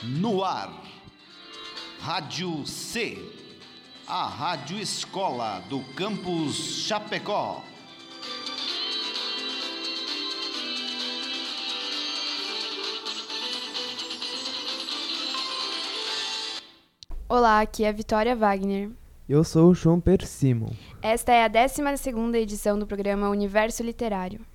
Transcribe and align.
No 0.00 0.44
ar, 0.44 0.72
Rádio 1.98 2.64
C, 2.64 3.18
a 4.06 4.28
Rádio 4.28 4.78
Escola 4.78 5.60
do 5.68 5.82
Campus 5.94 6.86
Chapecó. 6.86 7.64
Olá, 17.28 17.60
aqui 17.60 17.82
é 17.82 17.88
a 17.88 17.92
Vitória 17.92 18.36
Wagner. 18.36 18.92
Eu 19.28 19.42
sou 19.42 19.70
o 19.70 19.74
João 19.74 20.00
Persimon. 20.00 20.70
Esta 21.02 21.32
é 21.32 21.42
a 21.42 21.50
12ª 21.50 22.36
edição 22.36 22.78
do 22.78 22.86
programa 22.86 23.28
Universo 23.30 23.82
Literário. 23.82 24.46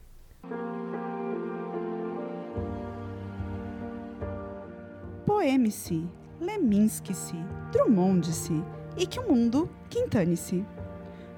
Poeme-se, 5.43 6.01
Leminski-se, 6.39 7.35
Drummond-se, 7.73 8.63
e 8.97 9.05
que 9.05 9.19
o 9.19 9.27
mundo 9.29 9.69
quintane-se. 9.89 10.65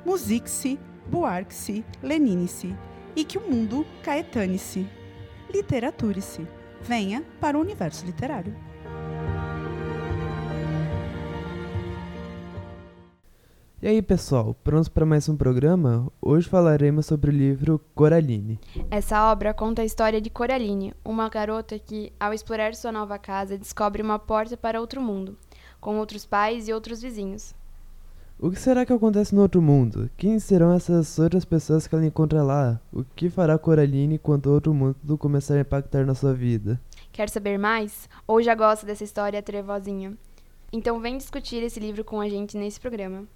Musique-se, 0.06 0.80
Buarque-se, 1.10 1.84
Lenine-se, 2.04 2.76
e 3.16 3.26
que 3.26 3.40
o 3.40 3.42
mundo 3.42 3.84
caetane-se. 4.04 4.88
Literature-se. 5.52 6.48
Venha 6.84 7.26
para 7.42 7.58
o 7.58 7.62
universo 7.62 8.06
literário. 8.06 8.56
E 13.86 13.88
aí, 13.88 14.02
pessoal, 14.02 14.56
prontos 14.64 14.90
para 14.90 15.06
mais 15.06 15.30
um 15.30 15.38
programa? 15.38 16.12
Hoje 16.20 16.50
falaremos 16.50 17.06
sobre 17.06 17.30
o 17.30 17.32
livro 17.32 17.80
Coraline. 17.94 18.60
Essa 18.90 19.32
obra 19.32 19.54
conta 19.54 19.84
a 19.84 19.86
história 19.86 20.20
de 20.20 20.28
Coraline, 20.28 20.92
uma 21.06 21.30
garota 21.30 21.78
que, 21.78 22.12
ao 22.20 22.34
explorar 22.34 22.74
sua 22.74 22.92
nova 22.92 23.20
casa, 23.20 23.60
descobre 23.60 24.02
uma 24.02 24.18
porta 24.18 24.58
para 24.58 24.82
outro 24.82 25.00
mundo, 25.00 25.38
com 25.80 26.00
outros 26.00 26.26
pais 26.26 26.68
e 26.68 26.74
outros 26.74 27.00
vizinhos. 27.00 27.54
O 28.40 28.50
que 28.50 28.60
será 28.60 28.88
que 28.88 28.92
acontece 28.92 29.36
no 29.36 29.44
outro 29.44 29.62
mundo? 29.62 30.10
Quem 30.18 30.40
serão 30.40 30.74
essas 30.74 31.20
outras 31.20 31.46
pessoas 31.46 31.86
que 31.86 31.94
ela 31.94 32.08
encontra 32.08 32.42
lá? 32.42 32.82
O 32.92 33.04
que 33.04 33.30
fará 33.30 33.56
Coraline 33.56 34.18
quando 34.18 34.48
o 34.48 34.54
outro 34.54 34.74
mundo 34.74 35.16
começar 35.16 35.58
a 35.58 35.62
impactar 35.62 36.08
na 36.08 36.16
sua 36.16 36.34
vida? 36.34 36.82
Quer 37.12 37.30
saber 37.30 37.60
mais? 37.60 38.10
Ou 38.26 38.42
já 38.42 38.56
gosta 38.56 38.84
dessa 38.84 39.04
história 39.04 39.44
trevozinha? 39.44 40.18
Então 40.74 41.00
vem 41.00 41.20
discutir 41.20 41.62
esse 41.62 41.80
livro 41.80 42.04
com 42.04 42.20
a 42.20 42.28
gente 42.28 42.58
nesse 42.58 42.80
programa. 42.80 43.28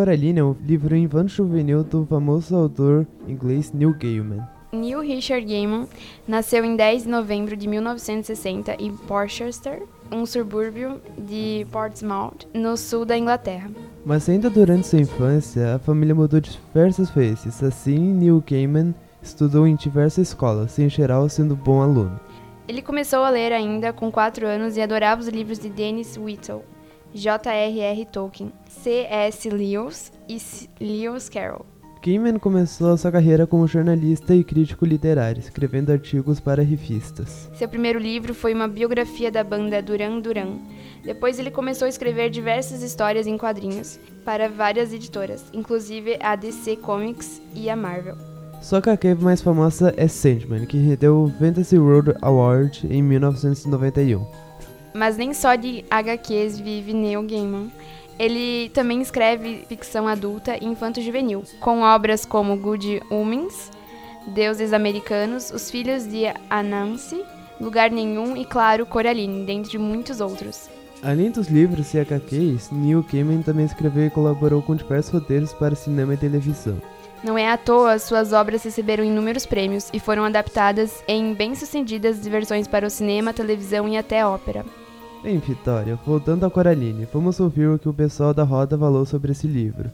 Coraline 0.00 0.40
é 0.40 0.42
um 0.42 0.56
livro 0.64 0.96
infanto-juvenil 0.96 1.84
do 1.84 2.06
famoso 2.06 2.56
autor 2.56 3.06
inglês 3.28 3.70
Neil 3.70 3.92
Gaiman. 3.92 4.40
Neil 4.72 5.00
Richard 5.00 5.44
Gaiman 5.44 5.86
nasceu 6.26 6.64
em 6.64 6.74
10 6.74 7.02
de 7.02 7.08
novembro 7.10 7.54
de 7.54 7.68
1960 7.68 8.76
em 8.82 8.96
Portchester, 8.96 9.82
um 10.10 10.24
subúrbio 10.24 11.02
de 11.18 11.66
Portsmouth, 11.70 12.48
no 12.54 12.78
sul 12.78 13.04
da 13.04 13.18
Inglaterra. 13.18 13.70
Mas 14.02 14.26
ainda 14.26 14.48
durante 14.48 14.86
sua 14.86 15.00
infância, 15.00 15.74
a 15.74 15.78
família 15.78 16.14
mudou 16.14 16.40
diversas 16.40 17.10
vezes. 17.10 17.62
Assim, 17.62 17.98
Neil 17.98 18.42
Gaiman 18.48 18.94
estudou 19.22 19.66
em 19.66 19.76
diversas 19.76 20.28
escolas, 20.28 20.78
em 20.78 20.88
geral 20.88 21.28
sendo 21.28 21.54
bom 21.54 21.82
aluno. 21.82 22.18
Ele 22.66 22.80
começou 22.80 23.22
a 23.22 23.28
ler 23.28 23.52
ainda 23.52 23.92
com 23.92 24.10
4 24.10 24.46
anos 24.46 24.78
e 24.78 24.80
adorava 24.80 25.20
os 25.20 25.28
livros 25.28 25.58
de 25.58 25.68
Dennis 25.68 26.16
Whittle, 26.16 26.64
J.R.R. 27.14 28.04
Tolkien, 28.06 28.52
C.S. 28.68 29.48
Lewis 29.48 30.12
e 30.28 30.38
Lewis 30.80 31.28
Carroll. 31.28 31.66
Gaiman 32.02 32.38
começou 32.38 32.96
sua 32.96 33.12
carreira 33.12 33.46
como 33.46 33.66
jornalista 33.66 34.34
e 34.34 34.42
crítico 34.42 34.86
literário, 34.86 35.38
escrevendo 35.38 35.92
artigos 35.92 36.40
para 36.40 36.62
revistas. 36.62 37.50
Seu 37.54 37.68
primeiro 37.68 37.98
livro 37.98 38.32
foi 38.32 38.54
uma 38.54 38.66
biografia 38.66 39.30
da 39.30 39.44
banda 39.44 39.82
Duran 39.82 40.18
Duran. 40.20 40.56
Depois 41.04 41.38
ele 41.38 41.50
começou 41.50 41.84
a 41.84 41.88
escrever 41.90 42.30
diversas 42.30 42.82
histórias 42.82 43.26
em 43.26 43.36
quadrinhos 43.36 44.00
para 44.24 44.48
várias 44.48 44.94
editoras, 44.94 45.44
inclusive 45.52 46.16
a 46.22 46.36
DC 46.36 46.76
Comics 46.76 47.42
e 47.54 47.68
a 47.68 47.76
Marvel. 47.76 48.16
Sua 48.62 48.78
HQ 48.78 49.16
mais 49.16 49.42
famosa 49.42 49.92
é 49.96 50.08
Sandman, 50.08 50.64
que 50.64 50.78
rendeu 50.78 51.24
o 51.24 51.30
Fantasy 51.38 51.78
World 51.78 52.14
Award 52.22 52.86
em 52.90 53.02
1991. 53.02 54.24
Mas 54.92 55.16
nem 55.16 55.32
só 55.32 55.54
de 55.54 55.84
HQs 55.90 56.58
vive 56.58 56.92
Neil 56.92 57.22
Gaiman. 57.22 57.70
Ele 58.18 58.68
também 58.70 59.00
escreve 59.00 59.64
ficção 59.68 60.06
adulta 60.06 60.56
e 60.60 60.66
infanto-juvenil, 60.66 61.42
com 61.58 61.80
obras 61.82 62.26
como 62.26 62.56
Good 62.56 63.02
Omens, 63.08 63.70
Deuses 64.26 64.72
Americanos, 64.72 65.50
Os 65.50 65.70
Filhos 65.70 66.06
de 66.06 66.24
Anansi, 66.50 67.24
Lugar 67.58 67.90
Nenhum 67.90 68.36
e, 68.36 68.44
claro, 68.44 68.84
Coraline, 68.84 69.46
dentre 69.46 69.78
muitos 69.78 70.20
outros. 70.20 70.68
Além 71.02 71.30
dos 71.30 71.48
livros 71.48 71.94
e 71.94 71.98
HQs, 71.98 72.70
Neil 72.70 73.02
Gaiman 73.10 73.40
também 73.40 73.64
escreveu 73.64 74.06
e 74.06 74.10
colaborou 74.10 74.60
com 74.60 74.76
diversos 74.76 75.12
roteiros 75.12 75.52
para 75.54 75.74
cinema 75.74 76.12
e 76.12 76.18
televisão. 76.18 76.76
Não 77.24 77.36
é 77.36 77.50
à 77.50 77.56
toa, 77.56 77.98
suas 77.98 78.32
obras 78.32 78.62
receberam 78.62 79.04
inúmeros 79.04 79.46
prêmios 79.46 79.88
e 79.92 80.00
foram 80.00 80.24
adaptadas 80.24 81.02
em 81.06 81.34
bem-sucedidas 81.34 82.26
versões 82.26 82.66
para 82.66 82.86
o 82.86 82.90
cinema, 82.90 83.32
televisão 83.32 83.88
e 83.88 83.96
até 83.96 84.24
ópera. 84.24 84.64
Bem, 85.22 85.38
Vitória, 85.38 85.96
voltando 85.96 86.46
a 86.46 86.50
Coraline, 86.50 87.04
vamos 87.04 87.38
ouvir 87.40 87.68
o 87.68 87.78
que 87.78 87.90
o 87.90 87.92
pessoal 87.92 88.32
da 88.32 88.42
roda 88.42 88.78
falou 88.78 89.04
sobre 89.04 89.32
esse 89.32 89.46
livro. 89.46 89.90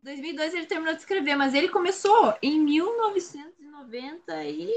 Em 0.00 0.04
2002 0.04 0.54
ele 0.54 0.66
terminou 0.66 0.94
de 0.94 1.00
escrever, 1.00 1.34
mas 1.34 1.54
ele 1.54 1.68
começou 1.68 2.32
em 2.40 2.60
1990 2.60 4.44
e 4.44 4.70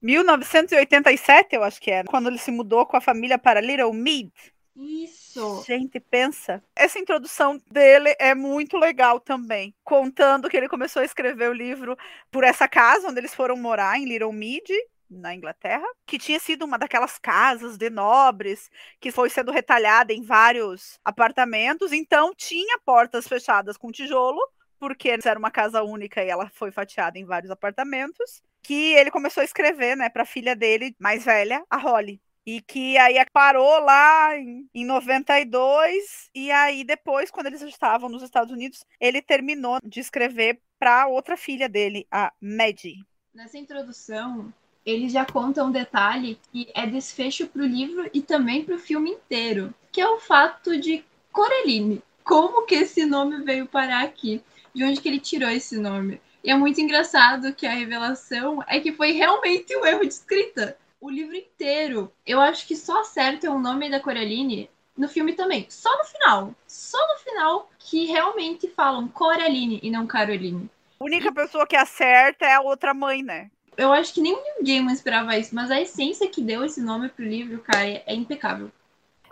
1987, 0.00 1.56
eu 1.56 1.64
acho 1.64 1.80
que 1.80 1.90
era, 1.90 2.06
quando 2.06 2.28
ele 2.28 2.38
se 2.38 2.52
mudou 2.52 2.86
com 2.86 2.96
a 2.96 3.00
família 3.00 3.36
para 3.36 3.60
Little 3.60 3.92
Mead. 3.92 4.30
isso. 4.76 5.64
Gente, 5.66 5.98
pensa. 5.98 6.62
Essa 6.76 7.00
introdução 7.00 7.60
dele 7.68 8.14
é 8.20 8.32
muito 8.32 8.76
legal 8.76 9.18
também. 9.18 9.74
Contando 9.82 10.48
que 10.48 10.56
ele 10.56 10.68
começou 10.68 11.02
a 11.02 11.04
escrever 11.04 11.50
o 11.50 11.52
livro 11.52 11.98
por 12.30 12.44
essa 12.44 12.68
casa 12.68 13.08
onde 13.08 13.18
eles 13.18 13.34
foram 13.34 13.56
morar, 13.56 13.98
em 13.98 14.04
Little 14.04 14.32
Mead, 14.32 14.72
na 15.10 15.34
Inglaterra, 15.34 15.86
que 16.06 16.18
tinha 16.18 16.38
sido 16.38 16.64
uma 16.64 16.78
daquelas 16.78 17.18
casas 17.18 17.76
de 17.76 17.90
nobres 17.90 18.70
que 19.00 19.10
foi 19.10 19.30
sendo 19.30 19.52
retalhada 19.52 20.12
em 20.12 20.22
vários 20.22 20.98
apartamentos, 21.04 21.92
então 21.92 22.34
tinha 22.34 22.78
portas 22.84 23.26
fechadas 23.26 23.76
com 23.76 23.90
tijolo, 23.90 24.40
porque 24.78 25.08
era 25.08 25.38
uma 25.38 25.50
casa 25.50 25.82
única 25.82 26.22
e 26.22 26.28
ela 26.28 26.48
foi 26.50 26.70
fatiada 26.70 27.18
em 27.18 27.24
vários 27.24 27.50
apartamentos, 27.50 28.42
que 28.62 28.94
ele 28.94 29.10
começou 29.10 29.40
a 29.40 29.44
escrever, 29.44 29.96
né, 29.96 30.08
para 30.08 30.22
a 30.22 30.26
filha 30.26 30.54
dele 30.54 30.94
mais 30.98 31.24
velha, 31.24 31.64
a 31.70 31.76
Holly. 31.76 32.20
E 32.46 32.62
que 32.62 32.96
aí 32.96 33.22
parou 33.30 33.78
lá 33.80 34.34
em, 34.36 34.66
em 34.74 34.84
92, 34.84 36.30
e 36.34 36.50
aí 36.50 36.82
depois, 36.82 37.30
quando 37.30 37.46
eles 37.46 37.60
estavam 37.60 38.08
nos 38.08 38.22
Estados 38.22 38.50
Unidos, 38.50 38.86
ele 38.98 39.20
terminou 39.20 39.78
de 39.84 40.00
escrever 40.00 40.58
para 40.78 41.08
outra 41.08 41.36
filha 41.36 41.68
dele, 41.68 42.06
a 42.10 42.32
Maddie. 42.40 43.04
Nessa 43.34 43.58
introdução, 43.58 44.52
ele 44.88 45.10
já 45.10 45.22
conta 45.22 45.62
um 45.62 45.70
detalhe 45.70 46.40
que 46.50 46.66
é 46.74 46.86
desfecho 46.86 47.46
para 47.46 47.60
o 47.60 47.66
livro 47.66 48.08
e 48.14 48.22
também 48.22 48.64
para 48.64 48.74
o 48.74 48.78
filme 48.78 49.10
inteiro, 49.10 49.74
que 49.92 50.00
é 50.00 50.08
o 50.08 50.18
fato 50.18 50.80
de 50.80 51.04
Coraline. 51.30 52.02
Como 52.24 52.64
que 52.64 52.74
esse 52.74 53.04
nome 53.04 53.44
veio 53.44 53.66
parar 53.66 54.02
aqui? 54.02 54.42
De 54.74 54.82
onde 54.82 54.98
que 54.98 55.08
ele 55.08 55.20
tirou 55.20 55.50
esse 55.50 55.78
nome? 55.78 56.22
E 56.42 56.50
é 56.50 56.56
muito 56.56 56.80
engraçado 56.80 57.52
que 57.52 57.66
a 57.66 57.74
revelação 57.74 58.64
é 58.66 58.80
que 58.80 58.92
foi 58.92 59.12
realmente 59.12 59.76
um 59.76 59.84
erro 59.84 60.00
de 60.00 60.14
escrita. 60.14 60.78
O 60.98 61.10
livro 61.10 61.36
inteiro. 61.36 62.10
Eu 62.26 62.40
acho 62.40 62.66
que 62.66 62.74
só 62.74 63.02
acertam 63.02 63.56
o 63.56 63.60
nome 63.60 63.90
da 63.90 64.00
Coraline 64.00 64.70
no 64.96 65.06
filme 65.06 65.34
também. 65.34 65.66
Só 65.68 65.96
no 65.98 66.04
final. 66.04 66.54
Só 66.66 66.98
no 67.08 67.18
final 67.18 67.70
que 67.78 68.06
realmente 68.06 68.68
falam 68.68 69.06
Coraline 69.06 69.80
e 69.82 69.90
não 69.90 70.06
Caroline. 70.06 70.70
A 70.98 71.04
única 71.04 71.30
pessoa 71.30 71.66
que 71.66 71.76
acerta 71.76 72.46
é 72.46 72.54
a 72.54 72.62
outra 72.62 72.94
mãe, 72.94 73.22
né? 73.22 73.50
Eu 73.78 73.92
acho 73.92 74.12
que 74.12 74.20
nem 74.20 74.36
ninguém 74.58 74.82
mais 74.82 74.98
esperava 74.98 75.38
isso, 75.38 75.54
mas 75.54 75.70
a 75.70 75.80
essência 75.80 76.28
que 76.28 76.42
deu 76.42 76.64
esse 76.64 76.82
nome 76.82 77.08
pro 77.10 77.24
livro, 77.24 77.60
cara, 77.60 77.86
é, 77.86 78.12
impecável. 78.12 78.72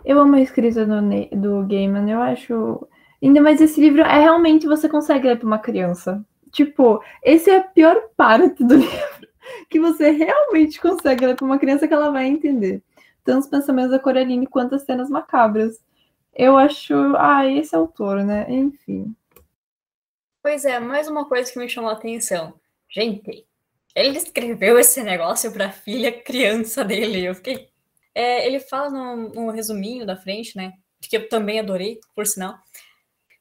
Eu 0.05 0.17
amo 0.21 0.35
a 0.35 0.41
escrita 0.41 0.85
do, 0.85 1.01
do 1.35 1.67
Gaiman, 1.67 2.09
eu 2.09 2.21
acho. 2.21 2.87
Ainda 3.21 3.41
mais 3.41 3.59
esse 3.59 3.81
livro 3.81 4.01
é 4.03 4.19
realmente 4.21 4.65
você 4.65 4.87
consegue 4.87 5.27
ler 5.27 5.37
para 5.37 5.45
uma 5.45 5.59
criança. 5.59 6.25
Tipo, 6.49 7.03
esse 7.21 7.49
é 7.49 7.57
a 7.57 7.63
pior 7.63 8.01
parte 8.15 8.63
do 8.63 8.75
livro. 8.79 9.27
Que 9.69 9.81
você 9.81 10.11
realmente 10.11 10.79
consegue 10.79 11.25
ler 11.25 11.35
para 11.35 11.45
uma 11.45 11.59
criança 11.59 11.85
que 11.85 11.93
ela 11.93 12.09
vai 12.09 12.27
entender. 12.27 12.81
Tanto 13.25 13.39
os 13.39 13.47
pensamentos 13.47 13.91
da 13.91 13.99
Coraline 13.99 14.47
quanto 14.47 14.75
as 14.75 14.83
cenas 14.83 15.09
macabras. 15.09 15.83
Eu 16.33 16.57
acho. 16.57 16.93
Ah, 17.17 17.45
esse 17.45 17.75
autor, 17.75 18.23
né? 18.23 18.45
Enfim. 18.49 19.13
Pois 20.41 20.63
é, 20.63 20.79
mais 20.79 21.09
uma 21.09 21.25
coisa 21.25 21.51
que 21.51 21.59
me 21.59 21.67
chamou 21.67 21.89
a 21.89 21.93
atenção. 21.93 22.53
Gente, 22.89 23.45
ele 24.05 24.17
escreveu 24.17 24.77
esse 24.79 25.01
negócio 25.03 25.51
para 25.51 25.67
a 25.67 25.71
filha 25.71 26.11
criança 26.11 26.83
dele. 26.83 27.25
Eu 27.25 27.35
fiquei. 27.35 27.69
É, 28.13 28.47
ele 28.47 28.59
fala 28.59 28.89
no, 28.89 29.29
no 29.29 29.51
resuminho 29.51 30.05
da 30.05 30.15
frente, 30.15 30.55
né? 30.55 30.73
que 31.01 31.17
eu 31.17 31.29
também 31.29 31.59
adorei, 31.59 31.99
por 32.15 32.25
sinal. 32.25 32.55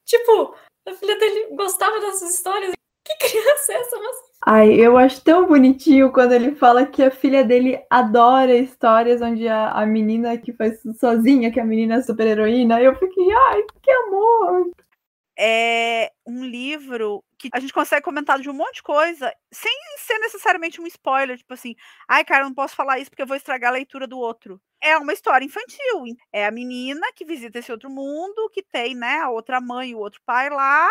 Tipo, 0.04 0.54
a 0.86 0.92
filha 0.92 1.18
dele 1.18 1.54
gostava 1.54 2.00
dessas 2.00 2.34
histórias. 2.34 2.72
Que 3.04 3.16
criança 3.18 3.72
é 3.72 3.76
essa? 3.76 3.96
Mas... 3.98 4.16
Ai, 4.42 4.72
eu 4.74 4.96
acho 4.96 5.22
tão 5.22 5.46
bonitinho 5.46 6.12
quando 6.12 6.32
ele 6.32 6.54
fala 6.54 6.86
que 6.86 7.02
a 7.02 7.10
filha 7.10 7.44
dele 7.44 7.80
adora 7.88 8.54
histórias 8.54 9.22
onde 9.22 9.48
a, 9.48 9.70
a 9.70 9.86
menina 9.86 10.36
que 10.36 10.52
faz 10.52 10.80
sozinha, 10.98 11.52
que 11.52 11.60
a 11.60 11.64
menina 11.64 11.96
é 11.96 12.02
super 12.02 12.26
heroína. 12.26 12.80
Eu 12.80 12.94
fiquei, 12.96 13.32
ai, 13.32 13.62
que 13.82 13.90
amor! 13.90 14.70
É 15.38 16.10
um 16.26 16.44
livro 16.44 17.22
que 17.38 17.48
a 17.52 17.60
gente 17.60 17.72
consegue 17.72 18.02
comentar 18.02 18.38
de 18.40 18.48
um 18.48 18.54
monte 18.54 18.76
de 18.76 18.82
coisa 18.82 19.32
sem 19.52 19.72
ser 19.98 20.18
necessariamente 20.18 20.80
um 20.80 20.86
spoiler, 20.86 21.36
tipo 21.36 21.52
assim, 21.52 21.74
ai, 22.08 22.24
cara, 22.24 22.44
eu 22.44 22.48
não 22.48 22.54
posso 22.54 22.74
falar 22.74 22.98
isso 22.98 23.10
porque 23.10 23.22
eu 23.22 23.26
vou 23.26 23.36
estragar 23.36 23.70
a 23.70 23.74
leitura 23.74 24.06
do 24.06 24.18
outro. 24.18 24.60
É 24.82 24.96
uma 24.96 25.12
história 25.12 25.44
infantil. 25.44 26.04
É 26.32 26.46
a 26.46 26.50
menina 26.50 27.06
que 27.14 27.24
visita 27.24 27.58
esse 27.58 27.70
outro 27.72 27.90
mundo, 27.90 28.48
que 28.52 28.62
tem, 28.62 28.94
né, 28.94 29.18
a 29.20 29.30
outra 29.30 29.60
mãe 29.60 29.90
e 29.90 29.94
o 29.94 29.98
outro 29.98 30.20
pai 30.24 30.48
lá. 30.50 30.88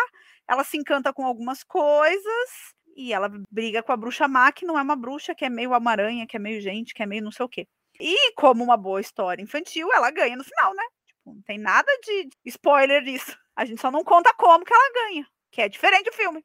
Ela 0.48 0.62
se 0.64 0.76
encanta 0.76 1.12
com 1.12 1.24
algumas 1.26 1.64
coisas 1.64 2.74
e 2.96 3.12
ela 3.12 3.28
briga 3.50 3.82
com 3.82 3.92
a 3.92 3.96
bruxa 3.96 4.26
má, 4.28 4.50
que 4.52 4.64
não 4.64 4.78
é 4.78 4.82
uma 4.82 4.96
bruxa, 4.96 5.34
que 5.34 5.44
é 5.44 5.50
meio 5.50 5.74
amaranha, 5.74 6.26
que 6.26 6.36
é 6.36 6.40
meio 6.40 6.60
gente, 6.60 6.94
que 6.94 7.02
é 7.02 7.06
meio 7.06 7.22
não 7.22 7.32
sei 7.32 7.44
o 7.44 7.48
quê. 7.48 7.66
E 8.00 8.32
como 8.34 8.62
uma 8.64 8.76
boa 8.76 9.00
história 9.00 9.42
infantil, 9.42 9.92
ela 9.92 10.10
ganha 10.10 10.36
no 10.36 10.44
final, 10.44 10.74
né? 10.74 10.84
Tipo, 11.26 11.34
não 11.34 11.42
tem 11.42 11.58
nada 11.58 11.88
de 12.04 12.28
spoiler 12.44 13.02
disso. 13.02 13.36
A 13.56 13.64
gente 13.64 13.80
só 13.80 13.90
não 13.90 14.04
conta 14.04 14.32
como 14.34 14.64
que 14.64 14.72
ela 14.72 14.92
ganha, 14.92 15.26
que 15.50 15.60
é 15.60 15.68
diferente 15.68 16.04
do 16.04 16.12
filme. 16.12 16.44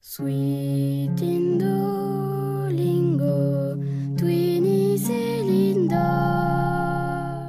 Sweet 0.00 1.40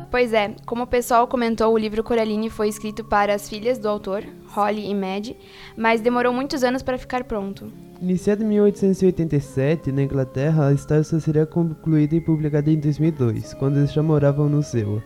Pois 0.09 0.33
é, 0.33 0.53
como 0.65 0.83
o 0.83 0.87
pessoal 0.87 1.25
comentou, 1.25 1.73
o 1.73 1.77
livro 1.77 2.03
Coraline 2.03 2.49
foi 2.49 2.67
escrito 2.67 3.01
para 3.01 3.33
as 3.33 3.47
filhas 3.47 3.79
do 3.79 3.87
autor, 3.87 4.21
Holly 4.47 4.89
e 4.89 4.93
Mad, 4.93 5.29
mas 5.77 6.01
demorou 6.01 6.33
muitos 6.33 6.65
anos 6.65 6.83
para 6.83 6.97
ficar 6.97 7.23
pronto. 7.23 7.71
Iniciado 8.01 8.43
em 8.43 8.47
1887, 8.47 9.89
na 9.91 10.03
Inglaterra, 10.03 10.67
a 10.67 10.73
história 10.73 11.03
só 11.03 11.17
seria 11.17 11.45
concluída 11.45 12.13
e 12.13 12.19
publicada 12.19 12.69
em 12.69 12.77
2002, 12.77 13.53
quando 13.53 13.77
eles 13.77 13.93
já 13.93 14.03
moravam 14.03 14.49
no 14.49 14.61
Sewa. 14.61 15.01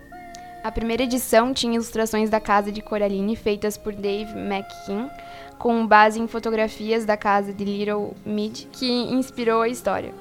A 0.65 0.71
primeira 0.71 1.03
edição 1.03 1.53
tinha 1.53 1.75
ilustrações 1.75 2.27
da 2.27 2.39
casa 2.39 2.71
de 2.71 2.81
Coraline 2.81 3.35
feitas 3.35 3.77
por 3.77 3.94
Dave 3.94 4.31
McKean, 4.31 5.12
com 5.59 5.85
base 5.85 6.19
em 6.19 6.27
fotografias 6.27 7.06
da 7.06 7.15
casa 7.15 7.53
de 7.53 7.63
Little 7.63 8.15
Mead, 8.25 8.67
que 8.71 8.91
inspirou 9.13 9.62
a 9.62 9.69
história. 9.69 10.12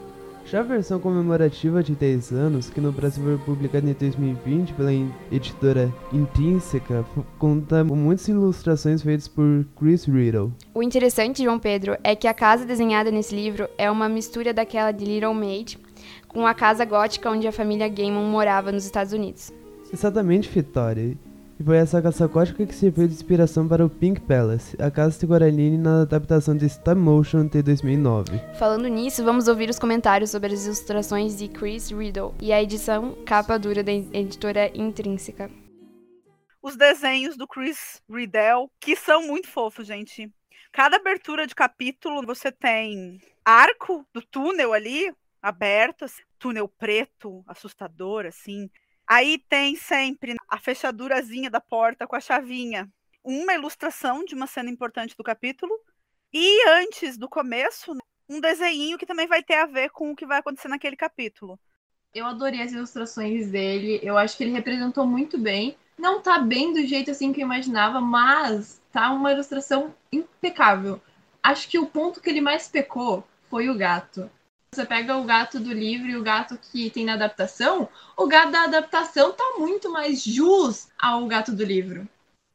Já 0.44 0.60
a 0.60 0.62
versão 0.62 1.00
comemorativa 1.00 1.82
de 1.82 1.94
10 1.94 2.32
anos, 2.32 2.68
que 2.68 2.78
no 2.78 2.92
Brasil 2.92 3.24
foi 3.24 3.38
publicada 3.38 3.88
em 3.88 3.94
2020 3.94 4.74
pela 4.74 4.90
editora 5.32 5.90
Intrínseca, 6.12 7.06
conta 7.38 7.82
com 7.82 7.96
muitas 7.96 8.28
ilustrações 8.28 9.00
feitas 9.00 9.26
por 9.26 9.64
Chris 9.74 10.04
Riddle. 10.04 10.52
O 10.74 10.82
interessante, 10.82 11.42
João 11.42 11.58
Pedro, 11.58 11.96
é 12.04 12.14
que 12.14 12.28
a 12.28 12.34
casa 12.34 12.66
desenhada 12.66 13.10
nesse 13.10 13.34
livro 13.34 13.66
é 13.78 13.90
uma 13.90 14.10
mistura 14.10 14.52
daquela 14.52 14.92
de 14.92 15.06
Little 15.06 15.32
Maid 15.32 15.78
com 16.28 16.46
a 16.46 16.52
casa 16.52 16.84
gótica 16.84 17.30
onde 17.30 17.48
a 17.48 17.52
família 17.52 17.88
Gaiman 17.88 18.28
morava 18.28 18.70
nos 18.70 18.84
Estados 18.84 19.14
Unidos. 19.14 19.50
Exatamente, 19.94 20.48
Vitória. 20.48 21.16
E 21.56 21.62
foi 21.62 21.76
essa 21.76 22.02
casa 22.02 22.26
gótica 22.26 22.66
que 22.66 22.74
serviu 22.74 23.06
de 23.06 23.14
inspiração 23.14 23.68
para 23.68 23.86
o 23.86 23.88
Pink 23.88 24.20
Palace, 24.22 24.76
a 24.82 24.90
casa 24.90 25.16
de 25.20 25.24
Coraline 25.24 25.78
na 25.78 26.02
adaptação 26.02 26.56
de 26.56 26.66
Stop 26.66 26.98
Motion 26.98 27.46
de 27.46 27.62
2009. 27.62 28.40
Falando 28.58 28.88
nisso, 28.88 29.22
vamos 29.22 29.46
ouvir 29.46 29.70
os 29.70 29.78
comentários 29.78 30.30
sobre 30.30 30.52
as 30.52 30.66
ilustrações 30.66 31.38
de 31.38 31.46
Chris 31.46 31.92
Riddle 31.92 32.34
e 32.42 32.52
a 32.52 32.60
edição 32.60 33.16
capa 33.24 33.56
dura 33.56 33.84
da 33.84 33.92
editora 33.92 34.68
Intrínseca. 34.74 35.48
Os 36.60 36.76
desenhos 36.76 37.36
do 37.36 37.46
Chris 37.46 38.02
Riddle, 38.10 38.68
que 38.80 38.96
são 38.96 39.28
muito 39.28 39.46
fofos, 39.46 39.86
gente. 39.86 40.28
Cada 40.72 40.96
abertura 40.96 41.46
de 41.46 41.54
capítulo 41.54 42.26
você 42.26 42.50
tem 42.50 43.20
arco 43.44 44.04
do 44.12 44.20
túnel 44.20 44.72
ali, 44.72 45.14
aberto, 45.40 46.04
assim, 46.04 46.22
túnel 46.36 46.66
preto, 46.66 47.44
assustador, 47.46 48.26
assim. 48.26 48.68
Aí 49.06 49.38
tem 49.48 49.76
sempre 49.76 50.34
a 50.48 50.58
fechadurazinha 50.58 51.50
da 51.50 51.60
porta 51.60 52.06
com 52.06 52.16
a 52.16 52.20
chavinha. 52.20 52.90
Uma 53.22 53.54
ilustração 53.54 54.24
de 54.24 54.34
uma 54.34 54.46
cena 54.46 54.70
importante 54.70 55.16
do 55.16 55.24
capítulo. 55.24 55.72
E 56.32 56.68
antes 56.68 57.16
do 57.16 57.28
começo, 57.28 57.96
um 58.28 58.40
desenho 58.40 58.98
que 58.98 59.06
também 59.06 59.26
vai 59.26 59.42
ter 59.42 59.54
a 59.54 59.66
ver 59.66 59.90
com 59.90 60.10
o 60.10 60.16
que 60.16 60.26
vai 60.26 60.38
acontecer 60.38 60.68
naquele 60.68 60.96
capítulo. 60.96 61.58
Eu 62.14 62.26
adorei 62.26 62.62
as 62.62 62.72
ilustrações 62.72 63.50
dele. 63.50 64.00
Eu 64.02 64.16
acho 64.16 64.36
que 64.36 64.44
ele 64.44 64.52
representou 64.52 65.06
muito 65.06 65.36
bem. 65.38 65.76
Não 65.98 66.20
tá 66.20 66.38
bem 66.38 66.72
do 66.72 66.86
jeito 66.86 67.10
assim 67.10 67.32
que 67.32 67.40
eu 67.40 67.44
imaginava, 67.44 68.00
mas 68.00 68.80
tá 68.92 69.12
uma 69.12 69.32
ilustração 69.32 69.94
impecável. 70.10 71.00
Acho 71.42 71.68
que 71.68 71.78
o 71.78 71.86
ponto 71.86 72.20
que 72.20 72.30
ele 72.30 72.40
mais 72.40 72.68
pecou 72.68 73.24
foi 73.50 73.68
o 73.68 73.76
gato. 73.76 74.30
Você 74.74 74.84
pega 74.84 75.16
o 75.16 75.22
gato 75.22 75.60
do 75.60 75.72
livro 75.72 76.08
e 76.08 76.16
o 76.16 76.22
gato 76.22 76.58
que 76.58 76.90
tem 76.90 77.04
na 77.04 77.14
adaptação, 77.14 77.88
o 78.16 78.26
gato 78.26 78.50
da 78.50 78.64
adaptação 78.64 79.32
tá 79.32 79.54
muito 79.56 79.88
mais 79.88 80.20
jus 80.24 80.88
ao 80.98 81.24
gato 81.28 81.52
do 81.52 81.62
livro. 81.62 82.08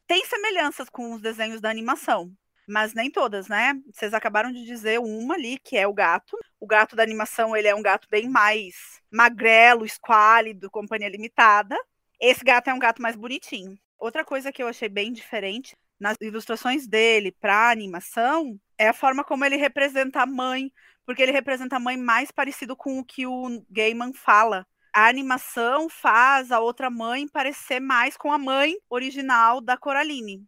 Tem 0.06 0.26
semelhanças 0.26 0.90
com 0.90 1.14
os 1.14 1.22
desenhos 1.22 1.62
da 1.62 1.70
animação, 1.70 2.30
mas 2.68 2.94
nem 2.94 3.10
todas, 3.10 3.48
né? 3.48 3.74
Vocês 3.90 4.14
acabaram 4.14 4.52
de 4.52 4.66
dizer 4.66 5.00
uma 5.00 5.36
ali, 5.36 5.58
que 5.64 5.78
é 5.78 5.88
o 5.88 5.94
gato. 5.94 6.38
O 6.60 6.68
gato 6.68 6.94
da 6.94 7.04
animação, 7.04 7.56
ele 7.56 7.70
é 7.70 7.76
um 7.76 7.82
gato 7.82 8.06
bem 8.12 8.28
mais 8.28 8.76
magrelo, 9.10 9.86
esquálido, 9.86 10.70
companhia 10.70 11.08
limitada. 11.08 11.78
Esse 12.20 12.44
gato 12.44 12.70
é 12.70 12.74
um 12.74 12.80
gato 12.80 13.02
mais 13.02 13.16
bonitinho. 13.16 13.80
Outra 13.98 14.26
coisa 14.26 14.52
que 14.52 14.62
eu 14.62 14.68
achei 14.68 14.90
bem 14.90 15.14
diferente 15.14 15.74
nas 15.98 16.18
ilustrações 16.20 16.86
dele 16.86 17.32
para 17.32 17.72
animação 17.72 18.60
é 18.78 18.88
a 18.88 18.94
forma 18.94 19.24
como 19.24 19.44
ele 19.46 19.58
representa 19.58 20.22
a 20.22 20.26
mãe, 20.26 20.72
porque 21.10 21.24
ele 21.24 21.32
representa 21.32 21.78
a 21.78 21.80
mãe 21.80 21.98
mais 21.98 22.30
parecido 22.30 22.76
com 22.76 23.00
o 23.00 23.04
que 23.04 23.26
o 23.26 23.66
Gaiman 23.68 24.14
fala. 24.14 24.64
A 24.94 25.08
animação 25.08 25.90
faz 25.90 26.52
a 26.52 26.60
outra 26.60 26.88
mãe 26.88 27.28
parecer 27.28 27.80
mais 27.80 28.16
com 28.16 28.32
a 28.32 28.38
mãe 28.38 28.76
original 28.88 29.60
da 29.60 29.76
Coraline. 29.76 30.46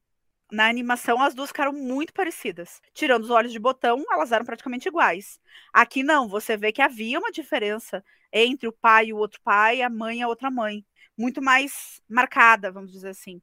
Na 0.51 0.69
animação, 0.69 1.19
as 1.19 1.33
duas 1.33 1.49
ficaram 1.49 1.73
muito 1.73 2.13
parecidas. 2.13 2.79
Tirando 2.93 3.23
os 3.23 3.31
olhos 3.31 3.51
de 3.51 3.57
botão, 3.57 4.05
elas 4.11 4.31
eram 4.31 4.45
praticamente 4.45 4.87
iguais. 4.87 5.39
Aqui 5.73 6.03
não, 6.03 6.29
você 6.29 6.55
vê 6.55 6.71
que 6.71 6.83
havia 6.83 7.17
uma 7.17 7.31
diferença 7.31 8.05
entre 8.31 8.67
o 8.67 8.71
pai 8.71 9.07
e 9.07 9.13
o 9.13 9.17
outro 9.17 9.41
pai, 9.43 9.81
a 9.81 9.89
mãe 9.89 10.19
e 10.19 10.21
a 10.21 10.27
outra 10.27 10.51
mãe. 10.51 10.85
Muito 11.17 11.41
mais 11.41 11.99
marcada, 12.07 12.71
vamos 12.71 12.91
dizer 12.91 13.09
assim. 13.09 13.41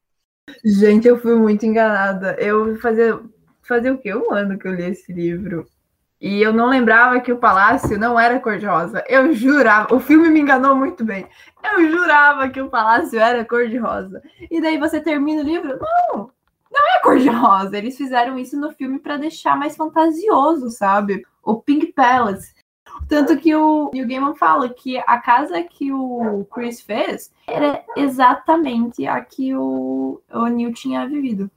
Gente, 0.65 1.09
eu 1.09 1.21
fui 1.21 1.35
muito 1.35 1.67
enganada. 1.67 2.37
Eu 2.39 2.77
fazia, 2.81 3.21
fazia 3.67 3.93
o 3.93 3.99
quê? 3.99 4.15
Um 4.15 4.33
ano 4.33 4.57
que 4.57 4.69
eu 4.69 4.73
li 4.73 4.85
esse 4.85 5.13
livro. 5.13 5.67
E 6.21 6.43
eu 6.43 6.53
não 6.53 6.67
lembrava 6.67 7.21
que 7.21 7.33
o 7.33 7.39
palácio 7.39 7.99
não 7.99 8.19
era 8.19 8.41
cor-de-rosa. 8.41 9.05
Eu 9.09 9.33
jurava, 9.33 9.95
o 9.95 10.01
filme 10.01 10.29
me 10.29 10.41
enganou 10.41 10.75
muito 10.75 11.05
bem. 11.05 11.27
Eu 11.63 11.89
jurava 11.91 12.49
que 12.49 12.61
o 12.61 12.69
palácio 12.69 13.21
era 13.21 13.45
cor-de-rosa. 13.45 14.21
E 14.51 14.61
daí 14.61 14.79
você 14.79 15.01
termina 15.01 15.43
o 15.43 15.45
livro, 15.45 15.79
não, 15.79 16.31
não 16.71 16.97
é 16.97 17.01
cor-de-rosa. 17.01 17.79
Eles 17.79 17.97
fizeram 17.97 18.37
isso 18.37 18.59
no 18.59 18.73
filme 18.73 18.99
para 18.99 19.17
deixar 19.17 19.57
mais 19.57 19.77
fantasioso, 19.77 20.71
sabe? 20.71 21.25
O 21.43 21.57
Pink 21.57 21.93
Palace. 21.93 22.53
Tanto 23.09 23.37
que 23.37 23.55
o 23.55 23.91
Neil 23.93 24.09
Gaiman 24.09 24.35
fala 24.35 24.69
que 24.69 24.99
a 24.99 25.19
casa 25.19 25.63
que 25.63 25.93
o 25.93 26.45
Chris 26.53 26.81
fez 26.81 27.33
era 27.47 27.83
exatamente 27.97 29.07
a 29.07 29.21
que 29.21 29.55
o, 29.55 30.21
o 30.33 30.47
Neil 30.47 30.73
tinha 30.73 31.07
vivido. 31.07 31.51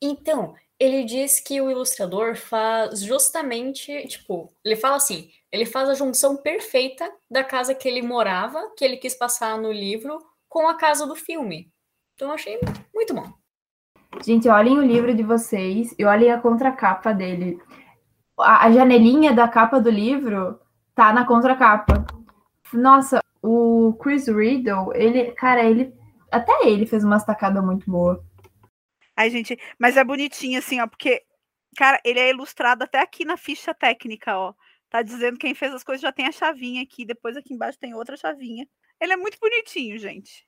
Então, 0.00 0.54
ele 0.78 1.04
diz 1.04 1.40
que 1.40 1.60
o 1.60 1.70
ilustrador 1.70 2.36
faz 2.36 3.00
justamente, 3.00 4.06
tipo, 4.06 4.52
ele 4.64 4.76
fala 4.76 4.96
assim, 4.96 5.28
ele 5.50 5.66
faz 5.66 5.88
a 5.88 5.94
junção 5.94 6.36
perfeita 6.36 7.10
da 7.30 7.42
casa 7.42 7.74
que 7.74 7.88
ele 7.88 8.02
morava, 8.02 8.72
que 8.76 8.84
ele 8.84 8.96
quis 8.96 9.14
passar 9.14 9.58
no 9.58 9.72
livro, 9.72 10.18
com 10.48 10.68
a 10.68 10.74
casa 10.74 11.06
do 11.06 11.16
filme. 11.16 11.72
Então 12.14 12.30
achei 12.30 12.60
muito 12.94 13.14
bom. 13.14 13.32
Gente, 14.24 14.48
olhem 14.48 14.78
o 14.78 14.82
livro 14.82 15.14
de 15.14 15.22
vocês 15.22 15.94
e 15.98 16.04
olhem 16.04 16.30
a 16.30 16.40
contracapa 16.40 17.12
dele. 17.12 17.60
A, 18.38 18.66
a 18.66 18.72
janelinha 18.72 19.32
da 19.32 19.48
capa 19.48 19.80
do 19.80 19.90
livro 19.90 20.58
tá 20.94 21.12
na 21.12 21.26
contracapa. 21.26 22.06
Nossa, 22.72 23.20
o 23.42 23.94
Chris 24.00 24.28
Riddle, 24.28 24.92
ele, 24.94 25.32
cara, 25.32 25.64
ele 25.64 25.94
até 26.30 26.66
ele 26.66 26.86
fez 26.86 27.04
uma 27.04 27.16
estacada 27.16 27.60
muito 27.62 27.90
boa. 27.90 28.22
Ai, 29.18 29.30
gente, 29.30 29.58
mas 29.76 29.96
é 29.96 30.04
bonitinho 30.04 30.60
assim, 30.60 30.80
ó, 30.80 30.86
porque, 30.86 31.24
cara, 31.76 32.00
ele 32.04 32.20
é 32.20 32.30
ilustrado 32.30 32.84
até 32.84 33.00
aqui 33.00 33.24
na 33.24 33.36
ficha 33.36 33.74
técnica, 33.74 34.38
ó. 34.38 34.54
Tá 34.88 35.02
dizendo 35.02 35.36
quem 35.36 35.56
fez 35.56 35.74
as 35.74 35.82
coisas 35.82 36.00
já 36.00 36.12
tem 36.12 36.26
a 36.26 36.30
chavinha 36.30 36.84
aqui, 36.84 37.04
depois 37.04 37.36
aqui 37.36 37.52
embaixo 37.52 37.80
tem 37.80 37.94
outra 37.94 38.16
chavinha. 38.16 38.64
Ele 39.00 39.12
é 39.12 39.16
muito 39.16 39.36
bonitinho, 39.40 39.98
gente. 39.98 40.46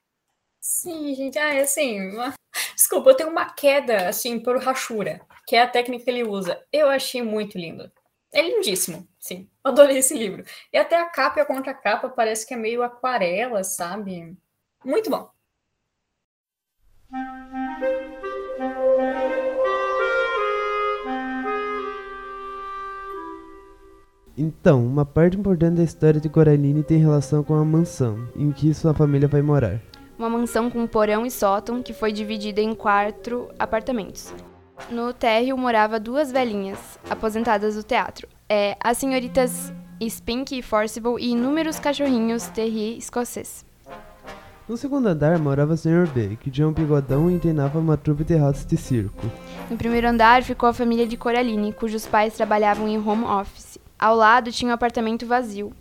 Sim, 0.61 1.13
gente, 1.13 1.37
ah, 1.37 1.53
é 1.53 1.63
assim, 1.63 1.99
uma... 2.11 2.33
desculpa, 2.73 3.09
eu 3.09 3.15
tenho 3.17 3.29
uma 3.29 3.53
queda, 3.53 4.07
assim, 4.07 4.39
por 4.39 4.57
rachura, 4.63 5.19
que 5.45 5.57
é 5.57 5.63
a 5.63 5.69
técnica 5.69 6.05
que 6.05 6.09
ele 6.09 6.23
usa. 6.23 6.65
Eu 6.71 6.87
achei 6.87 7.21
muito 7.21 7.57
lindo. 7.57 7.91
É 8.31 8.41
lindíssimo, 8.41 9.05
sim. 9.19 9.49
Adorei 9.61 9.97
esse 9.97 10.13
livro. 10.13 10.45
E 10.71 10.77
até 10.77 10.95
a 10.95 11.09
capa 11.09 11.39
e 11.39 11.41
a 11.41 11.45
contracapa 11.45 12.07
parece 12.07 12.47
que 12.47 12.53
é 12.53 12.57
meio 12.57 12.83
aquarela, 12.83 13.65
sabe? 13.65 14.37
Muito 14.85 15.09
bom. 15.09 15.29
Então, 24.41 24.83
uma 24.83 25.05
parte 25.05 25.37
importante 25.37 25.75
da 25.75 25.83
história 25.83 26.19
de 26.19 26.27
Coraline 26.27 26.81
tem 26.81 26.97
relação 26.97 27.43
com 27.43 27.53
a 27.53 27.63
mansão 27.63 28.27
em 28.35 28.51
que 28.51 28.73
sua 28.73 28.91
família 28.91 29.27
vai 29.27 29.43
morar. 29.43 29.79
Uma 30.17 30.31
mansão 30.31 30.67
com 30.67 30.87
porão 30.87 31.23
e 31.27 31.29
sótão 31.29 31.83
que 31.83 31.93
foi 31.93 32.11
dividida 32.11 32.59
em 32.59 32.73
quatro 32.73 33.49
apartamentos. 33.59 34.33
No 34.89 35.13
térreo 35.13 35.55
morava 35.55 35.99
duas 35.99 36.31
velhinhas, 36.31 36.79
aposentadas 37.07 37.75
do 37.75 37.83
teatro. 37.83 38.27
É, 38.49 38.75
as 38.83 38.97
senhoritas 38.97 39.71
Spink 40.01 40.57
e 40.57 40.63
Forcible 40.63 41.17
e 41.19 41.33
inúmeros 41.33 41.79
cachorrinhos 41.79 42.47
terrier 42.47 42.97
escocês. 42.97 43.63
No 44.67 44.75
segundo 44.75 45.05
andar 45.05 45.37
morava 45.37 45.73
o 45.73 45.77
Sr. 45.77 46.07
B, 46.11 46.35
que 46.41 46.49
tinha 46.49 46.67
um 46.67 46.73
bigodão 46.73 47.29
e 47.29 47.37
treinava 47.37 47.77
uma 47.77 47.95
trupe 47.95 48.23
de 48.23 48.35
ratos 48.35 48.65
de 48.65 48.75
circo. 48.75 49.21
No 49.69 49.77
primeiro 49.77 50.07
andar 50.07 50.41
ficou 50.41 50.67
a 50.67 50.73
família 50.73 51.05
de 51.05 51.15
Coraline, 51.15 51.73
cujos 51.73 52.07
pais 52.07 52.33
trabalhavam 52.33 52.87
em 52.87 52.97
home 52.97 53.25
office. 53.25 53.80
Ao 54.01 54.15
lado 54.15 54.51
tinha 54.51 54.71
um 54.71 54.73
apartamento 54.73 55.27
vazio. 55.27 55.71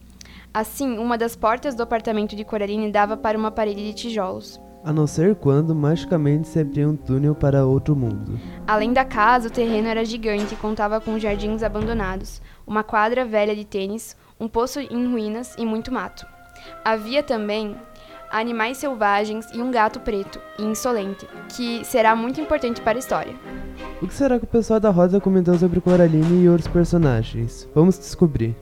Assim, 0.52 0.98
uma 0.98 1.16
das 1.16 1.34
portas 1.34 1.74
do 1.74 1.82
apartamento 1.82 2.36
de 2.36 2.44
Coraline 2.44 2.92
dava 2.92 3.16
para 3.16 3.38
uma 3.38 3.50
parede 3.50 3.82
de 3.82 3.94
tijolos. 3.94 4.60
A 4.84 4.92
não 4.92 5.06
ser 5.06 5.36
quando 5.36 5.74
magicamente 5.74 6.46
se 6.46 6.58
abria 6.58 6.86
um 6.86 6.94
túnel 6.94 7.34
para 7.34 7.64
outro 7.64 7.96
mundo. 7.96 8.38
Além 8.66 8.92
da 8.92 9.06
casa, 9.06 9.48
o 9.48 9.50
terreno 9.50 9.88
era 9.88 10.04
gigante 10.04 10.52
e 10.52 10.58
contava 10.58 11.00
com 11.00 11.18
jardins 11.18 11.62
abandonados, 11.62 12.42
uma 12.66 12.84
quadra 12.84 13.24
velha 13.24 13.56
de 13.56 13.64
tênis, 13.64 14.14
um 14.38 14.46
poço 14.46 14.80
em 14.80 15.10
ruínas 15.10 15.54
e 15.56 15.64
muito 15.64 15.90
mato. 15.90 16.26
Havia 16.84 17.22
também 17.22 17.74
animais 18.30 18.78
selvagens 18.78 19.46
e 19.52 19.60
um 19.60 19.70
gato 19.70 20.00
preto 20.00 20.40
e 20.58 20.62
insolente, 20.62 21.26
que 21.54 21.84
será 21.84 22.14
muito 22.14 22.40
importante 22.40 22.80
para 22.80 22.96
a 22.96 23.00
história. 23.00 23.34
O 24.00 24.06
que 24.06 24.14
será 24.14 24.38
que 24.38 24.44
o 24.44 24.48
pessoal 24.48 24.80
da 24.80 24.90
Rosa 24.90 25.20
comentou 25.20 25.54
sobre 25.58 25.80
Coraline 25.80 26.44
e 26.44 26.48
outros 26.48 26.68
personagens? 26.68 27.68
Vamos 27.74 27.98
descobrir. 27.98 28.54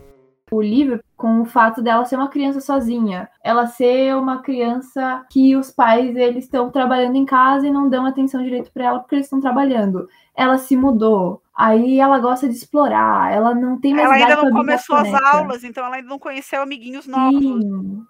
O 0.51 0.63
livro 0.63 1.01
com 1.15 1.43
o 1.43 1.45
fato 1.45 1.83
dela 1.83 2.05
ser 2.05 2.17
uma 2.17 2.29
criança 2.29 2.61
sozinha, 2.61 3.29
ela 3.45 3.67
ser 3.67 4.17
uma 4.17 4.41
criança 4.41 5.27
que 5.31 5.55
os 5.55 5.71
pais 5.71 6.17
eles 6.17 6.45
estão 6.45 6.71
trabalhando 6.71 7.17
em 7.17 7.27
casa 7.27 7.67
e 7.67 7.71
não 7.71 7.89
dão 7.89 8.07
atenção 8.07 8.43
direito 8.43 8.73
para 8.73 8.87
ela 8.87 8.99
porque 9.01 9.17
eles 9.17 9.27
estão 9.27 9.41
trabalhando. 9.41 10.09
Ela 10.35 10.57
se 10.57 10.77
mudou, 10.77 11.43
aí 11.55 11.99
ela 11.99 12.19
gosta 12.19 12.49
de 12.49 12.55
explorar, 12.55 13.33
ela 13.33 13.55
não 13.55 13.79
tem 13.79 13.93
mais 13.93 14.07
Ela 14.07 14.15
ainda 14.15 14.43
não 14.43 14.51
começou 14.53 14.97
as 14.97 15.13
aulas, 15.13 15.65
então 15.65 15.85
ela 15.85 15.97
ainda 15.97 16.09
não 16.09 16.19
conheceu 16.19 16.63
amiguinhos 16.63 17.07
novos. 17.07 17.43
Sim. 17.43 18.07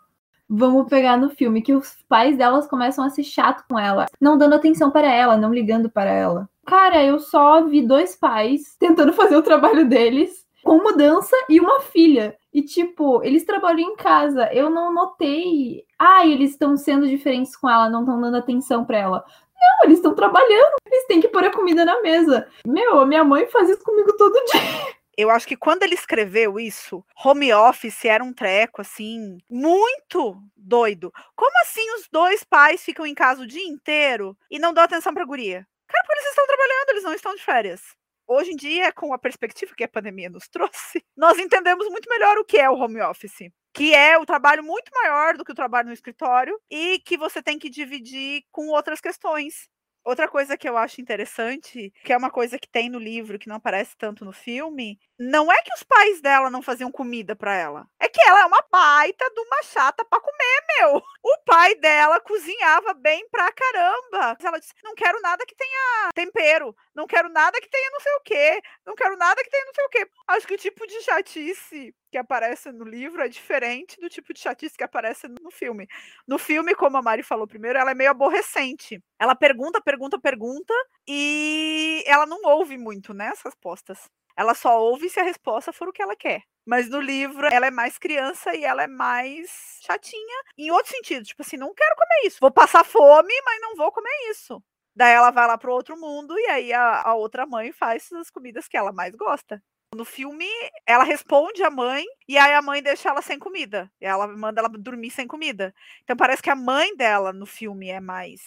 Vamos 0.48 0.88
pegar 0.88 1.16
no 1.16 1.28
filme 1.28 1.60
que 1.60 1.74
os 1.74 1.96
pais 2.08 2.36
delas 2.36 2.66
começam 2.66 3.04
a 3.04 3.10
ser 3.10 3.22
chato 3.22 3.64
com 3.68 3.78
ela, 3.78 4.06
não 4.20 4.38
dando 4.38 4.54
atenção 4.54 4.90
para 4.90 5.12
ela, 5.12 5.36
não 5.36 5.52
ligando 5.52 5.90
para 5.90 6.10
ela. 6.10 6.48
Cara, 6.64 7.04
eu 7.04 7.18
só 7.18 7.64
vi 7.64 7.86
dois 7.86 8.16
pais 8.16 8.76
tentando 8.78 9.12
fazer 9.12 9.36
o 9.36 9.42
trabalho 9.42 9.86
deles 9.86 10.46
com 10.62 10.82
mudança 10.82 11.36
e 11.48 11.60
uma 11.60 11.80
filha. 11.80 12.36
E 12.52 12.62
tipo, 12.62 13.22
eles 13.22 13.44
trabalham 13.44 13.80
em 13.80 13.96
casa. 13.96 14.52
Eu 14.52 14.68
não 14.68 14.92
notei. 14.92 15.84
Ah, 15.98 16.26
eles 16.26 16.52
estão 16.52 16.76
sendo 16.76 17.06
diferentes 17.06 17.56
com 17.56 17.68
ela, 17.68 17.88
não 17.88 18.00
estão 18.00 18.20
dando 18.20 18.36
atenção 18.36 18.84
para 18.84 18.98
ela. 18.98 19.24
Não, 19.54 19.86
eles 19.86 19.98
estão 19.98 20.14
trabalhando, 20.14 20.76
eles 20.86 21.06
têm 21.06 21.20
que 21.20 21.28
pôr 21.28 21.44
a 21.44 21.52
comida 21.52 21.84
na 21.84 22.00
mesa. 22.00 22.46
Meu, 22.66 23.00
a 23.00 23.06
minha 23.06 23.24
mãe 23.24 23.46
faz 23.48 23.68
isso 23.68 23.82
comigo 23.82 24.12
todo 24.16 24.34
dia. 24.52 24.94
Eu 25.20 25.30
acho 25.30 25.48
que 25.48 25.56
quando 25.56 25.82
ele 25.82 25.96
escreveu 25.96 26.60
isso, 26.60 27.04
home 27.24 27.52
office 27.52 28.04
era 28.04 28.22
um 28.22 28.32
treco, 28.32 28.80
assim, 28.80 29.38
muito 29.50 30.40
doido. 30.56 31.12
Como 31.34 31.60
assim 31.62 31.84
os 31.96 32.08
dois 32.08 32.44
pais 32.44 32.84
ficam 32.84 33.04
em 33.04 33.16
casa 33.16 33.42
o 33.42 33.46
dia 33.46 33.66
inteiro 33.66 34.38
e 34.48 34.60
não 34.60 34.72
dão 34.72 34.84
atenção 34.84 35.12
pra 35.12 35.24
guria? 35.24 35.66
Cara, 35.88 36.04
porque 36.06 36.20
eles 36.20 36.30
estão 36.30 36.46
trabalhando, 36.46 36.90
eles 36.90 37.02
não 37.02 37.14
estão 37.14 37.34
de 37.34 37.42
férias. 37.42 37.82
Hoje 38.28 38.52
em 38.52 38.56
dia, 38.56 38.92
com 38.92 39.12
a 39.12 39.18
perspectiva 39.18 39.74
que 39.76 39.82
a 39.82 39.88
pandemia 39.88 40.30
nos 40.30 40.46
trouxe, 40.48 41.04
nós 41.16 41.36
entendemos 41.36 41.88
muito 41.88 42.08
melhor 42.08 42.38
o 42.38 42.44
que 42.44 42.56
é 42.56 42.70
o 42.70 42.76
home 42.76 43.00
office. 43.00 43.50
Que 43.74 43.92
é 43.92 44.16
o 44.16 44.24
trabalho 44.24 44.62
muito 44.62 44.88
maior 44.94 45.36
do 45.36 45.44
que 45.44 45.50
o 45.50 45.56
trabalho 45.56 45.88
no 45.88 45.94
escritório 45.94 46.56
e 46.70 47.00
que 47.00 47.16
você 47.16 47.42
tem 47.42 47.58
que 47.58 47.68
dividir 47.68 48.44
com 48.52 48.68
outras 48.68 49.00
questões. 49.00 49.68
Outra 50.08 50.26
coisa 50.26 50.56
que 50.56 50.66
eu 50.66 50.76
acho 50.78 51.02
interessante, 51.02 51.92
que 52.02 52.14
é 52.14 52.16
uma 52.16 52.30
coisa 52.30 52.58
que 52.58 52.66
tem 52.66 52.88
no 52.88 52.98
livro, 52.98 53.38
que 53.38 53.46
não 53.46 53.56
aparece 53.56 53.94
tanto 53.98 54.24
no 54.24 54.32
filme, 54.32 54.98
não 55.18 55.50
é 55.50 55.62
que 55.62 55.74
os 55.74 55.82
pais 55.82 56.20
dela 56.20 56.48
não 56.48 56.62
faziam 56.62 56.92
comida 56.92 57.34
pra 57.34 57.54
ela. 57.54 57.86
É 57.98 58.08
que 58.08 58.20
ela 58.20 58.42
é 58.42 58.44
uma 58.44 58.64
baita 58.70 59.28
de 59.34 59.40
uma 59.40 59.62
chata 59.64 60.04
pra 60.04 60.20
comer, 60.20 60.64
meu. 60.78 61.02
O 61.22 61.38
pai 61.44 61.74
dela 61.74 62.20
cozinhava 62.20 62.94
bem 62.94 63.28
pra 63.28 63.50
caramba. 63.52 64.36
Ela 64.42 64.58
disse: 64.58 64.72
não 64.82 64.94
quero 64.94 65.20
nada 65.20 65.44
que 65.44 65.56
tenha 65.56 66.10
tempero, 66.14 66.74
não 66.94 67.06
quero 67.06 67.28
nada 67.28 67.60
que 67.60 67.68
tenha 67.68 67.90
não 67.90 68.00
sei 68.00 68.12
o 68.12 68.20
quê, 68.20 68.60
não 68.86 68.94
quero 68.94 69.16
nada 69.16 69.42
que 69.42 69.50
tenha 69.50 69.64
não 69.64 69.74
sei 69.74 69.84
o 69.84 69.88
quê. 69.88 70.08
Acho 70.28 70.46
que 70.46 70.54
o 70.54 70.58
tipo 70.58 70.86
de 70.86 71.00
chatice 71.02 71.94
que 72.10 72.18
aparece 72.18 72.70
no 72.72 72.84
livro 72.84 73.22
é 73.22 73.28
diferente 73.28 74.00
do 74.00 74.08
tipo 74.08 74.32
de 74.32 74.40
chatice 74.40 74.76
que 74.76 74.84
aparece 74.84 75.26
no 75.42 75.50
filme. 75.50 75.86
No 76.26 76.38
filme, 76.38 76.74
como 76.74 76.96
a 76.96 77.02
Mari 77.02 77.22
falou 77.22 77.46
primeiro, 77.46 77.78
ela 77.78 77.90
é 77.90 77.94
meio 77.94 78.10
aborrecente. 78.10 79.02
Ela 79.18 79.34
pergunta, 79.34 79.80
pergunta, 79.80 80.18
pergunta 80.18 80.72
e 81.06 82.02
ela 82.06 82.24
não 82.24 82.40
ouve 82.44 82.78
muito, 82.78 83.12
né, 83.12 83.28
as 83.28 83.42
respostas. 83.42 83.98
Ela 84.38 84.54
só 84.54 84.80
ouve 84.80 85.10
se 85.10 85.18
a 85.18 85.24
resposta 85.24 85.72
for 85.72 85.88
o 85.88 85.92
que 85.92 86.00
ela 86.00 86.14
quer. 86.14 86.44
Mas 86.64 86.88
no 86.88 87.00
livro 87.00 87.48
ela 87.50 87.66
é 87.66 87.72
mais 87.72 87.98
criança 87.98 88.54
e 88.54 88.64
ela 88.64 88.84
é 88.84 88.86
mais 88.86 89.80
chatinha 89.84 90.42
em 90.56 90.70
outro 90.70 90.92
sentido. 90.92 91.24
Tipo 91.24 91.42
assim, 91.42 91.56
não 91.56 91.74
quero 91.74 91.96
comer 91.96 92.24
isso. 92.24 92.38
Vou 92.40 92.52
passar 92.52 92.84
fome, 92.84 93.34
mas 93.44 93.60
não 93.60 93.74
vou 93.74 93.90
comer 93.90 94.30
isso. 94.30 94.62
Daí 94.94 95.12
ela 95.12 95.32
vai 95.32 95.44
lá 95.44 95.58
pro 95.58 95.72
outro 95.72 95.98
mundo 95.98 96.38
e 96.38 96.46
aí 96.46 96.72
a, 96.72 97.02
a 97.02 97.14
outra 97.16 97.46
mãe 97.46 97.72
faz 97.72 98.12
as 98.12 98.30
comidas 98.30 98.68
que 98.68 98.76
ela 98.76 98.92
mais 98.92 99.12
gosta. 99.16 99.60
No 99.92 100.04
filme, 100.04 100.46
ela 100.86 101.02
responde 101.02 101.64
a 101.64 101.70
mãe 101.70 102.04
e 102.28 102.38
aí 102.38 102.54
a 102.54 102.62
mãe 102.62 102.80
deixa 102.80 103.08
ela 103.08 103.22
sem 103.22 103.40
comida. 103.40 103.90
Ela 104.00 104.28
manda 104.28 104.60
ela 104.60 104.68
dormir 104.68 105.10
sem 105.10 105.26
comida. 105.26 105.74
Então 106.04 106.16
parece 106.16 106.42
que 106.42 106.50
a 106.50 106.54
mãe 106.54 106.94
dela 106.94 107.32
no 107.32 107.46
filme 107.46 107.88
é 107.88 107.98
mais 107.98 108.40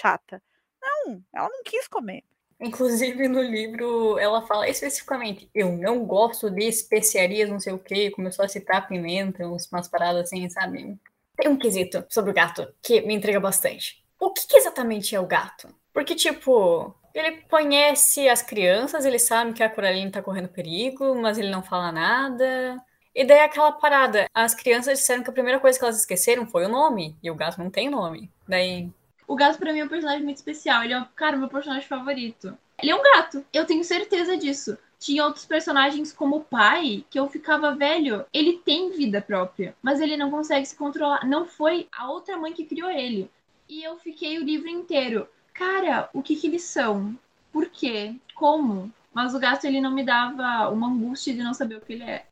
chata. 0.00 0.42
Não, 0.82 1.22
ela 1.32 1.48
não 1.48 1.62
quis 1.62 1.86
comer. 1.86 2.24
Inclusive, 2.60 3.28
no 3.28 3.42
livro, 3.42 4.18
ela 4.18 4.46
fala 4.46 4.68
especificamente: 4.68 5.50
eu 5.54 5.72
não 5.72 6.04
gosto 6.04 6.50
de 6.50 6.64
especiarias, 6.64 7.50
não 7.50 7.60
sei 7.60 7.72
o 7.72 7.78
quê. 7.78 8.10
Começou 8.10 8.44
a 8.44 8.48
citar 8.48 8.88
pimenta, 8.88 9.46
umas 9.46 9.88
paradas 9.88 10.26
assim, 10.26 10.48
sabe? 10.48 10.98
Tem 11.36 11.50
um 11.50 11.58
quesito 11.58 12.04
sobre 12.08 12.30
o 12.30 12.34
gato 12.34 12.66
que 12.82 13.02
me 13.02 13.14
intriga 13.14 13.38
bastante. 13.38 14.02
O 14.18 14.32
que, 14.32 14.46
que 14.46 14.56
exatamente 14.56 15.14
é 15.14 15.20
o 15.20 15.26
gato? 15.26 15.68
Porque, 15.92 16.14
tipo, 16.14 16.94
ele 17.14 17.42
conhece 17.50 18.28
as 18.28 18.42
crianças, 18.42 19.04
ele 19.04 19.18
sabe 19.18 19.52
que 19.52 19.62
a 19.62 19.70
Coraline 19.70 20.10
tá 20.10 20.22
correndo 20.22 20.48
perigo, 20.48 21.14
mas 21.14 21.38
ele 21.38 21.50
não 21.50 21.62
fala 21.62 21.92
nada. 21.92 22.82
E 23.14 23.24
daí 23.24 23.40
aquela 23.40 23.72
parada: 23.72 24.26
as 24.34 24.54
crianças 24.54 24.98
disseram 24.98 25.22
que 25.22 25.30
a 25.30 25.32
primeira 25.32 25.60
coisa 25.60 25.78
que 25.78 25.84
elas 25.84 25.98
esqueceram 25.98 26.46
foi 26.46 26.64
o 26.66 26.68
nome, 26.70 27.16
e 27.22 27.30
o 27.30 27.34
gato 27.34 27.58
não 27.58 27.70
tem 27.70 27.88
nome. 27.88 28.30
Daí, 28.48 28.90
O 29.26 29.34
gato, 29.34 29.58
pra 29.58 29.72
mim, 29.72 29.80
é 29.80 29.84
um 29.84 29.88
personagem 29.88 30.22
muito 30.22 30.36
especial. 30.36 30.84
Ele 30.84 30.94
é, 30.94 31.06
cara, 31.14 31.36
meu 31.36 31.48
personagem 31.48 31.86
favorito. 31.86 32.56
Ele 32.80 32.90
é 32.90 32.94
um 32.94 33.02
gato. 33.02 33.44
Eu 33.52 33.64
tenho 33.64 33.82
certeza 33.82 34.36
disso. 34.36 34.78
Tinha 34.98 35.24
outros 35.24 35.44
personagens 35.44 36.12
como 36.12 36.36
o 36.36 36.44
pai, 36.44 37.04
que 37.10 37.18
eu 37.18 37.28
ficava 37.28 37.74
velho. 37.74 38.24
Ele 38.32 38.58
tem 38.58 38.90
vida 38.90 39.20
própria, 39.20 39.74
mas 39.82 40.00
ele 40.00 40.16
não 40.16 40.30
consegue 40.30 40.64
se 40.64 40.76
controlar. 40.76 41.26
Não 41.26 41.46
foi 41.46 41.88
a 41.92 42.10
outra 42.10 42.36
mãe 42.36 42.52
que 42.52 42.64
criou 42.64 42.90
ele. 42.90 43.30
E 43.68 43.82
eu 43.82 43.98
fiquei 43.98 44.38
o 44.38 44.44
livro 44.44 44.68
inteiro. 44.68 45.28
Cara, 45.52 46.08
o 46.12 46.22
que 46.22 46.36
que 46.36 46.46
eles 46.46 46.62
são? 46.62 47.18
Por 47.52 47.68
quê? 47.68 48.14
Como? 48.34 48.92
Mas 49.12 49.34
o 49.34 49.38
gato, 49.38 49.66
ele 49.66 49.80
não 49.80 49.90
me 49.90 50.04
dava 50.04 50.68
uma 50.68 50.88
angústia 50.88 51.34
de 51.34 51.42
não 51.42 51.54
saber 51.54 51.76
o 51.76 51.80
que 51.80 51.94
ele 51.94 52.04
é. 52.04 52.26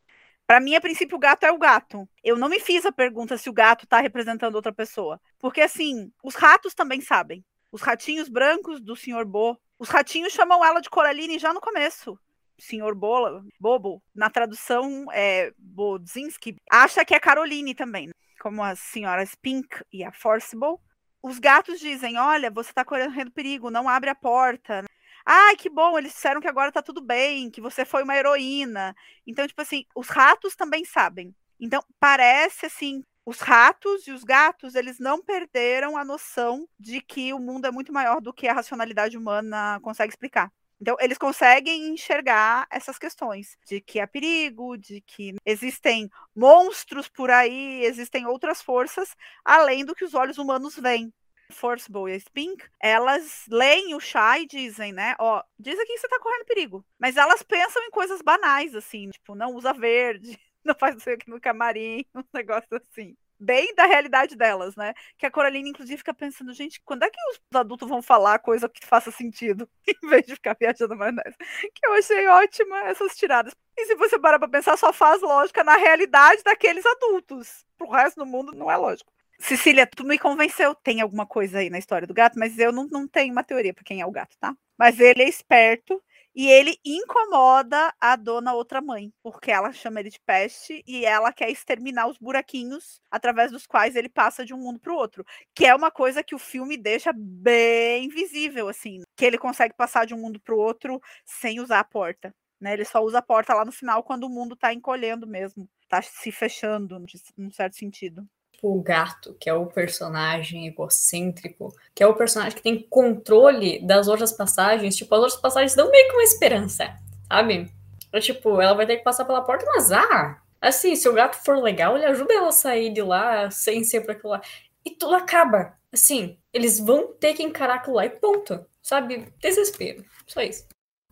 Pra 0.47 0.59
mim, 0.59 0.75
a 0.75 0.81
princípio, 0.81 1.17
o 1.17 1.19
gato 1.19 1.43
é 1.43 1.51
o 1.51 1.57
gato. 1.57 2.07
Eu 2.23 2.37
não 2.37 2.47
me 2.47 2.59
fiz 2.59 2.85
a 2.85 2.91
pergunta 2.91 3.37
se 3.37 3.49
o 3.49 3.53
gato 3.53 3.87
tá 3.87 3.99
representando 3.99 4.55
outra 4.55 4.71
pessoa. 4.71 5.19
Porque, 5.39 5.61
assim, 5.61 6.11
os 6.23 6.35
ratos 6.35 6.73
também 6.73 7.01
sabem. 7.01 7.43
Os 7.71 7.81
ratinhos 7.81 8.29
brancos 8.29 8.79
do 8.79 8.95
Sr. 8.95 9.25
Bo. 9.25 9.59
Os 9.79 9.89
ratinhos 9.89 10.33
chamam 10.33 10.63
ela 10.63 10.79
de 10.79 10.89
Coraline 10.89 11.39
já 11.39 11.53
no 11.53 11.59
começo. 11.59 12.17
Sr. 12.59 12.95
Bola, 12.95 13.43
Bobo, 13.59 14.01
na 14.13 14.29
tradução 14.29 15.05
é 15.11 15.51
Bodzinski, 15.57 16.55
acha 16.71 17.03
que 17.03 17.13
é 17.13 17.19
Caroline 17.19 17.75
também. 17.75 18.09
Como 18.39 18.63
as 18.63 18.79
senhoras 18.79 19.35
Pink 19.35 19.67
e 19.91 20.03
a 20.03 20.11
Forcible. 20.11 20.77
Os 21.21 21.39
gatos 21.39 21.79
dizem: 21.79 22.17
Olha, 22.17 22.51
você 22.51 22.71
tá 22.71 22.85
correndo 22.85 23.31
perigo, 23.31 23.71
não 23.71 23.89
abre 23.89 24.09
a 24.09 24.15
porta. 24.15 24.85
Ai, 25.25 25.55
que 25.55 25.69
bom, 25.69 25.97
eles 25.97 26.13
disseram 26.13 26.39
que 26.39 26.47
agora 26.47 26.71
tá 26.71 26.81
tudo 26.83 27.01
bem, 27.01 27.49
que 27.49 27.59
você 27.61 27.83
foi 27.83 28.03
uma 28.03 28.15
heroína. 28.15 28.95
Então, 29.25 29.47
tipo 29.47 29.61
assim, 29.61 29.85
os 29.95 30.07
ratos 30.07 30.55
também 30.55 30.85
sabem. 30.85 31.33
Então, 31.59 31.81
parece 31.99 32.65
assim, 32.67 33.03
os 33.25 33.39
ratos 33.39 34.05
e 34.07 34.11
os 34.11 34.23
gatos, 34.23 34.75
eles 34.75 34.99
não 34.99 35.23
perderam 35.23 35.97
a 35.97 36.05
noção 36.05 36.67
de 36.79 37.01
que 37.01 37.33
o 37.33 37.39
mundo 37.39 37.65
é 37.65 37.71
muito 37.71 37.91
maior 37.91 38.21
do 38.21 38.31
que 38.33 38.47
a 38.47 38.53
racionalidade 38.53 39.17
humana 39.17 39.79
consegue 39.81 40.11
explicar. 40.11 40.51
Então, 40.79 40.95
eles 40.99 41.17
conseguem 41.17 41.87
enxergar 41.87 42.67
essas 42.69 42.99
questões 42.99 43.57
de 43.65 43.81
que 43.81 43.99
há 43.99 44.05
perigo, 44.07 44.77
de 44.77 45.01
que 45.01 45.33
existem 45.45 46.07
monstros 46.35 47.07
por 47.07 47.31
aí, 47.31 47.83
existem 47.83 48.27
outras 48.27 48.61
forças 48.61 49.15
além 49.43 49.85
do 49.85 49.95
que 49.95 50.03
os 50.05 50.13
olhos 50.13 50.37
humanos 50.37 50.75
veem. 50.75 51.11
Forcible 51.51 52.11
e 52.11 52.19
Spink, 52.19 52.63
elas 52.81 53.45
leem 53.49 53.95
o 53.95 53.99
chá 53.99 54.39
e 54.39 54.47
dizem, 54.47 54.91
né? 54.93 55.15
Ó, 55.19 55.43
diz 55.59 55.77
aqui 55.79 55.93
que 55.93 55.99
você 55.99 56.07
tá 56.07 56.19
correndo 56.19 56.45
perigo. 56.45 56.85
Mas 56.99 57.17
elas 57.17 57.43
pensam 57.43 57.81
em 57.83 57.91
coisas 57.91 58.21
banais, 58.21 58.75
assim, 58.75 59.09
tipo, 59.09 59.35
não 59.35 59.53
usa 59.55 59.73
verde, 59.73 60.39
não 60.63 60.75
faz 60.75 60.97
isso 60.97 61.09
aqui 61.09 61.29
no 61.29 61.39
camarim, 61.39 62.05
um 62.15 62.23
negócio 62.33 62.67
assim. 62.75 63.15
Bem 63.37 63.75
da 63.75 63.85
realidade 63.85 64.35
delas, 64.35 64.75
né? 64.77 64.93
Que 65.17 65.25
a 65.25 65.31
Coraline, 65.31 65.69
inclusive, 65.69 65.97
fica 65.97 66.13
pensando, 66.13 66.53
gente, 66.53 66.81
quando 66.85 67.03
é 67.03 67.09
que 67.09 67.19
os 67.31 67.39
adultos 67.57 67.89
vão 67.89 68.01
falar 68.01 68.39
coisa 68.39 68.69
que 68.69 68.85
faça 68.85 69.11
sentido, 69.11 69.69
em 69.87 70.07
vez 70.07 70.25
de 70.25 70.35
ficar 70.35 70.55
viajando 70.57 70.95
mais 70.95 71.13
nessa? 71.13 71.37
Que 71.73 71.85
eu 71.85 71.93
achei 71.93 72.27
ótima 72.27 72.79
essas 72.87 73.15
tiradas. 73.17 73.53
E 73.77 73.85
se 73.87 73.95
você 73.95 74.17
parar 74.17 74.39
pra 74.39 74.47
pensar, 74.47 74.77
só 74.77 74.93
faz 74.93 75.21
lógica 75.21 75.63
na 75.65 75.75
realidade 75.75 76.43
daqueles 76.43 76.85
adultos. 76.85 77.65
Pro 77.77 77.89
resto 77.89 78.17
do 78.17 78.25
mundo, 78.25 78.53
não 78.53 78.71
é 78.71 78.77
lógico. 78.77 79.11
Cecília, 79.39 79.85
tu 79.87 80.03
me 80.03 80.17
convenceu. 80.17 80.73
Tem 80.75 81.01
alguma 81.01 81.25
coisa 81.25 81.59
aí 81.59 81.69
na 81.69 81.79
história 81.79 82.07
do 82.07 82.13
gato, 82.13 82.37
mas 82.39 82.57
eu 82.57 82.71
não, 82.71 82.87
não 82.87 83.07
tenho 83.07 83.31
uma 83.31 83.43
teoria 83.43 83.73
para 83.73 83.83
quem 83.83 84.01
é 84.01 84.05
o 84.05 84.11
gato, 84.11 84.37
tá? 84.39 84.55
Mas 84.77 84.99
ele 84.99 85.23
é 85.23 85.29
esperto 85.29 86.01
e 86.35 86.47
ele 86.49 86.77
incomoda 86.83 87.93
a 87.99 88.15
dona 88.17 88.53
outra 88.53 88.81
mãe, 88.81 89.11
porque 89.23 89.51
ela 89.51 89.71
chama 89.71 90.01
ele 90.01 90.09
de 90.09 90.19
peste 90.19 90.83
e 90.85 91.05
ela 91.05 91.31
quer 91.31 91.49
exterminar 91.49 92.07
os 92.07 92.17
buraquinhos 92.17 92.99
através 93.09 93.51
dos 93.51 93.65
quais 93.65 93.95
ele 93.95 94.09
passa 94.09 94.45
de 94.45 94.53
um 94.53 94.57
mundo 94.57 94.79
para 94.79 94.91
o 94.91 94.97
outro, 94.97 95.25
que 95.55 95.65
é 95.65 95.73
uma 95.73 95.89
coisa 95.89 96.23
que 96.23 96.35
o 96.35 96.39
filme 96.39 96.75
deixa 96.75 97.13
bem 97.15 98.09
visível, 98.09 98.67
assim, 98.67 99.03
que 99.15 99.25
ele 99.25 99.37
consegue 99.37 99.73
passar 99.75 100.05
de 100.05 100.13
um 100.13 100.17
mundo 100.19 100.39
para 100.41 100.53
o 100.53 100.59
outro 100.59 101.01
sem 101.25 101.59
usar 101.61 101.79
a 101.79 101.83
porta. 101.85 102.33
Né, 102.59 102.73
ele 102.73 102.85
só 102.85 103.01
usa 103.01 103.19
a 103.19 103.21
porta 103.21 103.53
lá 103.53 103.65
no 103.65 103.71
final 103.71 104.01
quando 104.03 104.23
o 104.23 104.29
mundo 104.29 104.55
está 104.55 104.73
encolhendo 104.73 105.27
mesmo, 105.27 105.69
está 105.83 106.01
se 106.01 106.31
fechando, 106.31 106.97
num 107.37 107.51
certo 107.51 107.75
sentido 107.75 108.27
o 108.73 108.81
gato, 108.81 109.35
que 109.39 109.49
é 109.49 109.53
o 109.53 109.65
personagem 109.65 110.67
egocêntrico, 110.67 111.73
que 111.93 112.03
é 112.03 112.07
o 112.07 112.15
personagem 112.15 112.55
que 112.55 112.63
tem 112.63 112.81
controle 112.81 113.79
das 113.85 114.07
outras 114.07 114.31
passagens, 114.31 114.95
tipo, 114.95 115.13
as 115.13 115.21
outras 115.21 115.41
passagens 115.41 115.75
dão 115.75 115.89
meio 115.91 116.07
que 116.07 116.13
uma 116.13 116.23
esperança, 116.23 116.97
sabe? 117.27 117.71
É, 118.11 118.19
tipo, 118.19 118.61
ela 118.61 118.73
vai 118.73 118.85
ter 118.85 118.97
que 118.97 119.03
passar 119.03 119.25
pela 119.25 119.41
porta, 119.41 119.65
mas 119.67 119.91
ah, 119.91 120.39
assim, 120.61 120.95
se 120.95 121.07
o 121.07 121.13
gato 121.13 121.35
for 121.43 121.61
legal, 121.61 121.95
ele 121.95 122.05
ajuda 122.05 122.33
ela 122.33 122.49
a 122.49 122.51
sair 122.51 122.91
de 122.91 123.01
lá 123.01 123.51
sem 123.51 123.83
ser 123.83 124.01
pra 124.01 124.13
aquilo 124.13 124.29
lá. 124.31 124.41
E 124.83 124.91
tudo 124.91 125.15
acaba. 125.15 125.73
Assim, 125.91 126.37
eles 126.53 126.79
vão 126.79 127.13
ter 127.13 127.33
que 127.33 127.43
encarar 127.43 127.75
aquilo 127.75 127.95
lá 127.95 128.05
e 128.05 128.09
ponto. 128.09 128.65
Sabe? 128.81 129.33
Desespero. 129.39 130.05
Só 130.27 130.41
isso. 130.41 130.67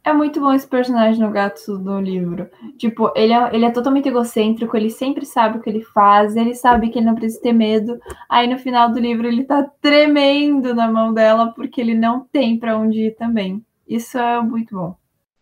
É 0.06 0.12
muito 0.12 0.42
bom 0.42 0.52
esse 0.52 0.68
personagem 0.68 1.22
no 1.22 1.32
gato 1.32 1.78
do 1.78 1.98
livro. 1.98 2.50
Tipo, 2.78 3.14
ele 3.16 3.32
é, 3.32 3.56
ele 3.56 3.64
é 3.64 3.72
totalmente 3.72 4.10
egocêntrico, 4.10 4.76
ele 4.76 4.90
sempre 4.90 5.26
sabe 5.26 5.58
o 5.58 5.62
que 5.62 5.70
ele 5.70 5.82
faz, 5.82 6.36
ele 6.36 6.54
sabe 6.54 6.90
que 6.90 7.00
ele 7.00 7.06
não 7.06 7.16
precisa 7.16 7.42
ter 7.42 7.54
medo. 7.54 7.98
Aí 8.28 8.46
no 8.46 8.60
final 8.60 8.92
do 8.92 9.00
livro 9.00 9.26
ele 9.26 9.46
tá 9.46 9.64
tremendo 9.82 10.76
na 10.76 10.92
mão 10.92 11.14
dela 11.14 11.54
porque 11.54 11.80
ele 11.80 11.96
não 11.96 12.20
tem 12.20 12.60
para 12.60 12.78
onde 12.78 13.08
ir 13.08 13.16
também. 13.16 13.66
Isso 13.88 14.18
é 14.18 14.42
muito 14.42 14.76
bom. 14.76 14.96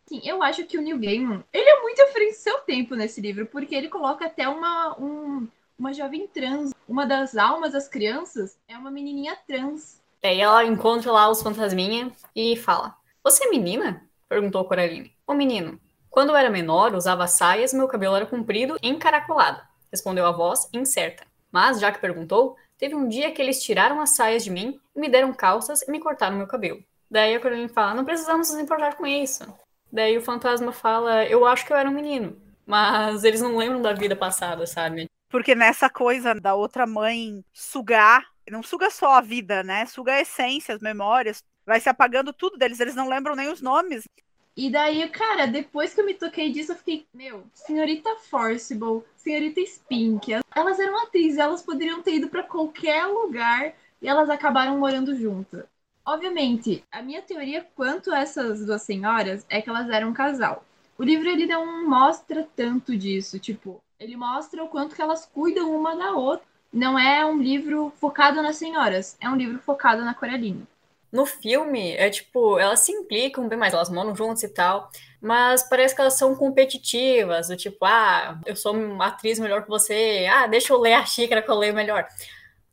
Sim, 0.06 0.22
eu 0.24 0.44
acho 0.44 0.66
que 0.66 0.78
o 0.78 0.82
Neil 0.82 1.00
Gaiman, 1.00 1.44
ele 1.52 1.70
é 1.70 1.82
muito 1.82 2.02
à 2.04 2.08
frente 2.08 2.34
do 2.34 2.38
seu 2.38 2.60
tempo 2.60 2.96
nesse 2.96 3.20
livro, 3.20 3.48
porque 3.48 3.74
ele 3.74 3.88
coloca 3.90 4.26
até 4.26 4.48
uma, 4.48 4.96
um, 5.00 5.48
uma 5.80 5.92
jovem 5.92 6.28
trans. 6.28 6.72
Uma 6.88 7.08
das 7.08 7.36
almas 7.36 7.74
das 7.74 7.88
crianças 7.88 8.60
é 8.68 8.78
uma 8.78 8.92
menininha 8.92 9.36
trans. 9.48 10.00
Aí 10.22 10.40
ela 10.40 10.64
encontra 10.66 11.12
lá 11.12 11.30
os 11.30 11.42
fantasminha 11.42 12.12
e 12.36 12.56
fala: 12.58 12.96
Você 13.24 13.46
é 13.46 13.50
menina? 13.50 14.08
Perguntou 14.32 14.64
Coraline. 14.64 15.14
O 15.28 15.34
menino. 15.34 15.78
Quando 16.10 16.30
eu 16.30 16.38
era 16.38 16.50
menor, 16.50 16.96
usava 16.96 17.28
saias 17.28 17.74
meu 17.74 17.86
cabelo 17.86 18.16
era 18.16 18.26
comprido 18.26 18.78
e 18.82 18.88
encaracolado. 18.88 19.62
Respondeu 19.92 20.26
a 20.26 20.32
voz, 20.32 20.70
incerta. 20.72 21.26
Mas, 21.52 21.82
já 21.82 21.92
que 21.92 22.00
perguntou, 22.00 22.56
teve 22.78 22.96
um 22.96 23.10
dia 23.10 23.34
que 23.34 23.42
eles 23.42 23.62
tiraram 23.62 24.00
as 24.00 24.16
saias 24.16 24.42
de 24.42 24.50
mim 24.50 24.80
e 24.96 25.00
me 25.02 25.10
deram 25.10 25.34
calças 25.34 25.82
e 25.82 25.92
me 25.92 26.00
cortaram 26.00 26.38
meu 26.38 26.48
cabelo. 26.48 26.82
Daí 27.10 27.36
a 27.36 27.42
Coraline 27.42 27.68
fala, 27.68 27.94
não 27.94 28.06
precisamos 28.06 28.50
nos 28.50 28.58
importar 28.58 28.96
com 28.96 29.06
isso. 29.06 29.44
Daí 29.92 30.18
o 30.18 30.22
fantasma 30.22 30.72
fala, 30.72 31.26
eu 31.26 31.46
acho 31.46 31.66
que 31.66 31.74
eu 31.74 31.78
era 31.78 31.90
um 31.90 31.94
menino. 31.94 32.42
Mas 32.66 33.26
eles 33.26 33.42
não 33.42 33.58
lembram 33.58 33.82
da 33.82 33.92
vida 33.92 34.16
passada, 34.16 34.66
sabe? 34.66 35.08
Porque 35.30 35.54
nessa 35.54 35.90
coisa 35.90 36.34
da 36.34 36.56
outra 36.56 36.88
mãe 36.88 37.44
sugar, 37.52 38.26
não 38.50 38.64
suga 38.64 38.90
só 38.90 39.16
a 39.16 39.22
vida, 39.22 39.62
né? 39.62 39.86
Suga 39.88 40.14
a 40.14 40.22
essência, 40.22 40.74
as 40.74 40.82
memórias, 40.82 41.44
vai 41.66 41.80
se 41.80 41.90
apagando 41.90 42.34
tudo 42.34 42.58
deles, 42.58 42.80
eles 42.80 42.96
não 42.96 43.10
lembram 43.10 43.36
nem 43.36 43.50
os 43.50 43.62
nomes. 43.62 44.08
E 44.56 44.70
daí, 44.70 45.08
cara, 45.10 45.46
depois 45.48 45.94
que 45.94 46.02
eu 46.02 46.06
me 46.06 46.14
toquei 46.14 46.52
disso, 46.52 46.74
eu 46.74 46.76
fiquei, 46.76 47.06
meu, 47.14 47.44
senhorita 47.54 48.18
Forcible, 48.18 49.04
senhorita 49.16 49.62
Spink, 49.66 50.34
elas 50.54 50.80
eram 50.80 51.02
atrizes, 51.04 51.38
elas 51.38 51.62
poderiam 51.62 52.02
ter 52.02 52.16
ido 52.16 52.28
para 52.28 52.44
qualquer 52.44 53.06
lugar 53.06 53.74
e 54.02 54.08
elas 54.08 54.30
acabaram 54.30 54.78
morando 54.78 55.16
juntas. 55.16 55.66
Obviamente, 56.06 56.84
a 56.92 57.02
minha 57.02 57.22
teoria 57.22 57.66
quanto 57.76 58.12
a 58.12 58.20
essas 58.20 58.66
duas 58.66 58.82
senhoras 58.82 59.46
é 59.48 59.62
que 59.62 59.70
elas 59.70 59.90
eram 59.90 60.10
um 60.10 60.14
casal. 60.14 60.66
O 60.98 61.04
livro 61.04 61.30
ele 61.30 61.46
não 61.46 61.88
mostra 61.88 62.48
tanto 62.56 62.98
disso, 62.98 63.40
tipo, 63.40 63.82
ele 64.00 64.18
mostra 64.18 64.64
o 64.64 64.68
quanto 64.68 64.96
que 64.96 65.02
elas 65.02 65.26
cuidam 65.26 65.74
uma 65.74 65.96
da 65.96 66.12
outra. 66.12 66.46
Não 66.74 66.98
é 66.98 67.26
um 67.26 67.42
livro 67.42 67.92
focado 68.00 68.42
nas 68.42 68.58
senhoras, 68.58 69.16
é 69.22 69.30
um 69.30 69.36
livro 69.36 69.60
focado 69.60 70.04
na 70.04 70.14
Coraline. 70.14 70.68
No 71.12 71.26
filme, 71.26 71.94
é 71.96 72.10
tipo, 72.10 72.58
elas 72.58 72.80
se 72.82 72.92
implicam 72.92 73.48
bem 73.48 73.58
mais, 73.60 73.74
elas 73.74 73.90
moram 73.90 74.16
juntas 74.16 74.44
e 74.44 74.50
tal, 74.50 74.90
mas 75.22 75.64
parece 75.68 75.94
que 75.94 76.02
elas 76.02 76.18
são 76.18 76.36
competitivas, 76.36 77.50
do 77.50 77.58
tipo, 77.58 77.84
ah, 77.84 78.40
eu 78.46 78.56
sou 78.56 78.74
uma 78.74 79.08
atriz 79.08 79.38
melhor 79.38 79.64
que 79.64 79.70
você, 79.70 80.26
ah, 80.32 80.48
deixa 80.48 80.72
eu 80.74 80.80
ler 80.80 80.94
a 80.94 81.06
xícara 81.06 81.42
que 81.42 81.52
eu 81.52 81.56
leio 81.58 81.74
melhor. 81.74 82.08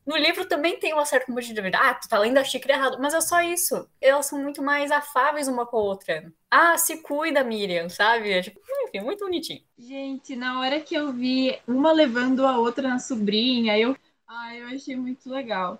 No 0.06 0.16
livro 0.16 0.46
também 0.46 0.78
tem 0.78 0.94
uma 0.94 1.04
certa 1.04 1.26
competitividade, 1.26 1.84
ah, 1.84 1.94
tu 1.94 2.08
tá 2.08 2.18
lendo 2.18 2.38
a 2.38 2.44
xícara 2.44 2.74
errado, 2.78 2.96
mas 2.98 3.12
é 3.12 3.20
só 3.20 3.42
isso. 3.42 3.86
Elas 4.00 4.24
são 4.24 4.42
muito 4.42 4.62
mais 4.62 4.90
afáveis 4.90 5.48
uma 5.48 5.66
com 5.66 5.76
a 5.76 5.80
outra. 5.80 6.32
Ah, 6.50 6.78
se 6.78 7.02
cuida, 7.02 7.44
Miriam, 7.44 7.90
sabe? 7.90 8.32
É 8.32 8.40
tipo, 8.40 8.58
enfim, 8.84 9.00
muito 9.00 9.22
bonitinho. 9.22 9.62
Gente, 9.78 10.34
na 10.34 10.60
hora 10.60 10.80
que 10.80 10.94
eu 10.94 11.12
vi 11.12 11.60
uma 11.66 11.92
levando 11.92 12.46
a 12.46 12.58
outra 12.58 12.88
na 12.88 12.98
sobrinha, 12.98 13.78
eu, 13.78 13.94
ah, 14.26 14.56
eu 14.56 14.68
achei 14.68 14.96
muito 14.96 15.28
legal. 15.28 15.78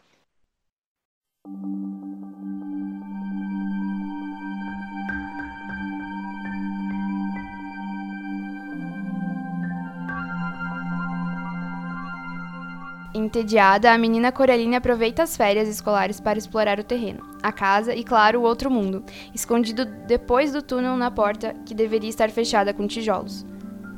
Entediada, 13.19 13.93
a 13.93 13.99
menina 13.99 14.31
Coraline 14.31 14.77
aproveita 14.77 15.25
as 15.25 15.37
férias 15.37 15.69
escolares 15.69 16.21
para 16.21 16.39
explorar 16.39 16.79
o 16.79 16.85
terreno, 16.85 17.25
a 17.43 17.51
casa 17.51 17.93
e, 17.93 18.05
claro, 18.05 18.39
o 18.39 18.45
outro 18.45 18.71
mundo, 18.71 19.03
escondido 19.35 19.85
depois 20.07 20.53
do 20.53 20.63
túnel 20.63 20.97
na 20.97 21.11
porta 21.11 21.53
que 21.67 21.75
deveria 21.75 22.09
estar 22.09 22.31
fechada 22.31 22.73
com 22.73 22.87
tijolos. 22.87 23.45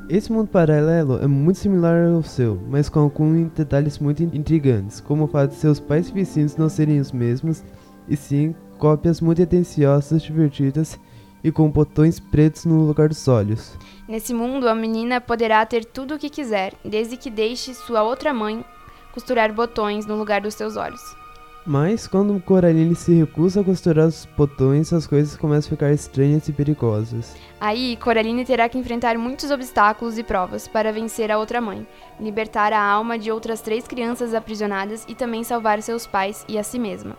Esse 0.08 0.32
mundo 0.32 0.48
paralelo 0.48 1.22
é 1.22 1.26
muito 1.26 1.58
similar 1.58 2.06
ao 2.06 2.22
seu, 2.22 2.58
mas 2.66 2.88
com 2.88 3.00
alguns 3.00 3.50
detalhes 3.52 3.98
muito 3.98 4.22
intrigantes, 4.22 5.00
como 5.00 5.24
o 5.24 5.28
fato 5.28 5.50
de 5.50 5.56
seus 5.56 5.78
pais 5.78 6.08
e 6.08 6.12
vizinhos 6.12 6.56
não 6.56 6.70
serem 6.70 6.98
os 6.98 7.12
mesmos, 7.12 7.62
e 8.08 8.16
sim 8.16 8.54
cópias 8.78 9.20
muito 9.20 9.42
atenciosas, 9.42 10.22
divertidas 10.22 10.98
e 11.44 11.52
com 11.52 11.70
botões 11.70 12.18
pretos 12.18 12.64
no 12.64 12.86
lugar 12.86 13.08
dos 13.08 13.28
olhos. 13.28 13.76
Nesse 14.08 14.32
mundo, 14.32 14.66
a 14.66 14.74
menina 14.74 15.20
poderá 15.20 15.64
ter 15.66 15.84
tudo 15.84 16.14
o 16.14 16.18
que 16.18 16.30
quiser, 16.30 16.72
desde 16.82 17.18
que 17.18 17.30
deixe 17.30 17.74
sua 17.74 18.02
outra 18.02 18.32
mãe 18.32 18.64
costurar 19.12 19.52
botões 19.52 20.06
no 20.06 20.16
lugar 20.16 20.40
dos 20.40 20.54
seus 20.54 20.76
olhos. 20.76 21.20
Mas 21.66 22.06
quando 22.06 22.40
Coraline 22.40 22.94
se 22.94 23.12
recusa 23.12 23.60
a 23.60 23.64
costurar 23.64 24.06
os 24.06 24.26
botões, 24.36 24.92
as 24.92 25.06
coisas 25.06 25.36
começam 25.36 25.68
a 25.68 25.70
ficar 25.70 25.92
estranhas 25.92 26.48
e 26.48 26.52
perigosas. 26.52 27.36
Aí, 27.60 27.96
Coraline 27.96 28.44
terá 28.46 28.68
que 28.68 28.78
enfrentar 28.78 29.18
muitos 29.18 29.50
obstáculos 29.50 30.18
e 30.18 30.22
provas 30.22 30.66
para 30.66 30.92
vencer 30.92 31.30
a 31.30 31.38
outra 31.38 31.60
mãe, 31.60 31.86
libertar 32.18 32.72
a 32.72 32.82
alma 32.82 33.18
de 33.18 33.30
outras 33.30 33.60
três 33.60 33.86
crianças 33.86 34.32
aprisionadas 34.32 35.04
e 35.06 35.14
também 35.14 35.44
salvar 35.44 35.82
seus 35.82 36.06
pais 36.06 36.44
e 36.48 36.58
a 36.58 36.62
si 36.62 36.78
mesma. 36.78 37.16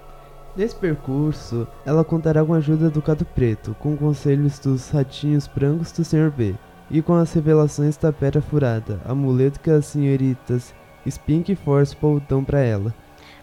Nesse 0.56 0.76
percurso, 0.76 1.68
ela 1.86 2.04
contará 2.04 2.44
com 2.44 2.54
a 2.54 2.58
ajuda 2.58 2.90
do 2.90 3.02
Gato 3.02 3.24
Preto, 3.24 3.76
com 3.80 3.96
conselhos 3.96 4.60
dos 4.60 4.90
ratinhos 4.90 5.48
brancos 5.48 5.92
do 5.92 6.04
Sr. 6.04 6.30
B, 6.30 6.56
e 6.90 7.02
com 7.02 7.14
as 7.14 7.32
revelações 7.32 7.96
da 7.96 8.12
Pedra 8.12 8.42
Furada, 8.42 9.00
amuleto 9.06 9.62
que 9.62 9.70
as 9.70 9.86
senhoritas 9.86 10.74
Spink 11.10 11.52
e 11.52 11.56
Force 11.56 11.96
dão 12.28 12.44
para 12.44 12.60
ela. 12.60 12.94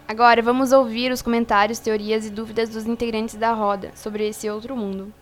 Agora 0.07 0.41
vamos 0.41 0.73
ouvir 0.73 1.13
os 1.13 1.21
comentários, 1.21 1.79
teorias 1.79 2.27
e 2.27 2.31
dúvidas 2.31 2.71
dos 2.71 2.87
integrantes 2.87 3.35
da 3.35 3.53
roda 3.53 3.93
sobre 3.95 4.27
esse 4.27 4.49
outro 4.49 4.77
mundo. 4.77 5.13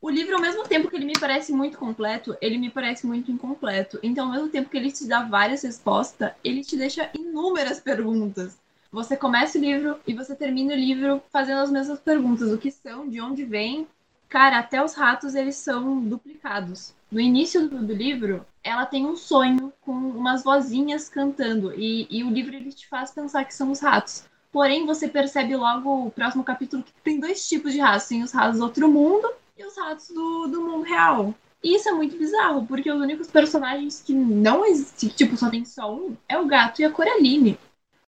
O 0.00 0.10
livro, 0.10 0.36
ao 0.36 0.40
mesmo 0.40 0.62
tempo 0.62 0.88
que 0.88 0.94
ele 0.94 1.06
me 1.06 1.18
parece 1.18 1.52
muito 1.52 1.76
completo, 1.76 2.36
ele 2.40 2.58
me 2.58 2.70
parece 2.70 3.06
muito 3.06 3.32
incompleto. 3.32 3.98
Então, 4.02 4.26
ao 4.26 4.32
mesmo 4.32 4.48
tempo 4.48 4.70
que 4.70 4.76
ele 4.76 4.92
te 4.92 5.06
dá 5.06 5.24
várias 5.24 5.62
respostas, 5.62 6.30
ele 6.44 6.62
te 6.62 6.76
deixa 6.76 7.10
inúmeras 7.12 7.80
perguntas. 7.80 8.56
Você 8.92 9.16
começa 9.16 9.58
o 9.58 9.60
livro 9.60 9.98
e 10.06 10.14
você 10.14 10.34
termina 10.34 10.74
o 10.74 10.76
livro 10.76 11.20
fazendo 11.32 11.60
as 11.60 11.70
mesmas 11.70 11.98
perguntas: 11.98 12.52
o 12.52 12.58
que 12.58 12.70
são, 12.70 13.08
de 13.08 13.20
onde 13.20 13.44
vem. 13.44 13.88
Cara, 14.28 14.58
até 14.58 14.82
os 14.82 14.94
ratos 14.94 15.34
eles 15.34 15.56
são 15.56 16.00
duplicados. 16.00 16.94
No 17.10 17.20
início 17.20 17.68
do, 17.68 17.92
livro, 17.92 18.44
ela 18.62 18.84
tem 18.84 19.06
um 19.06 19.16
sonho 19.16 19.72
com 19.80 19.92
umas 19.92 20.42
vozinhas 20.42 21.08
cantando 21.08 21.72
e, 21.74 22.06
e 22.10 22.24
o 22.24 22.30
livro 22.30 22.54
ele 22.54 22.72
te 22.72 22.88
faz 22.88 23.12
pensar 23.12 23.44
que 23.44 23.54
são 23.54 23.70
os 23.70 23.80
ratos. 23.80 24.24
Porém, 24.52 24.86
você 24.86 25.06
percebe 25.06 25.54
logo 25.54 26.06
o 26.06 26.10
próximo 26.10 26.42
capítulo 26.42 26.82
que 26.82 26.92
tem 27.04 27.20
dois 27.20 27.46
tipos 27.48 27.72
de 27.72 27.78
ratos. 27.78 28.08
Tem 28.08 28.22
os 28.22 28.32
ratos 28.32 28.58
do 28.58 28.64
outro 28.64 28.88
mundo 28.88 29.30
e 29.56 29.64
os 29.64 29.76
ratos 29.76 30.08
do, 30.08 30.46
do 30.48 30.62
mundo 30.62 30.82
real. 30.82 31.34
E 31.62 31.76
isso 31.76 31.88
é 31.88 31.92
muito 31.92 32.16
bizarro, 32.16 32.66
porque 32.66 32.90
os 32.90 33.00
únicos 33.00 33.28
personagens 33.28 34.00
que 34.00 34.14
não 34.14 34.64
existem, 34.64 35.08
tipo, 35.10 35.36
só 35.36 35.50
tem 35.50 35.64
só 35.64 35.94
um, 35.94 36.16
é 36.28 36.38
o 36.38 36.46
gato 36.46 36.80
e 36.80 36.84
a 36.84 36.90
Coraline. 36.90 37.58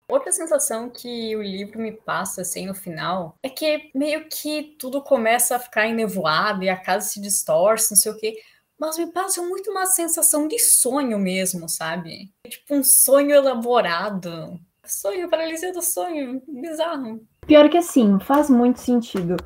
Outra 0.08 0.32
sensação 0.32 0.90
que 0.90 1.36
o 1.36 1.42
livro 1.42 1.80
me 1.80 1.92
passa, 1.92 2.42
assim, 2.42 2.68
no 2.68 2.76
final, 2.76 3.36
é 3.42 3.50
que 3.50 3.90
meio 3.96 4.28
que 4.30 4.76
tudo 4.78 5.02
começa 5.02 5.56
a 5.56 5.60
ficar 5.60 5.88
enevoado 5.88 6.64
e 6.64 6.70
a 6.70 6.78
casa 6.78 7.08
se 7.08 7.20
distorce, 7.20 7.92
não 7.92 7.98
sei 7.98 8.12
o 8.12 8.18
quê. 8.18 8.40
Mas 8.80 8.98
me 8.98 9.08
passa 9.08 9.42
muito 9.42 9.72
uma 9.72 9.86
sensação 9.86 10.48
de 10.48 10.60
sonho 10.60 11.18
mesmo, 11.18 11.70
sabe? 11.70 12.32
Tipo 12.48 12.76
um 12.76 12.84
sonho 12.84 13.32
elaborado. 13.32 14.60
Sonho, 14.86 15.30
paralisia 15.30 15.74
do 15.74 15.82
sonho, 15.82 16.42
bizarro. 16.48 17.22
Pior 17.48 17.70
que 17.70 17.78
assim, 17.78 18.20
faz 18.20 18.50
muito 18.50 18.80
sentido. 18.80 19.38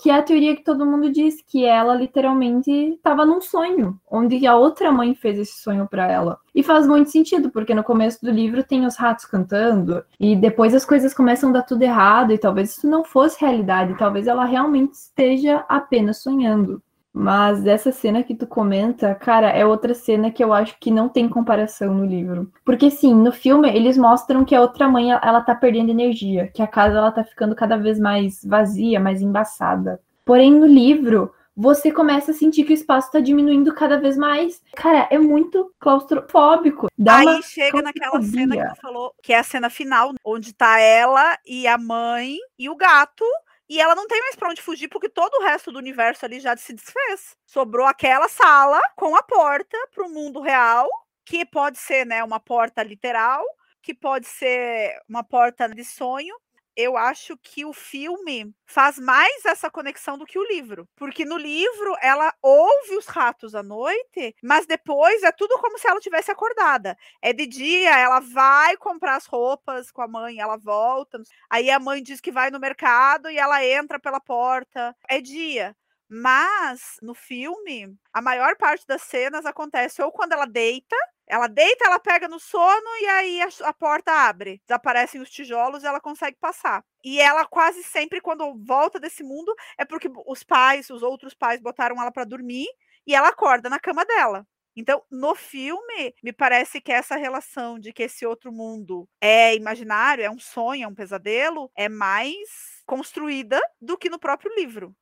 Que 0.00 0.10
é 0.10 0.14
a 0.14 0.22
teoria 0.22 0.54
que 0.54 0.62
todo 0.62 0.86
mundo 0.86 1.10
diz, 1.10 1.42
que 1.42 1.64
ela 1.64 1.92
literalmente 1.92 2.70
estava 2.70 3.26
num 3.26 3.40
sonho, 3.40 4.00
onde 4.08 4.46
a 4.46 4.56
outra 4.56 4.92
mãe 4.92 5.12
fez 5.12 5.40
esse 5.40 5.60
sonho 5.60 5.88
para 5.88 6.08
ela. 6.08 6.38
E 6.54 6.62
faz 6.62 6.86
muito 6.86 7.10
sentido, 7.10 7.50
porque 7.50 7.74
no 7.74 7.82
começo 7.82 8.24
do 8.24 8.30
livro 8.30 8.62
tem 8.62 8.86
os 8.86 8.94
ratos 8.94 9.24
cantando, 9.24 10.04
e 10.18 10.36
depois 10.36 10.72
as 10.72 10.84
coisas 10.84 11.12
começam 11.12 11.50
a 11.50 11.54
dar 11.54 11.62
tudo 11.62 11.82
errado, 11.82 12.32
e 12.32 12.38
talvez 12.38 12.76
isso 12.76 12.88
não 12.88 13.02
fosse 13.02 13.40
realidade, 13.40 13.98
talvez 13.98 14.28
ela 14.28 14.44
realmente 14.44 14.92
esteja 14.92 15.64
apenas 15.68 16.18
sonhando. 16.18 16.80
Mas 17.12 17.66
essa 17.66 17.90
cena 17.90 18.22
que 18.22 18.34
tu 18.34 18.46
comenta, 18.46 19.14
cara, 19.14 19.48
é 19.50 19.64
outra 19.64 19.94
cena 19.94 20.30
que 20.30 20.42
eu 20.42 20.52
acho 20.52 20.76
que 20.78 20.90
não 20.90 21.08
tem 21.08 21.28
comparação 21.28 21.92
no 21.92 22.04
livro. 22.04 22.52
Porque 22.64 22.90
sim, 22.90 23.14
no 23.14 23.32
filme 23.32 23.68
eles 23.68 23.96
mostram 23.96 24.44
que 24.44 24.54
a 24.54 24.60
outra 24.60 24.88
mãe 24.88 25.10
ela 25.10 25.40
tá 25.40 25.54
perdendo 25.54 25.90
energia, 25.90 26.48
que 26.48 26.62
a 26.62 26.66
casa 26.66 26.98
ela 26.98 27.10
tá 27.10 27.24
ficando 27.24 27.54
cada 27.56 27.76
vez 27.76 27.98
mais 27.98 28.44
vazia, 28.44 29.00
mais 29.00 29.22
embaçada. 29.22 30.00
Porém 30.24 30.52
no 30.52 30.66
livro, 30.66 31.32
você 31.56 31.90
começa 31.90 32.30
a 32.30 32.34
sentir 32.34 32.62
que 32.62 32.72
o 32.72 32.74
espaço 32.74 33.10
tá 33.10 33.18
diminuindo 33.18 33.74
cada 33.74 33.98
vez 33.98 34.16
mais. 34.16 34.62
Cara, 34.76 35.08
é 35.10 35.18
muito 35.18 35.74
claustrofóbico. 35.80 36.86
Dá 36.96 37.16
Aí 37.16 37.42
chega 37.42 37.82
naquela 37.82 38.22
cena 38.22 38.56
que 38.56 38.74
tu 38.74 38.80
falou, 38.80 39.12
que 39.20 39.32
é 39.32 39.38
a 39.40 39.42
cena 39.42 39.68
final, 39.68 40.12
onde 40.24 40.52
tá 40.52 40.78
ela 40.78 41.36
e 41.44 41.66
a 41.66 41.76
mãe 41.76 42.36
e 42.56 42.68
o 42.68 42.76
gato 42.76 43.24
e 43.68 43.80
ela 43.80 43.94
não 43.94 44.06
tem 44.06 44.20
mais 44.22 44.36
para 44.36 44.50
onde 44.50 44.62
fugir, 44.62 44.88
porque 44.88 45.08
todo 45.08 45.34
o 45.34 45.44
resto 45.44 45.70
do 45.70 45.78
universo 45.78 46.24
ali 46.24 46.40
já 46.40 46.56
se 46.56 46.72
desfez. 46.72 47.36
Sobrou 47.46 47.86
aquela 47.86 48.28
sala 48.28 48.80
com 48.96 49.14
a 49.14 49.22
porta 49.22 49.76
para 49.94 50.06
o 50.06 50.10
mundo 50.10 50.40
real, 50.40 50.88
que 51.24 51.44
pode 51.44 51.78
ser 51.78 52.06
né, 52.06 52.24
uma 52.24 52.40
porta 52.40 52.82
literal, 52.82 53.44
que 53.82 53.94
pode 53.94 54.26
ser 54.26 54.98
uma 55.08 55.22
porta 55.22 55.68
de 55.68 55.84
sonho, 55.84 56.34
eu 56.78 56.96
acho 56.96 57.36
que 57.36 57.64
o 57.64 57.72
filme 57.72 58.54
faz 58.64 59.00
mais 59.00 59.44
essa 59.44 59.68
conexão 59.68 60.16
do 60.16 60.24
que 60.24 60.38
o 60.38 60.46
livro. 60.46 60.88
Porque 60.94 61.24
no 61.24 61.36
livro 61.36 61.96
ela 62.00 62.32
ouve 62.40 62.96
os 62.96 63.06
ratos 63.06 63.52
à 63.52 63.64
noite, 63.64 64.32
mas 64.40 64.64
depois 64.64 65.24
é 65.24 65.32
tudo 65.32 65.58
como 65.58 65.76
se 65.76 65.88
ela 65.88 65.98
tivesse 65.98 66.30
acordada. 66.30 66.96
É 67.20 67.32
de 67.32 67.46
dia, 67.46 67.98
ela 67.98 68.20
vai 68.20 68.76
comprar 68.76 69.16
as 69.16 69.26
roupas 69.26 69.90
com 69.90 70.02
a 70.02 70.06
mãe, 70.06 70.38
ela 70.38 70.56
volta. 70.56 71.20
Aí 71.50 71.68
a 71.68 71.80
mãe 71.80 72.00
diz 72.00 72.20
que 72.20 72.30
vai 72.30 72.48
no 72.48 72.60
mercado 72.60 73.28
e 73.28 73.36
ela 73.36 73.64
entra 73.64 73.98
pela 73.98 74.20
porta. 74.20 74.94
É 75.08 75.20
dia. 75.20 75.74
Mas 76.08 76.96
no 77.02 77.14
filme, 77.14 77.94
a 78.12 78.22
maior 78.22 78.56
parte 78.56 78.86
das 78.86 79.02
cenas 79.02 79.44
acontece 79.44 80.02
ou 80.02 80.10
quando 80.10 80.32
ela 80.32 80.46
deita, 80.46 80.96
ela 81.26 81.46
deita, 81.46 81.84
ela 81.86 81.98
pega 81.98 82.26
no 82.26 82.40
sono 82.40 82.88
e 83.02 83.06
aí 83.06 83.42
a, 83.42 83.48
a, 83.64 83.72
porta 83.74 84.10
abre. 84.10 84.62
Desaparecem 84.66 85.20
os 85.20 85.30
tijolos 85.30 85.82
e 85.82 85.86
ela 85.86 86.00
consegue 86.00 86.38
passar. 86.40 86.82
E 87.04 87.20
ela 87.20 87.44
quase 87.44 87.82
sempre, 87.84 88.20
quando 88.20 88.54
volta 88.64 88.98
desse 88.98 89.22
mundo, 89.22 89.54
é 89.76 89.84
porque 89.84 90.08
os 90.26 90.42
pais, 90.42 90.88
os 90.88 91.02
outros 91.02 91.34
pais, 91.34 91.60
botaram 91.60 92.00
ela 92.00 92.10
para 92.10 92.24
dormir 92.24 92.66
e 93.06 93.14
ela 93.14 93.28
acorda 93.28 93.68
na 93.68 93.78
cama 93.78 94.04
dela. 94.06 94.46
Então, 94.74 95.02
no 95.10 95.34
filme, 95.34 96.14
me 96.22 96.32
parece 96.32 96.80
que 96.80 96.92
essa 96.92 97.16
relação 97.16 97.80
de 97.80 97.92
que 97.92 98.04
esse 98.04 98.24
outro 98.24 98.52
mundo 98.52 99.08
é 99.20 99.54
imaginário, 99.56 100.24
é 100.24 100.30
um 100.30 100.38
sonho, 100.38 100.84
é 100.84 100.86
um 100.86 100.94
pesadelo, 100.94 101.68
é 101.76 101.88
mais 101.88 102.80
construída 102.86 103.60
do 103.80 103.98
que 103.98 104.08
no 104.08 104.20
próprio 104.20 104.54
livro. 104.54 104.94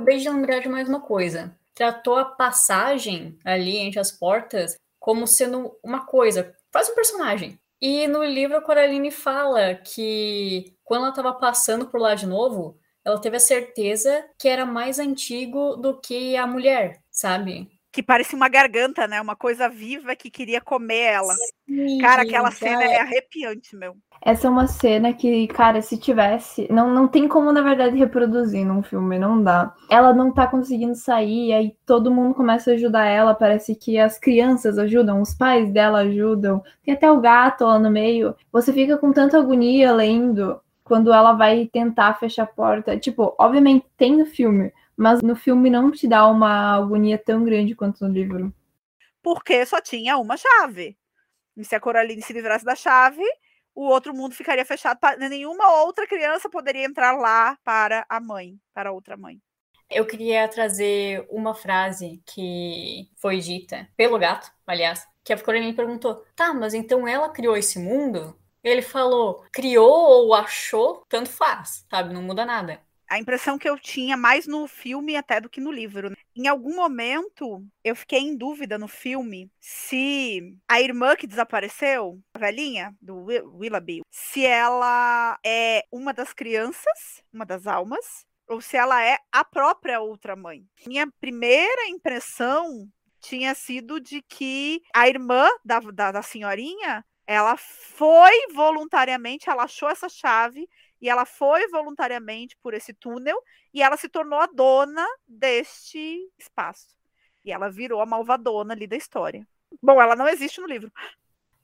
Acabei 0.00 0.16
de 0.16 0.30
lembrar 0.30 0.60
de 0.60 0.68
mais 0.68 0.88
uma 0.88 1.00
coisa. 1.00 1.54
Tratou 1.74 2.16
a 2.16 2.24
passagem 2.24 3.38
ali 3.44 3.76
entre 3.76 4.00
as 4.00 4.10
portas 4.10 4.76
como 4.98 5.26
sendo 5.26 5.76
uma 5.84 6.06
coisa, 6.06 6.56
quase 6.72 6.90
um 6.90 6.94
personagem. 6.94 7.60
E 7.78 8.06
no 8.06 8.24
livro 8.24 8.56
a 8.56 8.62
Coraline 8.62 9.10
fala 9.10 9.74
que 9.74 10.74
quando 10.82 11.02
ela 11.02 11.10
estava 11.10 11.34
passando 11.34 11.86
por 11.86 12.00
lá 12.00 12.14
de 12.14 12.26
novo, 12.26 12.78
ela 13.04 13.20
teve 13.20 13.36
a 13.36 13.40
certeza 13.40 14.24
que 14.38 14.48
era 14.48 14.64
mais 14.64 14.98
antigo 14.98 15.76
do 15.76 16.00
que 16.00 16.34
a 16.34 16.46
mulher, 16.46 17.02
sabe? 17.10 17.70
Que 17.92 18.02
parecia 18.02 18.36
uma 18.36 18.48
garganta, 18.48 19.06
né? 19.06 19.20
Uma 19.20 19.34
coisa 19.34 19.68
viva 19.68 20.14
que 20.14 20.30
queria 20.30 20.60
comer 20.60 21.12
ela. 21.12 21.34
Sim, 21.66 21.98
cara, 21.98 22.22
aquela 22.22 22.50
cena 22.50 22.84
é 22.84 23.00
arrepiante, 23.00 23.74
meu. 23.76 23.96
Essa 24.22 24.46
é 24.46 24.50
uma 24.50 24.66
cena 24.66 25.12
que, 25.12 25.46
cara, 25.48 25.80
se 25.80 25.98
tivesse. 25.98 26.68
Não, 26.70 26.92
não 26.92 27.08
tem 27.08 27.26
como, 27.26 27.50
na 27.52 27.62
verdade, 27.62 27.96
reproduzir 27.96 28.66
num 28.66 28.82
filme, 28.82 29.18
não 29.18 29.42
dá. 29.42 29.74
Ela 29.90 30.12
não 30.12 30.32
tá 30.32 30.46
conseguindo 30.46 30.94
sair, 30.94 31.52
aí 31.52 31.74
todo 31.86 32.10
mundo 32.10 32.34
começa 32.34 32.70
a 32.70 32.74
ajudar 32.74 33.06
ela. 33.06 33.34
Parece 33.34 33.74
que 33.74 33.98
as 33.98 34.18
crianças 34.18 34.78
ajudam, 34.78 35.20
os 35.20 35.34
pais 35.34 35.72
dela 35.72 36.00
ajudam. 36.00 36.62
Tem 36.84 36.94
até 36.94 37.10
o 37.10 37.20
gato 37.20 37.64
lá 37.64 37.78
no 37.78 37.90
meio. 37.90 38.36
Você 38.52 38.72
fica 38.72 38.98
com 38.98 39.10
tanta 39.10 39.38
agonia 39.38 39.92
lendo 39.92 40.60
quando 40.84 41.12
ela 41.12 41.32
vai 41.32 41.66
tentar 41.72 42.14
fechar 42.14 42.42
a 42.42 42.46
porta. 42.46 42.98
Tipo, 42.98 43.34
obviamente 43.38 43.86
tem 43.96 44.16
no 44.16 44.26
filme, 44.26 44.72
mas 45.00 45.22
no 45.22 45.34
filme 45.34 45.70
não 45.70 45.90
te 45.90 46.06
dá 46.06 46.26
uma 46.28 46.76
agonia 46.76 47.16
tão 47.16 47.42
grande 47.42 47.74
quanto 47.74 48.06
no 48.06 48.12
livro. 48.12 48.54
Porque 49.22 49.64
só 49.64 49.80
tinha 49.80 50.18
uma 50.18 50.36
chave. 50.36 50.94
E 51.56 51.64
se 51.64 51.74
a 51.74 51.80
Coraline 51.80 52.20
se 52.20 52.34
livrasse 52.34 52.66
da 52.66 52.74
chave, 52.74 53.24
o 53.74 53.86
outro 53.86 54.12
mundo 54.12 54.34
ficaria 54.34 54.62
fechado. 54.62 54.98
Nenhuma 55.18 55.84
outra 55.84 56.06
criança 56.06 56.50
poderia 56.50 56.84
entrar 56.84 57.12
lá 57.12 57.56
para 57.64 58.04
a 58.10 58.20
mãe, 58.20 58.60
para 58.74 58.90
a 58.90 58.92
outra 58.92 59.16
mãe. 59.16 59.40
Eu 59.88 60.06
queria 60.06 60.46
trazer 60.48 61.26
uma 61.30 61.54
frase 61.54 62.22
que 62.26 63.08
foi 63.16 63.38
dita 63.38 63.88
pelo 63.96 64.18
gato, 64.18 64.52
aliás, 64.66 65.08
que 65.24 65.32
a 65.32 65.42
Coraline 65.42 65.72
perguntou: 65.72 66.26
tá, 66.36 66.52
mas 66.52 66.74
então 66.74 67.08
ela 67.08 67.30
criou 67.30 67.56
esse 67.56 67.78
mundo? 67.78 68.38
Ele 68.62 68.82
falou: 68.82 69.46
criou 69.50 70.26
ou 70.26 70.34
achou, 70.34 71.06
tanto 71.08 71.30
faz, 71.30 71.86
sabe? 71.88 72.12
Não 72.12 72.22
muda 72.22 72.44
nada 72.44 72.82
a 73.10 73.18
impressão 73.18 73.58
que 73.58 73.68
eu 73.68 73.76
tinha 73.76 74.16
mais 74.16 74.46
no 74.46 74.68
filme 74.68 75.16
até 75.16 75.40
do 75.40 75.50
que 75.50 75.60
no 75.60 75.72
livro. 75.72 76.10
Né? 76.10 76.16
Em 76.34 76.46
algum 76.46 76.76
momento, 76.76 77.66
eu 77.82 77.96
fiquei 77.96 78.20
em 78.20 78.36
dúvida 78.36 78.78
no 78.78 78.86
filme 78.86 79.50
se 79.58 80.56
a 80.68 80.80
irmã 80.80 81.16
que 81.16 81.26
desapareceu, 81.26 82.22
a 82.32 82.38
velhinha 82.38 82.94
do 83.02 83.16
Willoughby, 83.16 84.02
se 84.08 84.46
ela 84.46 85.36
é 85.44 85.84
uma 85.90 86.14
das 86.14 86.32
crianças, 86.32 87.22
uma 87.32 87.44
das 87.44 87.66
almas, 87.66 88.24
ou 88.46 88.60
se 88.60 88.76
ela 88.76 89.04
é 89.04 89.18
a 89.32 89.44
própria 89.44 90.00
outra 90.00 90.36
mãe. 90.36 90.64
Minha 90.86 91.08
primeira 91.20 91.88
impressão 91.88 92.88
tinha 93.20 93.54
sido 93.56 94.00
de 94.00 94.22
que 94.22 94.80
a 94.94 95.08
irmã 95.08 95.48
da, 95.64 95.80
da, 95.80 96.12
da 96.12 96.22
senhorinha 96.22 97.04
ela 97.26 97.56
foi 97.56 98.52
voluntariamente, 98.52 99.48
ela 99.48 99.64
achou 99.64 99.88
essa 99.88 100.08
chave 100.08 100.68
e 101.00 101.08
ela 101.08 101.24
foi 101.24 101.66
voluntariamente 101.68 102.56
por 102.62 102.74
esse 102.74 102.92
túnel 102.92 103.40
e 103.72 103.82
ela 103.82 103.96
se 103.96 104.08
tornou 104.08 104.38
a 104.38 104.46
dona 104.46 105.06
deste 105.26 106.30
espaço. 106.38 106.88
E 107.44 107.50
ela 107.50 107.70
virou 107.70 108.00
a 108.00 108.06
malvadona 108.06 108.74
ali 108.74 108.86
da 108.86 108.96
história. 108.96 109.46
Bom, 109.82 110.00
ela 110.00 110.14
não 110.14 110.28
existe 110.28 110.60
no 110.60 110.66
livro. 110.66 110.92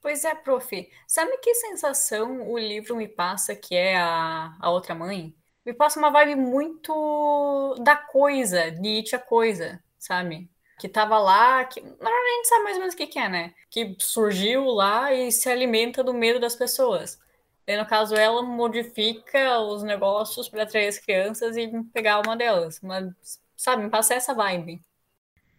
Pois 0.01 0.25
é, 0.25 0.35
prof. 0.35 0.90
Sabe 1.07 1.37
que 1.38 1.55
sensação 1.55 2.49
o 2.49 2.59
livro 2.59 2.96
me 2.96 3.09
passa 3.09 3.55
que 3.55 3.75
é 3.75 3.96
a, 3.96 4.57
a 4.61 4.70
outra 4.70 4.94
mãe? 4.94 5.35
Me 5.64 5.75
passa 5.75 5.99
uma 5.99 6.11
vibe 6.11 6.37
muito 6.37 7.75
da 7.81 7.96
coisa, 7.96 8.70
de 8.70 8.99
It 8.99 9.16
a 9.16 9.18
Coisa, 9.18 9.83
sabe? 9.99 10.49
Que 10.79 10.88
tava 10.88 11.18
lá, 11.18 11.64
que 11.64 11.81
normalmente 11.81 12.49
sabe 12.49 12.62
mais 12.62 12.77
ou 12.77 12.81
menos 12.81 12.94
o 12.94 12.96
que, 12.96 13.09
que 13.09 13.18
é, 13.18 13.29
né? 13.29 13.55
Que 13.68 13.96
surgiu 13.99 14.66
lá 14.66 15.12
e 15.12 15.33
se 15.33 15.51
alimenta 15.51 16.05
do 16.05 16.14
medo 16.14 16.38
das 16.38 16.55
pessoas. 16.55 17.18
E, 17.67 17.77
no 17.77 17.85
caso, 17.85 18.15
ela 18.15 18.43
modifica 18.43 19.59
os 19.61 19.83
negócios 19.83 20.49
para 20.49 20.63
atrair 20.63 20.89
as 20.89 20.99
crianças 20.99 21.57
e 21.57 21.69
pegar 21.93 22.21
uma 22.21 22.37
delas. 22.37 22.81
Mas, 22.81 23.41
sabe, 23.57 23.83
me 23.83 23.91
passa 23.91 24.15
essa 24.15 24.33
vibe. 24.33 24.81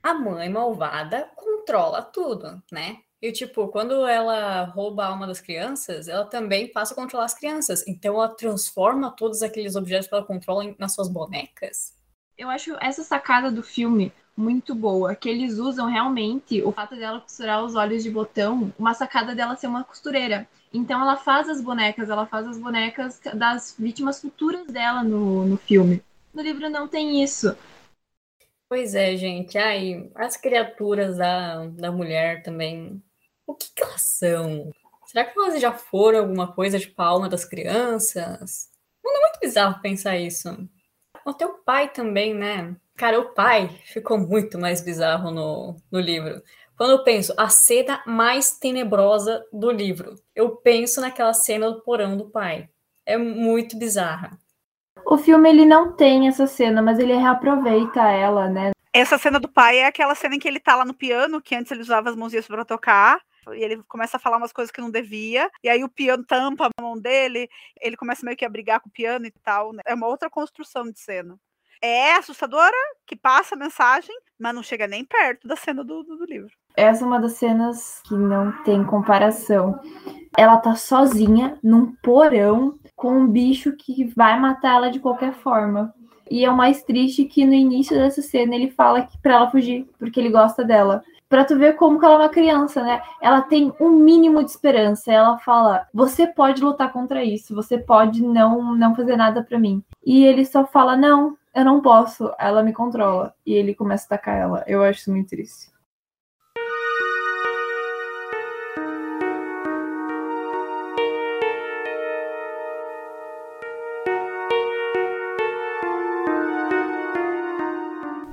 A 0.01 0.13
mãe 0.13 0.47
malvada 0.47 1.29
controla 1.35 2.01
tudo, 2.01 2.61
né? 2.71 2.99
E, 3.21 3.31
tipo, 3.31 3.67
quando 3.69 4.05
ela 4.05 4.63
rouba 4.65 5.03
a 5.03 5.07
alma 5.07 5.27
das 5.27 5.41
crianças, 5.41 6.07
ela 6.07 6.23
também 6.23 6.71
passa 6.71 6.93
a 6.93 6.95
controlar 6.95 7.25
as 7.25 7.33
crianças. 7.33 7.85
Então, 7.87 8.15
ela 8.15 8.29
transforma 8.29 9.11
todos 9.11 9.41
aqueles 9.41 9.75
objetos 9.75 10.07
que 10.07 10.13
ela 10.13 10.23
controla 10.23 10.75
nas 10.77 10.93
suas 10.93 11.09
bonecas. 11.09 11.93
Eu 12.37 12.49
acho 12.49 12.77
essa 12.79 13.03
sacada 13.03 13.51
do 13.51 13.63
filme 13.63 14.13
muito 14.37 14.75
boa, 14.75 15.15
que 15.15 15.27
eles 15.27 15.57
usam 15.57 15.87
realmente 15.87 16.61
o 16.61 16.71
fato 16.71 16.95
dela 16.95 17.19
costurar 17.19 17.65
os 17.65 17.75
olhos 17.75 18.03
de 18.03 18.11
botão, 18.11 18.71
uma 18.77 18.93
sacada 18.93 19.33
dela 19.33 19.55
ser 19.55 19.65
uma 19.65 19.83
costureira. 19.83 20.47
Então 20.71 21.01
ela 21.01 21.17
faz 21.17 21.49
as 21.49 21.59
bonecas, 21.59 22.09
ela 22.09 22.27
faz 22.27 22.47
as 22.47 22.59
bonecas 22.59 23.19
das 23.33 23.75
vítimas 23.77 24.21
futuras 24.21 24.67
dela 24.67 25.03
no, 25.03 25.45
no 25.45 25.57
filme. 25.57 26.03
No 26.33 26.43
livro 26.43 26.69
não 26.69 26.87
tem 26.87 27.23
isso. 27.23 27.57
Pois 28.69 28.93
é, 28.93 29.15
gente. 29.15 29.57
Ai, 29.57 30.11
as 30.13 30.37
criaturas 30.37 31.17
da, 31.17 31.65
da 31.67 31.91
mulher 31.91 32.43
também. 32.43 33.01
O 33.45 33.55
que, 33.55 33.71
que 33.73 33.81
elas 33.81 34.01
são? 34.01 34.71
Será 35.05 35.23
que 35.23 35.39
elas 35.39 35.59
já 35.59 35.71
foram 35.71 36.19
alguma 36.19 36.51
coisa 36.53 36.77
de 36.77 36.87
palma 36.87 37.29
das 37.29 37.45
crianças? 37.45 38.69
É 39.03 39.19
muito 39.19 39.39
bizarro 39.39 39.81
pensar 39.81 40.17
isso. 40.17 40.69
O 41.25 41.33
teu 41.33 41.53
pai 41.59 41.89
também, 41.89 42.33
né? 42.33 42.75
Cara, 42.97 43.19
o 43.19 43.31
pai 43.31 43.69
ficou 43.85 44.17
muito 44.17 44.57
mais 44.57 44.81
bizarro 44.81 45.29
no, 45.29 45.75
no 45.91 45.99
livro. 45.99 46.41
Quando 46.75 46.93
eu 46.93 47.03
penso 47.03 47.31
a 47.37 47.47
cena 47.47 48.01
mais 48.07 48.57
tenebrosa 48.57 49.45
do 49.53 49.69
livro, 49.69 50.15
eu 50.35 50.55
penso 50.55 50.99
naquela 50.99 51.31
cena 51.31 51.69
do 51.69 51.83
porão 51.83 52.17
do 52.17 52.31
pai. 52.31 52.67
É 53.05 53.15
muito 53.15 53.77
bizarra. 53.77 54.35
O 55.05 55.15
filme 55.15 55.47
ele 55.47 55.63
não 55.63 55.93
tem 55.93 56.27
essa 56.27 56.47
cena, 56.47 56.81
mas 56.81 56.97
ele 56.97 57.15
reaproveita 57.15 58.01
ela, 58.01 58.49
né? 58.49 58.71
Essa 58.91 59.19
cena 59.19 59.39
do 59.39 59.47
pai 59.47 59.77
é 59.77 59.85
aquela 59.85 60.15
cena 60.15 60.35
em 60.35 60.39
que 60.39 60.47
ele 60.47 60.59
tá 60.59 60.75
lá 60.75 60.83
no 60.83 60.93
piano, 60.93 61.39
que 61.39 61.53
antes 61.53 61.71
ele 61.71 61.81
usava 61.81 62.09
as 62.09 62.15
mãozinhas 62.15 62.47
para 62.47 62.65
tocar, 62.65 63.21
e 63.53 63.63
ele 63.63 63.83
começa 63.83 64.17
a 64.17 64.19
falar 64.19 64.37
umas 64.37 64.51
coisas 64.51 64.71
que 64.71 64.81
não 64.81 64.89
devia, 64.89 65.51
e 65.63 65.69
aí 65.69 65.83
o 65.83 65.89
piano 65.89 66.25
tampa 66.25 66.65
a 66.65 66.81
mão 66.81 66.99
dele, 66.99 67.47
ele 67.79 67.95
começa 67.95 68.25
meio 68.25 68.35
que 68.35 68.43
a 68.43 68.49
brigar 68.49 68.79
com 68.79 68.89
o 68.89 68.91
piano 68.91 69.27
e 69.27 69.31
tal. 69.43 69.71
Né? 69.71 69.83
É 69.85 69.93
uma 69.93 70.07
outra 70.07 70.31
construção 70.31 70.89
de 70.91 70.99
cena. 70.99 71.37
É 71.81 72.13
assustadora, 72.15 72.75
que 73.05 73.15
passa 73.15 73.55
a 73.55 73.57
mensagem, 73.57 74.15
mas 74.39 74.53
não 74.53 74.63
chega 74.63 74.87
nem 74.87 75.05
perto 75.05 75.47
da 75.47 75.55
cena 75.55 75.83
do, 75.83 76.03
do, 76.03 76.17
do 76.17 76.25
livro. 76.25 76.51
Essa 76.75 77.03
é 77.03 77.07
uma 77.07 77.19
das 77.19 77.33
cenas 77.33 78.01
que 78.07 78.13
não 78.13 78.51
tem 78.63 78.83
comparação. 78.83 79.79
Ela 80.37 80.57
tá 80.57 80.75
sozinha 80.75 81.57
num 81.63 81.93
porão 82.03 82.77
com 82.95 83.11
um 83.11 83.27
bicho 83.27 83.73
que 83.73 84.05
vai 84.15 84.39
matar 84.39 84.75
ela 84.75 84.91
de 84.91 84.99
qualquer 84.99 85.33
forma. 85.33 85.93
E 86.29 86.43
é 86.43 86.49
o 86.49 86.55
mais 86.55 86.83
triste 86.83 87.25
que 87.25 87.45
no 87.45 87.53
início 87.53 87.95
dessa 87.95 88.21
cena 88.21 88.55
ele 88.55 88.69
fala 88.69 89.03
que 89.03 89.17
para 89.19 89.35
ela 89.35 89.51
fugir, 89.51 89.87
porque 89.97 90.19
ele 90.19 90.29
gosta 90.29 90.63
dela. 90.63 91.03
Pra 91.29 91.43
tu 91.43 91.57
ver 91.57 91.75
como 91.75 91.99
que 91.99 92.05
ela 92.05 92.15
é 92.15 92.17
uma 92.19 92.29
criança, 92.29 92.81
né? 92.83 93.01
Ela 93.21 93.41
tem 93.41 93.73
um 93.79 93.89
mínimo 93.89 94.43
de 94.43 94.49
esperança. 94.49 95.11
Ela 95.11 95.37
fala: 95.39 95.85
"Você 95.93 96.25
pode 96.25 96.61
lutar 96.63 96.91
contra 96.91 97.23
isso, 97.23 97.53
você 97.53 97.77
pode 97.77 98.23
não 98.23 98.75
não 98.75 98.95
fazer 98.95 99.17
nada 99.17 99.43
para 99.43 99.59
mim". 99.59 99.83
E 100.05 100.25
ele 100.25 100.45
só 100.45 100.65
fala: 100.65 100.95
"Não, 100.95 101.37
eu 101.57 101.65
não 101.65 101.81
posso". 101.81 102.31
Ela 102.37 102.61
me 102.61 102.71
controla 102.71 103.33
e 103.45 103.53
ele 103.53 103.73
começa 103.73 104.05
a 104.05 104.15
atacar 104.15 104.37
ela. 104.37 104.63
Eu 104.67 104.83
acho 104.83 104.99
isso 104.99 105.11
muito 105.11 105.29
triste. 105.29 105.71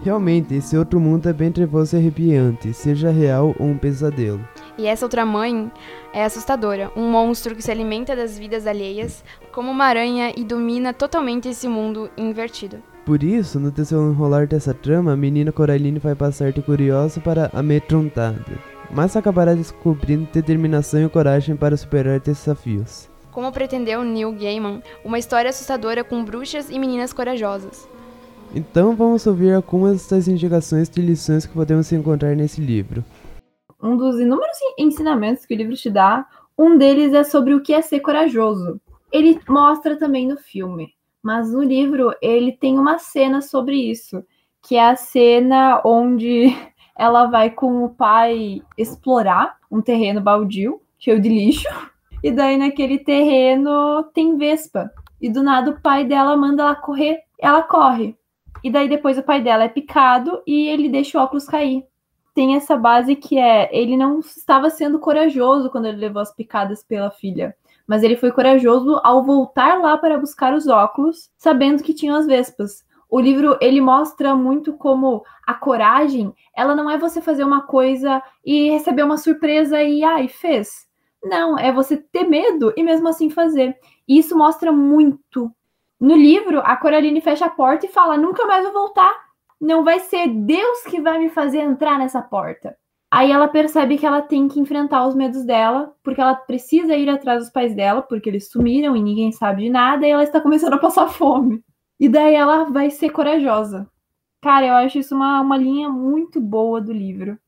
Realmente, 0.03 0.55
esse 0.55 0.77
outro 0.77 1.01
mundo 1.01 1.31
é 1.31 1.33
bem 1.33 1.51
trevoso 1.51 1.97
e 1.97 1.99
arrepiante, 1.99 2.75
seja 2.75 3.11
real 3.11 3.57
ou 3.59 3.69
um 3.69 3.79
pesadelo. 3.79 4.47
E 4.77 4.87
essa 4.87 5.07
outra 5.07 5.25
mãe 5.25 5.73
é 6.13 6.23
assustadora, 6.23 6.93
um 6.95 7.11
monstro 7.11 7.57
que 7.57 7.63
se 7.63 7.71
alimenta 7.71 8.15
das 8.15 8.39
vidas 8.39 8.67
alheias, 8.67 9.25
como 9.51 9.71
uma 9.71 9.87
aranha 9.87 10.31
e 10.37 10.45
domina 10.45 10.93
totalmente 10.93 11.49
esse 11.49 11.67
mundo 11.67 12.11
invertido. 12.19 12.83
Por 13.05 13.23
isso, 13.23 13.61
no 13.61 13.71
desenrolar 13.71 14.47
dessa 14.47 14.73
trama, 14.73 15.13
a 15.13 15.17
menina 15.17 15.53
Coraline 15.53 15.99
vai 15.99 16.15
passar 16.15 16.53
de 16.53 16.63
curiosa 16.63 17.21
para 17.21 17.51
amedrontada, 17.53 18.59
mas 18.91 19.15
acabará 19.15 19.53
descobrindo 19.53 20.27
determinação 20.33 21.05
e 21.05 21.09
coragem 21.11 21.55
para 21.55 21.77
superar 21.77 22.19
desafios. 22.19 23.07
Como 23.31 23.53
pretendeu 23.53 24.03
Neil 24.03 24.33
Gaiman, 24.33 24.83
uma 25.05 25.19
história 25.19 25.51
assustadora 25.51 26.03
com 26.03 26.25
bruxas 26.25 26.71
e 26.71 26.79
meninas 26.79 27.13
corajosas. 27.13 27.87
Então 28.55 28.97
vamos 28.97 29.27
ouvir 29.27 29.53
algumas 29.53 30.09
das 30.09 30.27
indicações 30.27 30.89
de 30.89 31.03
lições 31.03 31.45
que 31.45 31.53
podemos 31.53 31.93
encontrar 31.93 32.35
nesse 32.35 32.63
livro. 32.63 33.05
Um 33.83 33.99
dos 33.99 34.19
inúmeros 34.19 34.57
ensinamentos 34.79 35.45
que 35.45 35.55
o 35.55 35.59
livro 35.59 35.75
te 35.75 35.91
dá, 35.91 36.27
um 36.57 36.79
deles 36.79 37.13
é 37.13 37.23
sobre 37.23 37.53
o 37.53 37.63
que 37.63 37.75
é 37.75 37.83
ser 37.83 38.01
corajoso. 38.01 38.81
Ele 39.13 39.39
mostra 39.47 39.95
também 39.99 40.27
no 40.27 40.39
filme, 40.39 40.95
mas 41.25 41.51
no 41.51 41.63
livro 41.63 42.15
ele 42.21 42.53
tem 42.53 42.79
uma 42.79 42.99
cena 42.99 43.41
sobre 43.41 43.77
isso, 43.77 44.23
que 44.63 44.77
é 44.77 44.91
a 44.91 44.95
cena 44.95 45.81
onde 45.83 46.55
ela 46.95 47.27
vai 47.27 47.49
com 47.49 47.83
o 47.83 47.89
pai 47.89 48.61
explorar 48.77 49.57
um 49.71 49.81
terreno 49.81 50.21
baldio, 50.21 50.83
cheio 50.99 51.19
de 51.19 51.31
lixo, 51.31 51.67
e 52.23 52.31
daí 52.31 52.59
naquele 52.59 52.99
terreno 52.99 54.05
tem 54.13 54.37
vespa. 54.37 54.93
E 55.19 55.31
do 55.31 55.43
nada 55.43 55.71
o 55.71 55.81
pai 55.81 56.05
dela 56.05 56.37
manda 56.37 56.63
ela 56.63 56.75
correr, 56.75 57.21
ela 57.41 57.63
corre. 57.63 58.15
E 58.63 58.71
daí 58.71 58.87
depois 58.87 59.17
o 59.17 59.23
pai 59.23 59.41
dela 59.43 59.65
é 59.65 59.69
picado 59.69 60.43
e 60.47 60.69
ele 60.69 60.91
deixa 60.91 61.19
o 61.19 61.23
óculos 61.23 61.47
cair. 61.47 61.85
Tem 62.35 62.55
essa 62.55 62.77
base 62.77 63.17
que 63.17 63.39
é, 63.39 63.71
ele 63.75 63.97
não 63.97 64.21
estava 64.21 64.69
sendo 64.69 64.99
corajoso 64.99 65.71
quando 65.71 65.87
ele 65.87 65.97
levou 65.97 66.21
as 66.21 66.35
picadas 66.35 66.83
pela 66.83 67.11
filha, 67.11 67.57
mas 67.87 68.03
ele 68.03 68.17
foi 68.17 68.33
corajoso 68.33 69.01
ao 69.03 69.25
voltar 69.25 69.81
lá 69.81 69.97
para 69.97 70.19
buscar 70.19 70.55
os 70.55 70.67
óculos, 70.67 71.31
sabendo 71.37 71.83
que 71.83 71.95
tinham 71.95 72.17
as 72.17 72.27
vespas. 72.27 72.85
O 73.09 73.21
livro 73.21 73.57
ele 73.61 73.81
mostra 73.81 74.35
muito 74.35 74.73
como 74.73 75.23
a 75.47 75.55
coragem, 75.55 76.35
ela 76.57 76.75
não 76.75 76.91
é 76.91 76.99
você 76.99 77.21
fazer 77.21 77.45
uma 77.45 77.63
coisa 77.63 78.23
e 78.45 78.71
receber 78.71 79.03
uma 79.03 79.19
surpresa 79.19 79.83
e 79.83 80.03
ai, 80.03 80.29
fez. 80.29 80.87
Não, 81.23 81.59
é 81.59 81.73
você 81.73 81.97
ter 81.97 82.25
medo 82.25 82.73
e 82.77 82.83
mesmo 82.83 83.09
assim 83.09 83.31
fazer. 83.31 83.77
E 84.07 84.19
isso 84.19 84.37
mostra 84.37 84.73
muito 84.73 85.51
no 86.01 86.17
livro, 86.17 86.61
a 86.61 86.77
Coraline 86.77 87.21
fecha 87.21 87.47
a 87.47 87.51
porta 87.51 87.87
e 87.87 87.89
fala: 87.89 88.17
nunca 88.17 88.45
mais 88.47 88.65
vou 88.65 88.73
voltar. 88.73 89.15
Não 89.61 89.85
vai 89.85 90.01
ser 90.01 90.29
Deus 90.29 90.83
que 90.83 91.01
vai 91.01 91.19
me 91.19 91.31
fazer 91.31 91.61
entrar 91.61 91.99
nessa 91.99 92.21
porta. 92.21 92.77
Aí 93.15 93.31
ela 93.31 93.47
percebe 93.47 93.97
que 93.97 94.05
ela 94.05 94.21
tem 94.21 94.49
que 94.49 94.59
enfrentar 94.59 95.07
os 95.07 95.15
medos 95.15 95.45
dela, 95.45 95.95
porque 96.03 96.21
ela 96.21 96.35
precisa 96.35 96.97
ir 96.97 97.09
atrás 97.09 97.45
dos 97.45 97.49
pais 97.49 97.73
dela, 97.73 98.03
porque 98.03 98.29
eles 98.29 98.51
sumiram 98.51 98.97
e 98.97 99.01
ninguém 99.01 99.31
sabe 99.31 99.63
de 99.63 99.71
nada, 99.71 100.05
e 100.05 100.11
ela 100.11 100.25
está 100.25 100.41
começando 100.41 100.73
a 100.73 100.79
passar 100.79 101.07
fome. 101.07 101.63
E 102.01 102.09
daí 102.09 102.35
ela 102.35 102.65
vai 102.65 102.91
ser 102.91 103.11
corajosa. 103.11 103.89
Cara, 104.43 104.67
eu 104.67 104.75
acho 104.75 104.99
isso 104.99 105.15
uma, 105.15 105.41
uma 105.41 105.57
linha 105.57 105.89
muito 105.89 106.41
boa 106.41 106.81
do 106.81 106.93
livro. 106.93 107.39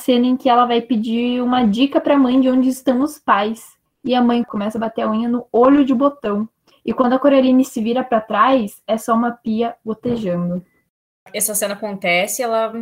Cena 0.00 0.26
em 0.26 0.36
que 0.36 0.48
ela 0.48 0.66
vai 0.66 0.80
pedir 0.80 1.40
uma 1.40 1.64
dica 1.64 2.00
para 2.00 2.16
a 2.16 2.18
mãe 2.18 2.40
de 2.40 2.50
onde 2.50 2.68
estão 2.68 3.00
os 3.00 3.20
pais. 3.20 3.78
E 4.04 4.16
a 4.16 4.20
mãe 4.20 4.42
começa 4.42 4.78
a 4.78 4.80
bater 4.80 5.02
a 5.02 5.10
unha 5.12 5.28
no 5.28 5.46
olho 5.52 5.84
de 5.84 5.94
botão. 5.94 6.48
E 6.84 6.92
quando 6.92 7.12
a 7.12 7.20
Coraline 7.20 7.64
se 7.64 7.80
vira 7.80 8.02
para 8.02 8.20
trás, 8.20 8.82
é 8.84 8.98
só 8.98 9.14
uma 9.14 9.30
pia 9.30 9.76
gotejando. 9.86 10.60
Essa 11.32 11.54
cena 11.54 11.74
acontece, 11.74 12.42
ela. 12.42 12.72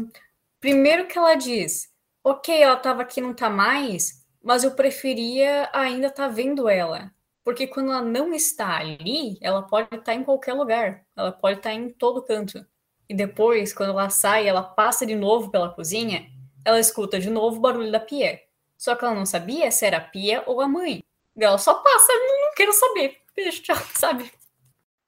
Primeiro 0.58 1.06
que 1.06 1.18
ela 1.18 1.34
diz, 1.34 1.94
ok, 2.26 2.60
ela 2.60 2.76
tava 2.76 3.02
aqui 3.02 3.20
não 3.20 3.32
tá 3.32 3.48
mais, 3.48 4.26
mas 4.42 4.64
eu 4.64 4.72
preferia 4.72 5.70
ainda 5.72 6.08
estar 6.08 6.28
tá 6.28 6.28
vendo 6.28 6.68
ela. 6.68 7.12
Porque 7.44 7.66
quando 7.68 7.92
ela 7.92 8.02
não 8.02 8.34
está 8.34 8.78
ali, 8.78 9.38
ela 9.40 9.62
pode 9.62 9.86
estar 9.86 10.02
tá 10.02 10.14
em 10.14 10.24
qualquer 10.24 10.52
lugar. 10.52 11.06
Ela 11.14 11.30
pode 11.30 11.58
estar 11.58 11.70
tá 11.70 11.74
em 11.74 11.88
todo 11.88 12.22
canto. 12.22 12.66
E 13.08 13.14
depois, 13.14 13.72
quando 13.72 13.90
ela 13.90 14.10
sai, 14.10 14.48
ela 14.48 14.62
passa 14.62 15.06
de 15.06 15.14
novo 15.14 15.50
pela 15.52 15.72
cozinha, 15.72 16.28
ela 16.64 16.80
escuta 16.80 17.20
de 17.20 17.30
novo 17.30 17.58
o 17.58 17.60
barulho 17.60 17.92
da 17.92 18.00
pia. 18.00 18.40
Só 18.76 18.96
que 18.96 19.04
ela 19.04 19.14
não 19.14 19.24
sabia 19.24 19.70
se 19.70 19.86
era 19.86 19.98
a 19.98 20.00
pia 20.00 20.42
ou 20.46 20.60
a 20.60 20.66
mãe. 20.66 21.04
E 21.36 21.44
ela 21.44 21.58
só 21.58 21.74
passa, 21.74 22.12
não, 22.12 22.46
não 22.46 22.54
quero 22.56 22.72
saber 22.72 23.20
beijo, 23.36 23.62
tchau, 23.62 23.76
sabe? 23.94 24.32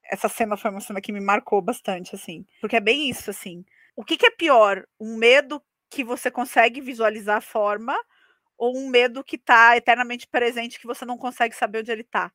Essa 0.04 0.28
cena 0.28 0.56
foi 0.56 0.70
uma 0.70 0.80
cena 0.80 1.00
que 1.00 1.12
me 1.12 1.20
marcou 1.20 1.60
bastante, 1.60 2.14
assim. 2.14 2.46
Porque 2.60 2.76
é 2.76 2.80
bem 2.80 3.10
isso, 3.10 3.30
assim. 3.30 3.64
O 3.96 4.04
que, 4.04 4.16
que 4.16 4.26
é 4.26 4.30
pior? 4.30 4.86
Um 5.00 5.16
medo 5.16 5.60
que 5.90 6.04
você 6.04 6.30
consegue 6.30 6.80
visualizar 6.80 7.36
a 7.38 7.40
forma 7.40 7.96
ou 8.56 8.76
um 8.76 8.88
medo 8.88 9.22
que 9.22 9.38
tá 9.38 9.76
eternamente 9.76 10.26
presente 10.26 10.80
que 10.80 10.86
você 10.86 11.04
não 11.04 11.16
consegue 11.16 11.54
saber 11.54 11.80
onde 11.80 11.92
ele 11.92 12.04
tá? 12.04 12.30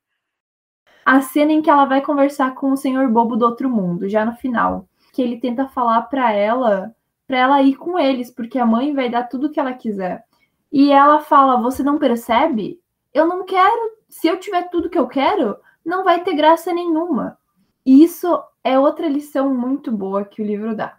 A 1.04 1.20
cena 1.20 1.52
em 1.52 1.60
que 1.60 1.68
ela 1.68 1.84
vai 1.84 2.00
conversar 2.00 2.54
com 2.54 2.72
o 2.72 2.76
senhor 2.76 3.08
bobo 3.10 3.36
do 3.36 3.44
outro 3.44 3.68
mundo, 3.68 4.08
já 4.08 4.24
no 4.24 4.34
final, 4.36 4.88
que 5.12 5.20
ele 5.20 5.38
tenta 5.38 5.68
falar 5.68 6.02
para 6.02 6.32
ela, 6.32 6.96
para 7.26 7.38
ela 7.38 7.62
ir 7.62 7.76
com 7.76 7.98
eles, 7.98 8.30
porque 8.30 8.58
a 8.58 8.64
mãe 8.64 8.94
vai 8.94 9.10
dar 9.10 9.24
tudo 9.24 9.48
o 9.48 9.50
que 9.50 9.60
ela 9.60 9.74
quiser. 9.74 10.24
E 10.72 10.90
ela 10.90 11.20
fala: 11.20 11.60
"Você 11.60 11.82
não 11.82 11.98
percebe? 11.98 12.80
Eu 13.12 13.26
não 13.26 13.44
quero. 13.44 13.92
Se 14.08 14.26
eu 14.26 14.38
tiver 14.40 14.70
tudo 14.70 14.88
que 14.88 14.98
eu 14.98 15.06
quero, 15.06 15.56
não 15.84 16.04
vai 16.04 16.24
ter 16.24 16.34
graça 16.34 16.72
nenhuma. 16.72 17.38
Isso 17.84 18.42
é 18.64 18.78
outra 18.78 19.06
lição 19.08 19.54
muito 19.54 19.92
boa 19.92 20.24
que 20.24 20.40
o 20.40 20.44
livro 20.44 20.74
dá. 20.74 20.96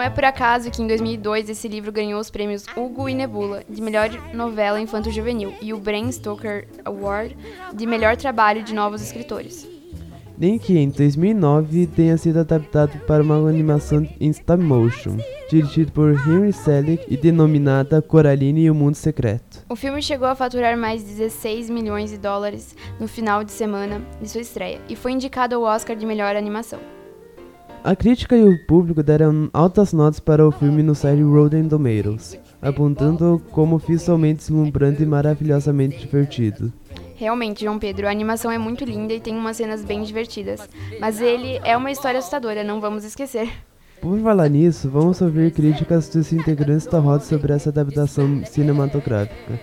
Não 0.00 0.06
é 0.06 0.08
por 0.08 0.24
acaso 0.24 0.70
que 0.70 0.80
em 0.80 0.86
2002 0.86 1.50
esse 1.50 1.68
livro 1.68 1.92
ganhou 1.92 2.18
os 2.18 2.30
prêmios 2.30 2.64
Hugo 2.74 3.06
e 3.06 3.14
Nebula 3.14 3.62
de 3.68 3.82
melhor 3.82 4.08
novela 4.32 4.80
infanto-juvenil 4.80 5.52
e 5.60 5.74
o 5.74 5.78
Bram 5.78 6.10
Stoker 6.10 6.66
Award 6.86 7.36
de 7.74 7.86
melhor 7.86 8.16
trabalho 8.16 8.62
de 8.62 8.72
novos 8.72 9.02
escritores. 9.02 9.68
nem 10.38 10.58
que 10.58 10.78
em 10.78 10.88
2009 10.88 11.86
tenha 11.88 12.16
sido 12.16 12.40
adaptado 12.40 12.98
para 13.00 13.22
uma 13.22 13.46
animação 13.46 14.08
em 14.18 14.30
stop 14.30 14.64
motion, 14.64 15.18
dirigido 15.50 15.92
por 15.92 16.14
Henry 16.26 16.54
Selick 16.54 17.04
e 17.06 17.14
denominada 17.14 18.00
Coraline 18.00 18.62
e 18.62 18.70
o 18.70 18.74
Mundo 18.74 18.94
Secreto. 18.94 19.66
O 19.68 19.76
filme 19.76 20.00
chegou 20.00 20.28
a 20.28 20.34
faturar 20.34 20.78
mais 20.78 21.02
de 21.02 21.08
16 21.08 21.68
milhões 21.68 22.08
de 22.08 22.16
dólares 22.16 22.74
no 22.98 23.06
final 23.06 23.44
de 23.44 23.52
semana 23.52 24.00
de 24.18 24.30
sua 24.30 24.40
estreia 24.40 24.80
e 24.88 24.96
foi 24.96 25.12
indicado 25.12 25.56
ao 25.56 25.62
Oscar 25.64 25.94
de 25.94 26.06
melhor 26.06 26.36
animação. 26.36 26.80
A 27.82 27.96
crítica 27.96 28.36
e 28.36 28.44
o 28.44 28.58
público 28.66 29.02
deram 29.02 29.48
altas 29.54 29.94
notas 29.94 30.20
para 30.20 30.46
o 30.46 30.52
filme 30.52 30.82
no 30.82 30.94
site 30.94 31.22
Rotten 31.22 31.66
Tomatoes, 31.66 32.38
apontando 32.60 33.42
como 33.52 33.78
visualmente 33.78 34.40
deslumbrante 34.40 35.02
e 35.02 35.06
maravilhosamente 35.06 35.98
divertido. 35.98 36.70
Realmente, 37.16 37.64
João 37.64 37.78
Pedro, 37.78 38.06
a 38.06 38.10
animação 38.10 38.50
é 38.50 38.58
muito 38.58 38.84
linda 38.84 39.14
e 39.14 39.20
tem 39.20 39.34
umas 39.34 39.56
cenas 39.56 39.82
bem 39.82 40.02
divertidas. 40.02 40.68
Mas 41.00 41.22
ele 41.22 41.58
é 41.64 41.74
uma 41.74 41.90
história 41.90 42.18
assustadora, 42.18 42.62
não 42.62 42.82
vamos 42.82 43.02
esquecer. 43.02 43.50
Por 44.00 44.18
falar 44.20 44.48
nisso, 44.48 44.88
vamos 44.90 45.20
ouvir 45.22 45.50
críticas 45.50 46.08
dos 46.10 46.32
integrantes 46.32 46.86
da 46.86 46.98
roda 46.98 47.24
sobre 47.24 47.52
essa 47.52 47.70
adaptação 47.70 48.44
cinematográfica. 48.44 49.58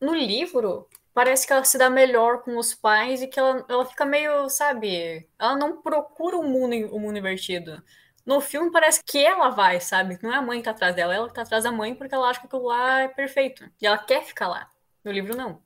No 0.00 0.14
livro, 0.14 0.86
parece 1.18 1.44
que 1.44 1.52
ela 1.52 1.64
se 1.64 1.76
dá 1.76 1.90
melhor 1.90 2.42
com 2.42 2.56
os 2.56 2.72
pais 2.72 3.20
e 3.20 3.26
que 3.26 3.40
ela, 3.40 3.66
ela 3.68 3.84
fica 3.84 4.06
meio, 4.06 4.48
sabe? 4.48 5.26
Ela 5.36 5.56
não 5.56 5.82
procura 5.82 6.36
o 6.36 6.44
mundo, 6.44 6.94
o 6.94 7.00
mundo 7.00 7.18
invertido. 7.18 7.82
No 8.24 8.40
filme 8.40 8.70
parece 8.70 9.02
que 9.04 9.18
ela 9.18 9.48
vai, 9.48 9.80
sabe? 9.80 10.16
Não 10.22 10.32
é 10.32 10.36
a 10.36 10.42
mãe 10.42 10.58
que 10.58 10.66
tá 10.66 10.70
atrás 10.70 10.94
dela, 10.94 11.12
ela 11.12 11.26
que 11.26 11.34
tá 11.34 11.42
atrás 11.42 11.64
da 11.64 11.72
mãe 11.72 11.92
porque 11.92 12.14
ela 12.14 12.28
acha 12.28 12.38
que 12.38 12.46
aquilo 12.46 12.66
lá 12.66 13.00
é 13.00 13.08
perfeito. 13.08 13.68
E 13.82 13.86
ela 13.88 13.98
quer 13.98 14.22
ficar 14.22 14.46
lá. 14.46 14.70
No 15.04 15.10
livro, 15.10 15.36
não. 15.36 15.60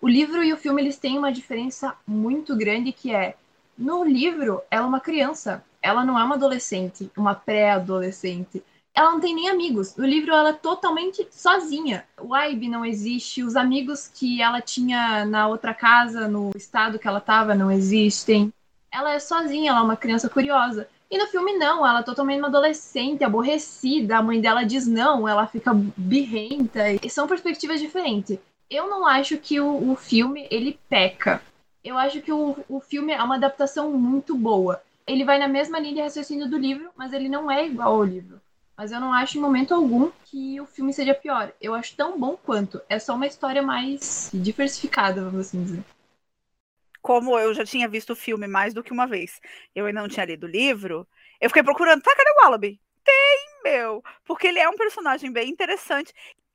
O 0.00 0.06
livro 0.06 0.44
e 0.44 0.52
o 0.52 0.56
filme 0.56 0.80
eles 0.80 0.96
têm 0.96 1.18
uma 1.18 1.32
diferença 1.32 1.96
muito 2.06 2.56
grande 2.56 2.92
que 2.92 3.12
é 3.12 3.34
no 3.76 4.04
livro 4.04 4.62
ela 4.70 4.84
é 4.84 4.88
uma 4.88 5.00
criança, 5.00 5.64
ela 5.82 6.04
não 6.04 6.16
é 6.16 6.22
uma 6.22 6.36
adolescente, 6.36 7.10
uma 7.16 7.34
pré-adolescente. 7.34 8.62
Ela 8.94 9.10
não 9.10 9.20
tem 9.20 9.34
nem 9.34 9.48
amigos. 9.48 9.96
No 9.96 10.06
livro 10.06 10.32
ela 10.32 10.50
é 10.50 10.52
totalmente 10.52 11.26
sozinha. 11.30 12.04
O 12.20 12.36
Ibe 12.36 12.68
não 12.68 12.84
existe, 12.84 13.42
os 13.42 13.56
amigos 13.56 14.08
que 14.08 14.40
ela 14.40 14.60
tinha 14.60 15.24
na 15.24 15.48
outra 15.48 15.74
casa, 15.74 16.28
no 16.28 16.52
estado 16.54 16.98
que 16.98 17.08
ela 17.08 17.18
estava, 17.18 17.54
não 17.54 17.70
existem. 17.70 18.52
Ela 18.92 19.12
é 19.12 19.18
sozinha, 19.18 19.70
ela 19.70 19.80
é 19.80 19.82
uma 19.82 19.96
criança 19.96 20.28
curiosa. 20.28 20.88
E 21.10 21.18
no 21.18 21.26
filme 21.26 21.54
não, 21.58 21.86
ela 21.86 22.00
é 22.00 22.04
totalmente 22.04 22.38
uma 22.38 22.48
adolescente, 22.48 23.24
aborrecida, 23.24 24.16
a 24.16 24.22
mãe 24.22 24.40
dela 24.40 24.64
diz 24.64 24.86
não, 24.86 25.28
ela 25.28 25.46
fica 25.46 25.72
birrenta. 25.74 26.92
E 27.04 27.10
são 27.10 27.26
perspectivas 27.26 27.80
diferentes 27.80 28.38
eu 28.70 28.88
não 28.88 29.06
acho 29.06 29.38
que 29.38 29.60
o, 29.60 29.92
o 29.92 29.96
filme 29.96 30.46
ele 30.50 30.78
peca. 30.88 31.42
Eu 31.82 31.98
acho 31.98 32.20
que 32.22 32.32
o, 32.32 32.56
o 32.68 32.80
filme 32.80 33.12
é 33.12 33.22
uma 33.22 33.36
adaptação 33.36 33.92
muito 33.92 34.34
boa. 34.34 34.82
Ele 35.06 35.24
vai 35.24 35.38
na 35.38 35.48
mesma 35.48 35.78
linha 35.78 35.94
de 35.94 36.00
raciocínio 36.00 36.48
do 36.48 36.56
livro, 36.56 36.90
mas 36.96 37.12
ele 37.12 37.28
não 37.28 37.50
é 37.50 37.66
igual 37.66 37.94
ao 37.94 38.04
livro. 38.04 38.40
Mas 38.76 38.90
eu 38.90 39.00
não 39.00 39.12
acho 39.12 39.38
em 39.38 39.40
momento 39.40 39.72
algum 39.72 40.10
que 40.24 40.60
o 40.60 40.66
filme 40.66 40.92
seja 40.92 41.14
pior. 41.14 41.52
Eu 41.60 41.74
acho 41.74 41.94
tão 41.96 42.18
bom 42.18 42.36
quanto. 42.36 42.80
É 42.88 42.98
só 42.98 43.14
uma 43.14 43.26
história 43.26 43.62
mais 43.62 44.30
diversificada, 44.34 45.22
vamos 45.22 45.46
assim 45.46 45.62
dizer. 45.62 45.84
Como 47.00 47.38
eu 47.38 47.54
já 47.54 47.64
tinha 47.64 47.88
visto 47.88 48.10
o 48.10 48.16
filme 48.16 48.46
mais 48.46 48.74
do 48.74 48.82
que 48.82 48.92
uma 48.92 49.06
vez, 49.06 49.40
eu 49.74 49.86
ainda 49.86 50.00
não 50.00 50.08
tinha 50.08 50.24
lido 50.24 50.44
o 50.44 50.50
livro, 50.50 51.06
eu 51.38 51.50
fiquei 51.50 51.62
procurando, 51.62 52.02
tá, 52.02 52.14
cadê 52.16 52.30
o 52.30 52.42
Wallaby? 52.42 52.80
Tem, 53.04 53.38
meu! 53.62 54.02
Porque 54.24 54.46
ele 54.46 54.58
é 54.58 54.68
um 54.68 54.76
personagem 54.76 55.30
bem 55.30 55.50
interessante 55.50 56.14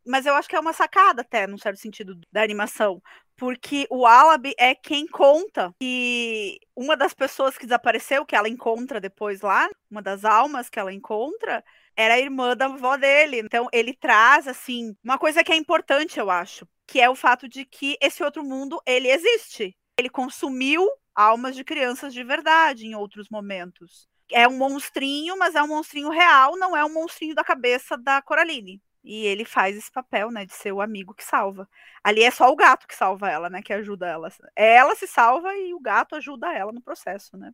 mas 0.10 0.26
eu 0.26 0.34
acho 0.34 0.50
que 0.50 0.56
é 0.56 0.60
uma 0.60 0.74
sacada 0.74 1.22
até, 1.22 1.46
num 1.46 1.58
certo 1.58 1.78
sentido, 1.80 2.20
da 2.32 2.42
animação. 2.42 3.02
Porque 3.36 3.88
o 3.90 4.06
Alabi 4.06 4.54
é 4.58 4.74
quem 4.74 5.08
conta 5.08 5.74
que 5.80 6.60
uma 6.76 6.98
das 6.98 7.14
pessoas 7.14 7.58
que 7.58 7.66
desapareceu, 7.66 8.26
que 8.26 8.36
ela 8.36 8.50
encontra 8.50 9.00
depois 9.00 9.42
lá, 9.42 9.70
uma 9.90 10.02
das 10.02 10.26
almas 10.26 10.68
que 10.68 10.80
ela 10.80 10.92
encontra, 10.92 11.64
era 12.00 12.14
a 12.14 12.20
irmã 12.20 12.56
da 12.56 12.66
avó 12.66 12.96
dele. 12.96 13.40
Então 13.40 13.68
ele 13.74 13.94
traz, 13.94 14.48
assim, 14.48 14.96
uma 15.04 15.18
coisa 15.20 15.44
que 15.44 15.52
é 15.52 15.56
importante, 15.58 16.18
eu 16.18 16.30
acho, 16.32 16.66
que 16.88 17.02
é 17.02 17.10
o 17.10 17.16
fato 17.16 17.48
de 17.50 17.66
que 17.66 17.98
esse 18.02 18.24
outro 18.24 18.42
mundo, 18.42 18.82
ele 18.86 19.10
existe. 19.10 19.76
Ele 19.98 20.10
consumiu 20.10 20.88
almas 21.14 21.58
de 21.58 21.64
crianças 21.66 22.14
de 22.14 22.24
verdade 22.24 22.88
em 22.88 22.96
outros 22.96 23.28
momentos. 23.30 24.08
É 24.32 24.48
um 24.48 24.58
monstrinho, 24.58 25.38
mas 25.38 25.56
é 25.56 25.62
um 25.62 25.68
monstrinho 25.68 26.10
real, 26.10 26.56
não 26.56 26.78
é 26.78 26.86
um 26.86 26.94
monstrinho 26.94 27.36
da 27.36 27.44
cabeça 27.44 27.98
da 27.98 28.22
Coraline. 28.22 28.82
E 29.04 29.26
ele 29.26 29.44
faz 29.44 29.76
esse 29.76 29.92
papel, 29.92 30.32
né, 30.32 30.46
de 30.46 30.54
ser 30.54 30.72
o 30.72 30.82
amigo 30.82 31.14
que 31.14 31.24
salva. 31.24 31.68
Ali 32.02 32.24
é 32.24 32.32
só 32.32 32.50
o 32.50 32.56
gato 32.56 32.88
que 32.88 32.96
salva 32.96 33.30
ela, 33.30 33.50
né, 33.50 33.62
que 33.62 33.74
ajuda 33.74 34.08
ela. 34.08 34.30
Ela 34.56 34.96
se 34.96 35.08
salva 35.08 35.54
e 35.54 35.74
o 35.74 35.80
gato 35.82 36.16
ajuda 36.16 36.54
ela 36.54 36.72
no 36.72 36.82
processo, 36.82 37.36
né? 37.38 37.52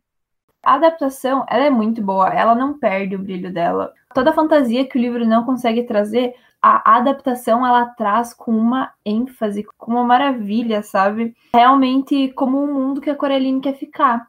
A 0.66 0.74
adaptação, 0.74 1.46
ela 1.48 1.66
é 1.66 1.70
muito 1.70 2.02
boa, 2.02 2.28
ela 2.28 2.52
não 2.52 2.76
perde 2.76 3.14
o 3.14 3.20
brilho 3.20 3.52
dela. 3.52 3.94
Toda 4.12 4.30
a 4.30 4.34
fantasia 4.34 4.84
que 4.84 4.98
o 4.98 5.00
livro 5.00 5.24
não 5.24 5.44
consegue 5.44 5.84
trazer, 5.84 6.34
a 6.60 6.96
adaptação 6.96 7.64
ela 7.64 7.86
traz 7.86 8.34
com 8.34 8.50
uma 8.50 8.92
ênfase, 9.04 9.64
com 9.78 9.92
uma 9.92 10.02
maravilha, 10.02 10.82
sabe? 10.82 11.36
Realmente 11.54 12.32
como 12.32 12.60
um 12.60 12.74
mundo 12.74 13.00
que 13.00 13.08
a 13.08 13.14
Coraline 13.14 13.60
quer 13.60 13.74
ficar. 13.74 14.26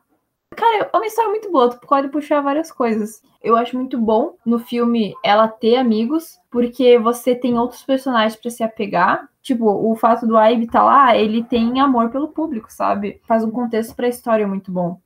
Cara, 0.56 0.92
é 0.94 0.96
uma 0.96 1.08
história 1.08 1.32
muito 1.32 1.52
boa, 1.52 1.72
tu 1.72 1.80
pode 1.88 2.10
puxar 2.10 2.42
várias 2.42 2.72
coisas. 2.72 3.20
Eu 3.42 3.58
acho 3.58 3.76
muito 3.76 3.98
bom 3.98 4.36
no 4.46 4.60
filme 4.60 5.16
ela 5.26 5.48
ter 5.48 5.78
amigos, 5.78 6.40
porque 6.52 7.00
você 7.00 7.34
tem 7.34 7.58
outros 7.58 7.82
personagens 7.82 8.36
para 8.36 8.52
se 8.52 8.62
apegar. 8.62 9.28
Tipo, 9.42 9.66
o 9.66 9.96
fato 9.96 10.28
do 10.28 10.40
Ibe 10.40 10.66
estar 10.66 10.82
tá 10.82 10.86
lá, 10.86 11.18
ele 11.18 11.44
tem 11.44 11.80
amor 11.80 12.12
pelo 12.12 12.28
público, 12.28 12.72
sabe? 12.72 13.20
Faz 13.28 13.44
um 13.44 13.50
contexto 13.50 13.96
pra 13.96 14.08
história 14.08 14.48
muito 14.48 14.72
bom. 14.72 15.00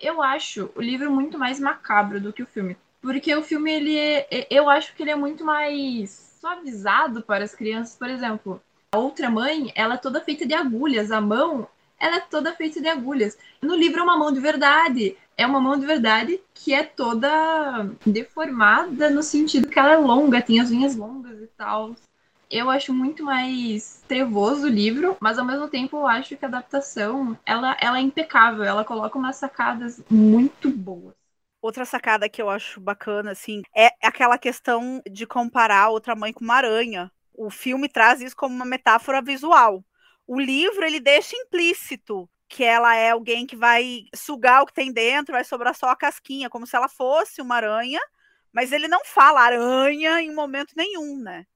Eu 0.00 0.22
acho 0.22 0.70
o 0.74 0.80
livro 0.80 1.10
muito 1.10 1.38
mais 1.38 1.60
macabro 1.60 2.20
do 2.20 2.32
que 2.32 2.42
o 2.42 2.46
filme. 2.46 2.76
Porque 3.00 3.34
o 3.34 3.42
filme, 3.42 3.70
ele 3.70 3.98
é, 3.98 4.46
eu 4.50 4.68
acho 4.68 4.94
que 4.94 5.02
ele 5.02 5.10
é 5.10 5.16
muito 5.16 5.44
mais 5.44 6.38
suavizado 6.40 7.22
para 7.22 7.44
as 7.44 7.54
crianças. 7.54 7.96
Por 7.96 8.08
exemplo, 8.08 8.60
a 8.92 8.98
outra 8.98 9.30
mãe, 9.30 9.72
ela 9.74 9.94
é 9.94 9.98
toda 9.98 10.20
feita 10.20 10.46
de 10.46 10.54
agulhas. 10.54 11.10
A 11.10 11.20
mão 11.20 11.68
ela 11.98 12.16
é 12.16 12.20
toda 12.20 12.52
feita 12.52 12.80
de 12.80 12.88
agulhas. 12.88 13.38
No 13.62 13.74
livro 13.74 14.00
é 14.00 14.02
uma 14.02 14.16
mão 14.16 14.32
de 14.32 14.40
verdade. 14.40 15.16
É 15.36 15.46
uma 15.46 15.60
mão 15.60 15.78
de 15.78 15.86
verdade 15.86 16.40
que 16.52 16.72
é 16.72 16.82
toda 16.82 17.88
deformada 18.06 19.10
no 19.10 19.22
sentido 19.22 19.68
que 19.68 19.78
ela 19.78 19.92
é 19.92 19.96
longa, 19.96 20.40
tem 20.40 20.60
as 20.60 20.70
unhas 20.70 20.94
longas 20.94 21.40
e 21.40 21.46
tal. 21.56 21.96
Eu 22.50 22.70
acho 22.70 22.92
muito 22.92 23.24
mais 23.24 24.02
trevoso 24.06 24.66
o 24.66 24.70
livro, 24.70 25.16
mas 25.20 25.38
ao 25.38 25.44
mesmo 25.44 25.68
tempo 25.68 25.96
eu 25.96 26.06
acho 26.06 26.36
que 26.36 26.44
a 26.44 26.48
adaptação 26.48 27.38
ela, 27.44 27.76
ela 27.80 27.98
é 27.98 28.02
impecável. 28.02 28.64
Ela 28.64 28.84
coloca 28.84 29.18
umas 29.18 29.36
sacadas 29.36 30.02
muito 30.10 30.70
boas. 30.70 31.14
Outra 31.60 31.84
sacada 31.84 32.28
que 32.28 32.42
eu 32.42 32.50
acho 32.50 32.78
bacana, 32.78 33.30
assim, 33.30 33.62
é 33.74 33.88
aquela 34.02 34.36
questão 34.36 35.00
de 35.10 35.26
comparar 35.26 35.88
outra 35.88 36.14
mãe 36.14 36.32
com 36.32 36.44
uma 36.44 36.56
aranha. 36.56 37.10
O 37.32 37.50
filme 37.50 37.88
traz 37.88 38.20
isso 38.20 38.36
como 38.36 38.54
uma 38.54 38.66
metáfora 38.66 39.22
visual. 39.22 39.82
O 40.26 40.38
livro 40.38 40.84
ele 40.84 41.00
deixa 41.00 41.34
implícito 41.36 42.28
que 42.48 42.62
ela 42.62 42.94
é 42.94 43.10
alguém 43.10 43.46
que 43.46 43.56
vai 43.56 44.04
sugar 44.14 44.62
o 44.62 44.66
que 44.66 44.74
tem 44.74 44.92
dentro, 44.92 45.32
vai 45.32 45.42
sobrar 45.42 45.74
só 45.74 45.88
a 45.88 45.96
casquinha, 45.96 46.50
como 46.50 46.66
se 46.66 46.76
ela 46.76 46.88
fosse 46.88 47.40
uma 47.40 47.56
aranha, 47.56 48.00
mas 48.52 48.70
ele 48.70 48.86
não 48.86 49.04
fala 49.04 49.40
aranha 49.40 50.20
em 50.20 50.32
momento 50.32 50.74
nenhum, 50.76 51.18
né? 51.18 51.46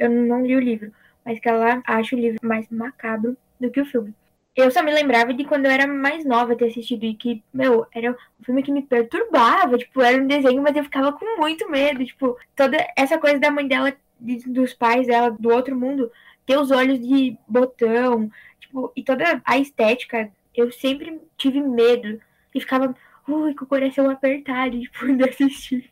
Eu 0.00 0.08
não 0.08 0.44
li 0.44 0.56
o 0.56 0.60
livro, 0.60 0.90
mas 1.22 1.38
que 1.38 1.46
ela 1.46 1.82
acha 1.86 2.16
o 2.16 2.18
livro 2.18 2.40
mais 2.42 2.66
macabro 2.70 3.36
do 3.60 3.70
que 3.70 3.82
o 3.82 3.84
filme. 3.84 4.14
Eu 4.56 4.70
só 4.70 4.82
me 4.82 4.90
lembrava 4.90 5.34
de 5.34 5.44
quando 5.44 5.66
eu 5.66 5.70
era 5.70 5.86
mais 5.86 6.24
nova 6.24 6.56
ter 6.56 6.68
assistido 6.68 7.04
e 7.04 7.14
que, 7.14 7.44
meu, 7.52 7.86
era 7.94 8.12
um 8.12 8.44
filme 8.44 8.62
que 8.62 8.72
me 8.72 8.80
perturbava, 8.82 9.76
tipo, 9.76 10.00
era 10.00 10.20
um 10.20 10.26
desenho, 10.26 10.62
mas 10.62 10.74
eu 10.74 10.84
ficava 10.84 11.12
com 11.12 11.38
muito 11.38 11.70
medo, 11.70 12.04
tipo, 12.04 12.36
toda 12.56 12.78
essa 12.96 13.18
coisa 13.18 13.38
da 13.38 13.50
mãe 13.50 13.68
dela, 13.68 13.94
de, 14.18 14.38
dos 14.48 14.72
pais 14.72 15.06
dela, 15.06 15.30
do 15.38 15.50
outro 15.50 15.76
mundo, 15.76 16.10
ter 16.46 16.58
os 16.58 16.70
olhos 16.70 16.98
de 16.98 17.36
botão, 17.46 18.30
tipo, 18.58 18.90
e 18.96 19.04
toda 19.04 19.40
a 19.44 19.58
estética, 19.58 20.32
eu 20.54 20.72
sempre 20.72 21.20
tive 21.36 21.60
medo 21.60 22.18
e 22.54 22.60
ficava, 22.60 22.96
ui, 23.28 23.54
com 23.54 23.64
o 23.64 23.68
coração 23.68 24.10
apertado, 24.10 24.80
tipo, 24.80 25.14
de 25.14 25.28
assistir. 25.28 25.90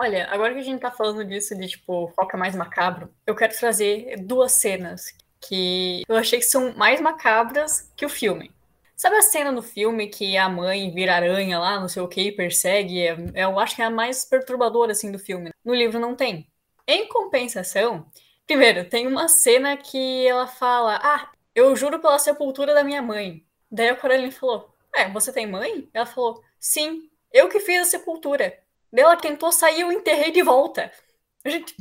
Olha, 0.00 0.26
agora 0.30 0.54
que 0.54 0.60
a 0.60 0.64
gente 0.64 0.80
tá 0.80 0.90
falando 0.90 1.22
disso 1.24 1.54
de, 1.54 1.68
tipo, 1.68 2.08
foca 2.16 2.38
mais 2.38 2.54
macabro, 2.54 3.12
eu 3.26 3.34
quero 3.34 3.54
trazer 3.54 4.16
duas 4.18 4.52
cenas 4.52 5.14
que 5.38 6.02
eu 6.08 6.16
achei 6.16 6.38
que 6.38 6.44
são 6.46 6.74
mais 6.74 7.00
macabras 7.00 7.92
que 7.94 8.06
o 8.06 8.08
filme. 8.08 8.50
Sabe 8.96 9.16
a 9.16 9.22
cena 9.22 9.52
no 9.52 9.62
filme 9.62 10.08
que 10.08 10.38
a 10.38 10.48
mãe 10.48 10.90
vira 10.90 11.16
aranha 11.16 11.58
lá, 11.58 11.78
não 11.78 11.88
sei 11.88 12.00
o 12.02 12.08
que, 12.08 12.22
e 12.22 12.32
persegue? 12.32 13.08
É, 13.08 13.44
eu 13.44 13.58
acho 13.58 13.76
que 13.76 13.82
é 13.82 13.84
a 13.84 13.90
mais 13.90 14.24
perturbadora, 14.24 14.92
assim, 14.92 15.12
do 15.12 15.18
filme. 15.18 15.50
No 15.62 15.74
livro 15.74 16.00
não 16.00 16.14
tem. 16.14 16.46
Em 16.86 17.06
compensação, 17.06 18.06
Primeiro, 18.50 18.84
tem 18.84 19.06
uma 19.06 19.28
cena 19.28 19.76
que 19.76 20.26
ela 20.26 20.44
fala: 20.44 20.98
Ah, 21.00 21.30
eu 21.54 21.76
juro 21.76 22.00
pela 22.00 22.18
sepultura 22.18 22.74
da 22.74 22.82
minha 22.82 23.00
mãe. 23.00 23.46
Daí 23.70 23.88
a 23.90 23.94
Coraline 23.94 24.32
falou: 24.32 24.74
É, 24.92 25.08
você 25.08 25.32
tem 25.32 25.46
mãe? 25.46 25.88
Ela 25.94 26.04
falou: 26.04 26.42
Sim, 26.58 27.08
eu 27.32 27.48
que 27.48 27.60
fiz 27.60 27.82
a 27.82 27.84
sepultura. 27.84 28.58
Daí 28.92 29.04
ela 29.04 29.16
tentou 29.16 29.52
sair, 29.52 29.80
eu 29.80 29.92
enterrei 29.92 30.30
de 30.30 30.42
volta. 30.42 30.90
Gente. 31.44 31.74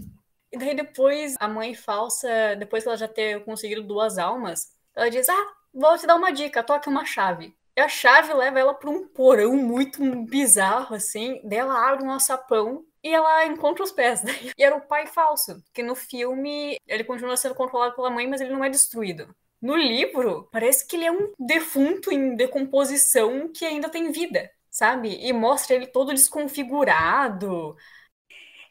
E 0.51 0.57
daí 0.57 0.75
depois 0.75 1.35
a 1.39 1.47
mãe 1.47 1.75
falsa, 1.75 2.55
depois 2.57 2.83
que 2.83 2.89
ela 2.89 2.97
já 2.97 3.07
ter 3.07 3.43
conseguido 3.45 3.83
duas 3.83 4.17
almas, 4.17 4.71
ela 4.95 5.09
diz: 5.09 5.29
Ah, 5.29 5.53
vou 5.73 5.97
te 5.97 6.07
dar 6.07 6.15
uma 6.15 6.31
dica, 6.31 6.63
toque 6.63 6.89
uma 6.89 7.05
chave. 7.05 7.55
E 7.75 7.81
a 7.81 7.87
chave 7.87 8.33
leva 8.33 8.59
ela 8.59 8.73
para 8.73 8.89
um 8.89 9.07
porão 9.07 9.55
muito 9.55 10.03
bizarro, 10.25 10.95
assim. 10.95 11.39
Daí 11.43 11.59
ela 11.59 11.89
abre 11.89 12.03
um 12.03 12.11
alçapão 12.11 12.83
e 13.03 13.13
ela 13.13 13.45
encontra 13.45 13.83
os 13.83 13.91
pés. 13.91 14.21
E 14.57 14.63
era 14.63 14.75
o 14.75 14.81
pai 14.81 15.07
falso, 15.07 15.63
que 15.73 15.81
no 15.83 15.95
filme 15.95 16.77
ele 16.87 17.03
continua 17.03 17.37
sendo 17.37 17.55
controlado 17.55 17.95
pela 17.95 18.09
mãe, 18.09 18.27
mas 18.27 18.41
ele 18.41 18.51
não 18.51 18.63
é 18.63 18.69
destruído. 18.69 19.33
No 19.61 19.75
livro, 19.75 20.47
parece 20.51 20.87
que 20.87 20.95
ele 20.95 21.05
é 21.05 21.11
um 21.11 21.33
defunto 21.37 22.11
em 22.11 22.35
decomposição 22.35 23.49
que 23.49 23.65
ainda 23.65 23.89
tem 23.89 24.11
vida, 24.11 24.49
sabe? 24.69 25.17
E 25.21 25.33
mostra 25.33 25.75
ele 25.75 25.87
todo 25.87 26.13
desconfigurado. 26.13 27.75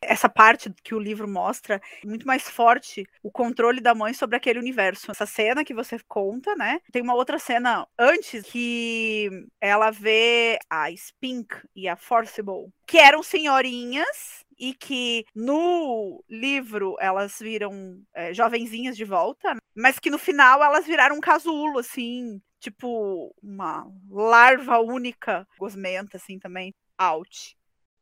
Essa 0.00 0.28
parte 0.28 0.72
que 0.84 0.94
o 0.94 0.98
livro 0.98 1.26
mostra 1.28 1.80
é 2.02 2.06
muito 2.06 2.26
mais 2.26 2.48
forte 2.48 3.04
o 3.22 3.30
controle 3.32 3.80
da 3.80 3.94
mãe 3.94 4.14
sobre 4.14 4.36
aquele 4.36 4.58
universo. 4.58 5.10
Essa 5.10 5.26
cena 5.26 5.64
que 5.64 5.74
você 5.74 5.98
conta, 6.06 6.54
né? 6.54 6.80
Tem 6.92 7.02
uma 7.02 7.14
outra 7.14 7.38
cena 7.38 7.86
antes 7.98 8.44
que 8.44 9.28
ela 9.60 9.90
vê 9.90 10.58
a 10.70 10.90
Spink 10.94 11.52
e 11.74 11.88
a 11.88 11.96
Forcible, 11.96 12.72
que 12.86 12.98
eram 12.98 13.22
senhorinhas 13.22 14.44
e 14.58 14.72
que 14.72 15.24
no 15.34 16.22
livro 16.28 16.96
elas 17.00 17.38
viram 17.40 18.00
é, 18.14 18.32
jovenzinhas 18.32 18.96
de 18.96 19.04
volta, 19.04 19.56
mas 19.74 19.98
que 19.98 20.10
no 20.10 20.18
final 20.18 20.62
elas 20.62 20.86
viraram 20.86 21.16
um 21.16 21.20
casulo, 21.20 21.78
assim, 21.78 22.40
tipo 22.60 23.34
uma 23.42 23.86
larva 24.10 24.78
única, 24.78 25.46
gosmenta, 25.58 26.16
assim, 26.16 26.38
também, 26.38 26.74
out. 26.96 27.56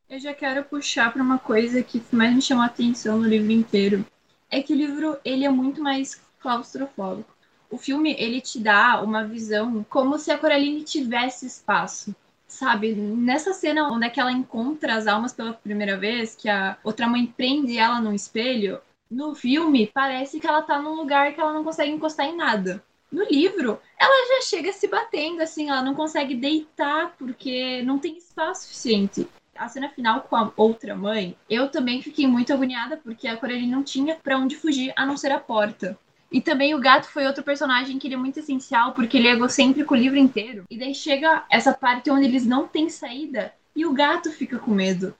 Eu 0.08 0.18
já 0.18 0.32
quero 0.32 0.64
puxar 0.64 1.12
para 1.12 1.22
uma 1.22 1.38
coisa 1.38 1.82
que 1.82 2.02
mais 2.12 2.34
me 2.34 2.42
chamou 2.42 2.62
a 2.62 2.66
atenção 2.66 3.18
no 3.18 3.28
livro 3.28 3.50
inteiro. 3.50 4.06
É 4.50 4.62
que 4.62 4.72
o 4.72 4.76
livro, 4.76 5.18
ele 5.24 5.44
é 5.44 5.50
muito 5.50 5.82
mais 5.82 6.14
claustrofóbico. 6.40 7.34
O 7.68 7.76
filme, 7.76 8.14
ele 8.18 8.40
te 8.40 8.60
dá 8.60 9.02
uma 9.02 9.24
visão 9.24 9.84
como 9.90 10.18
se 10.18 10.30
a 10.30 10.38
Coraline 10.38 10.84
tivesse 10.84 11.46
espaço 11.46 12.14
sabe? 12.46 12.94
Nessa 12.94 13.52
cena 13.52 13.88
onde 13.88 14.06
é 14.06 14.12
ela 14.16 14.32
encontra 14.32 14.94
as 14.94 15.06
almas 15.06 15.32
pela 15.32 15.52
primeira 15.52 15.96
vez, 15.96 16.34
que 16.34 16.48
a 16.48 16.78
outra 16.82 17.06
mãe 17.06 17.26
prende 17.26 17.76
ela 17.76 18.00
num 18.00 18.14
espelho, 18.14 18.80
no 19.10 19.34
filme 19.34 19.90
parece 19.92 20.40
que 20.40 20.46
ela 20.46 20.62
tá 20.62 20.80
num 20.80 20.94
lugar 20.94 21.32
que 21.34 21.40
ela 21.40 21.52
não 21.52 21.64
consegue 21.64 21.92
encostar 21.92 22.26
em 22.26 22.36
nada. 22.36 22.82
No 23.10 23.24
livro, 23.24 23.80
ela 23.98 24.28
já 24.28 24.46
chega 24.46 24.72
se 24.72 24.88
batendo, 24.88 25.40
assim, 25.40 25.70
ela 25.70 25.82
não 25.82 25.94
consegue 25.94 26.34
deitar 26.34 27.14
porque 27.16 27.82
não 27.82 27.98
tem 27.98 28.16
espaço 28.16 28.62
suficiente. 28.62 29.26
A 29.54 29.68
cena 29.68 29.88
final 29.88 30.22
com 30.22 30.36
a 30.36 30.52
outra 30.56 30.94
mãe, 30.94 31.36
eu 31.48 31.68
também 31.68 32.02
fiquei 32.02 32.26
muito 32.26 32.52
agoniada 32.52 32.96
porque 32.96 33.26
a 33.26 33.36
Coraline 33.36 33.70
não 33.70 33.82
tinha 33.82 34.16
para 34.16 34.36
onde 34.36 34.56
fugir 34.56 34.92
a 34.96 35.06
não 35.06 35.16
ser 35.16 35.32
a 35.32 35.40
porta. 35.40 35.98
E 36.30 36.40
também 36.40 36.74
o 36.74 36.80
gato 36.80 37.08
foi 37.08 37.26
outro 37.26 37.44
personagem 37.44 37.98
que 37.98 38.08
ele 38.08 38.14
é 38.14 38.18
muito 38.18 38.40
essencial, 38.40 38.92
porque 38.92 39.16
ele 39.16 39.28
é 39.28 39.32
egocêntrico 39.32 39.94
o 39.94 39.96
livro 39.96 40.18
inteiro. 40.18 40.64
E 40.68 40.76
daí 40.76 40.94
chega 40.94 41.44
essa 41.50 41.72
parte 41.72 42.10
onde 42.10 42.26
eles 42.26 42.44
não 42.44 42.66
têm 42.66 42.90
saída 42.90 43.54
e 43.74 43.86
o 43.86 43.92
gato 43.92 44.30
fica 44.30 44.58
com 44.58 44.72
medo. 44.72 45.14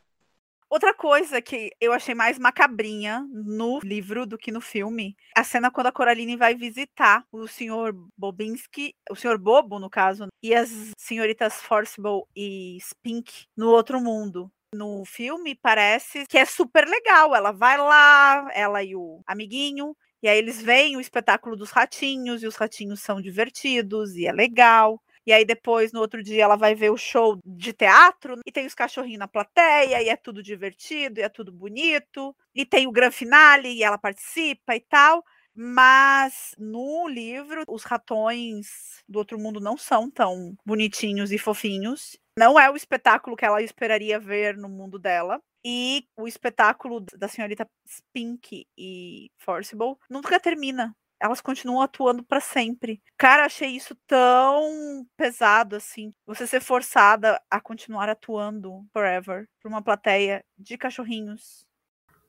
Outra 0.68 0.92
coisa 0.92 1.40
que 1.40 1.70
eu 1.80 1.92
achei 1.92 2.12
mais 2.14 2.38
macabrinha 2.40 3.24
no 3.32 3.78
livro 3.84 4.26
do 4.26 4.36
que 4.36 4.50
no 4.50 4.60
filme, 4.60 5.16
a 5.34 5.44
cena 5.44 5.70
quando 5.70 5.86
a 5.86 5.92
Coraline 5.92 6.36
vai 6.36 6.56
visitar 6.56 7.24
o 7.30 7.46
senhor 7.46 7.94
Bobinski, 8.18 8.92
o 9.08 9.14
senhor 9.14 9.38
Bobo, 9.38 9.78
no 9.78 9.88
caso, 9.88 10.26
e 10.42 10.52
as 10.54 10.90
senhoritas 10.98 11.54
Forcible 11.62 12.24
e 12.34 12.78
Spink 12.80 13.46
no 13.56 13.68
outro 13.70 14.00
mundo 14.00 14.50
no 14.74 15.04
filme 15.06 15.54
parece 15.54 16.26
que 16.26 16.36
é 16.36 16.44
super 16.44 16.86
legal. 16.86 17.34
Ela 17.34 17.52
vai 17.52 17.78
lá, 17.78 18.48
ela 18.52 18.82
e 18.82 18.94
o 18.96 19.22
amiguinho, 19.26 19.96
e 20.22 20.28
aí 20.28 20.36
eles 20.36 20.60
veem 20.60 20.96
o 20.96 21.00
espetáculo 21.00 21.56
dos 21.56 21.70
ratinhos, 21.70 22.42
e 22.42 22.46
os 22.46 22.56
ratinhos 22.56 23.00
são 23.00 23.20
divertidos, 23.20 24.16
e 24.16 24.26
é 24.26 24.32
legal. 24.32 25.00
E 25.27 25.33
aí 25.33 25.45
depois, 25.45 25.93
no 25.93 26.01
outro 26.01 26.22
dia, 26.22 26.45
ela 26.45 26.57
vai 26.57 26.74
ver 26.74 26.91
o 26.91 26.97
show 26.97 27.39
de 27.45 27.72
teatro 27.72 28.39
e 28.47 28.53
tem 28.53 28.64
os 28.66 28.74
cachorrinhos 28.74 29.18
na 29.18 29.27
plateia, 29.29 30.01
e 30.03 30.09
é 30.09 30.16
tudo 30.16 30.43
divertido, 30.43 31.18
e 31.18 31.22
é 31.22 31.29
tudo 31.29 31.53
bonito. 31.53 32.35
E 32.55 32.64
tem 32.64 32.87
o 32.87 32.93
grande 32.93 33.16
finale, 33.16 33.72
e 33.72 33.83
ela 33.83 33.99
participa 33.99 34.77
e 34.77 34.81
tal. 34.81 35.24
Mas 35.59 36.55
no 36.59 37.09
livro, 37.09 37.64
os 37.66 37.83
ratões 37.83 39.03
do 39.09 39.18
outro 39.18 39.39
mundo 39.39 39.59
não 39.59 39.77
são 39.77 40.11
tão 40.11 40.55
bonitinhos 40.64 41.33
e 41.33 41.39
fofinhos. 41.39 42.16
Não 42.39 42.61
é 42.61 42.70
o 42.70 42.77
espetáculo 42.77 43.35
que 43.35 43.45
ela 43.45 43.62
esperaria 43.62 44.20
ver 44.20 44.57
no 44.57 44.68
mundo 44.68 44.99
dela. 44.99 45.41
E 45.64 46.07
o 46.16 46.29
espetáculo 46.29 47.01
da 47.16 47.27
senhorita 47.27 47.66
Spink 47.89 48.66
e 48.79 49.31
Forcible 49.39 49.97
nunca 50.09 50.39
termina. 50.39 50.95
Elas 51.20 51.40
continuam 51.40 51.82
atuando 51.82 52.22
para 52.22 52.40
sempre. 52.40 53.02
Cara, 53.16 53.44
achei 53.44 53.70
isso 53.70 53.94
tão 54.06 55.06
pesado 55.16 55.76
assim. 55.76 56.12
Você 56.26 56.46
ser 56.46 56.60
forçada 56.60 57.40
a 57.50 57.60
continuar 57.60 58.08
atuando 58.08 58.84
forever 58.92 59.48
para 59.60 59.68
uma 59.68 59.82
plateia 59.82 60.44
de 60.58 60.76
cachorrinhos. 60.76 61.66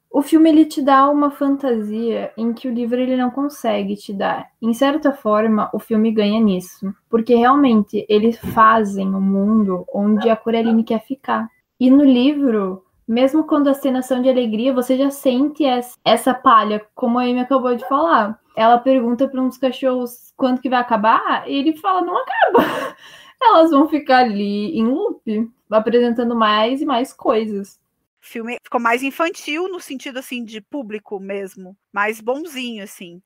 O 0.09 0.21
filme 0.21 0.49
ele 0.49 0.65
te 0.65 0.81
dá 0.81 1.09
uma 1.09 1.29
fantasia 1.29 2.31
em 2.37 2.53
que 2.53 2.67
o 2.67 2.73
livro 2.73 2.99
ele 2.99 3.17
não 3.17 3.29
consegue 3.29 3.95
te 3.95 4.13
dar. 4.13 4.49
Em 4.61 4.73
certa 4.73 5.11
forma, 5.11 5.69
o 5.73 5.79
filme 5.79 6.11
ganha 6.11 6.39
nisso, 6.39 6.93
porque 7.09 7.35
realmente 7.35 8.05
eles 8.07 8.39
fazem 8.39 9.07
um 9.07 9.21
mundo 9.21 9.85
onde 9.93 10.29
a 10.29 10.35
Coraline 10.35 10.83
quer 10.83 11.03
ficar. 11.03 11.49
E 11.79 11.91
no 11.91 12.03
livro, 12.03 12.86
mesmo 13.07 13.45
quando 13.45 13.69
as 13.69 13.77
cenas 13.77 14.05
são 14.05 14.21
de 14.21 14.29
alegria, 14.29 14.73
você 14.73 14.97
já 14.97 15.09
sente 15.09 15.63
essa 16.03 16.33
palha, 16.33 16.85
como 16.93 17.17
a 17.17 17.23
Amy 17.23 17.39
acabou 17.39 17.75
de 17.75 17.87
falar. 17.87 18.39
Ela 18.55 18.77
pergunta 18.77 19.27
para 19.27 19.41
dos 19.41 19.57
cachorros 19.57 20.33
quando 20.35 20.59
que 20.59 20.69
vai 20.69 20.79
acabar, 20.79 21.49
e 21.49 21.55
ele 21.55 21.77
fala, 21.77 22.01
não 22.01 22.17
acaba. 22.17 22.95
Elas 23.41 23.71
vão 23.71 23.87
ficar 23.87 24.19
ali 24.19 24.77
em 24.77 24.85
loop, 24.85 25.49
apresentando 25.69 26.35
mais 26.35 26.81
e 26.81 26.85
mais 26.85 27.13
coisas. 27.13 27.79
O 28.21 28.25
filme 28.25 28.57
ficou 28.63 28.81
mais 28.81 29.03
infantil 29.03 29.69
no 29.69 29.79
sentido 29.79 30.17
assim 30.17 30.43
de 30.43 30.59
público 30.59 31.19
mesmo, 31.19 31.77
mais 31.93 32.19
bonzinho 32.19 32.83
assim. 32.83 33.21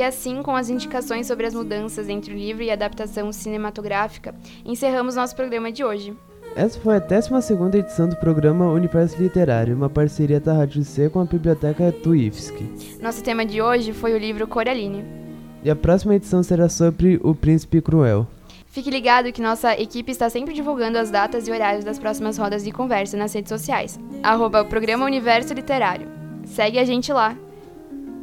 E 0.00 0.02
assim, 0.02 0.42
com 0.42 0.56
as 0.56 0.70
indicações 0.70 1.26
sobre 1.26 1.44
as 1.44 1.52
mudanças 1.52 2.08
entre 2.08 2.32
o 2.32 2.34
livro 2.34 2.62
e 2.62 2.70
a 2.70 2.72
adaptação 2.72 3.30
cinematográfica, 3.30 4.34
encerramos 4.64 5.14
nosso 5.14 5.36
programa 5.36 5.70
de 5.70 5.84
hoje. 5.84 6.16
Essa 6.56 6.80
foi 6.80 6.96
a 6.96 6.98
12 6.98 7.76
edição 7.76 8.08
do 8.08 8.16
programa 8.16 8.72
Universo 8.72 9.22
Literário, 9.22 9.76
uma 9.76 9.90
parceria 9.90 10.40
da 10.40 10.54
Rádio 10.54 10.82
C 10.84 11.10
com 11.10 11.20
a 11.20 11.26
Biblioteca 11.26 11.92
Tuifsky. 11.92 12.96
Nosso 13.02 13.22
tema 13.22 13.44
de 13.44 13.60
hoje 13.60 13.92
foi 13.92 14.14
o 14.14 14.18
livro 14.18 14.46
Coraline. 14.46 15.04
E 15.62 15.68
a 15.68 15.76
próxima 15.76 16.14
edição 16.14 16.42
será 16.42 16.70
sobre 16.70 17.20
O 17.22 17.34
Príncipe 17.34 17.82
Cruel. 17.82 18.26
Fique 18.68 18.90
ligado 18.90 19.30
que 19.34 19.42
nossa 19.42 19.78
equipe 19.78 20.10
está 20.10 20.30
sempre 20.30 20.54
divulgando 20.54 20.96
as 20.96 21.10
datas 21.10 21.46
e 21.46 21.52
horários 21.52 21.84
das 21.84 21.98
próximas 21.98 22.38
rodas 22.38 22.64
de 22.64 22.72
conversa 22.72 23.18
nas 23.18 23.34
redes 23.34 23.50
sociais. 23.50 24.00
Arroba 24.22 24.64
Programa 24.64 25.04
Universo 25.04 25.52
Literário. 25.52 26.08
Segue 26.46 26.78
a 26.78 26.84
gente 26.86 27.12
lá! 27.12 27.36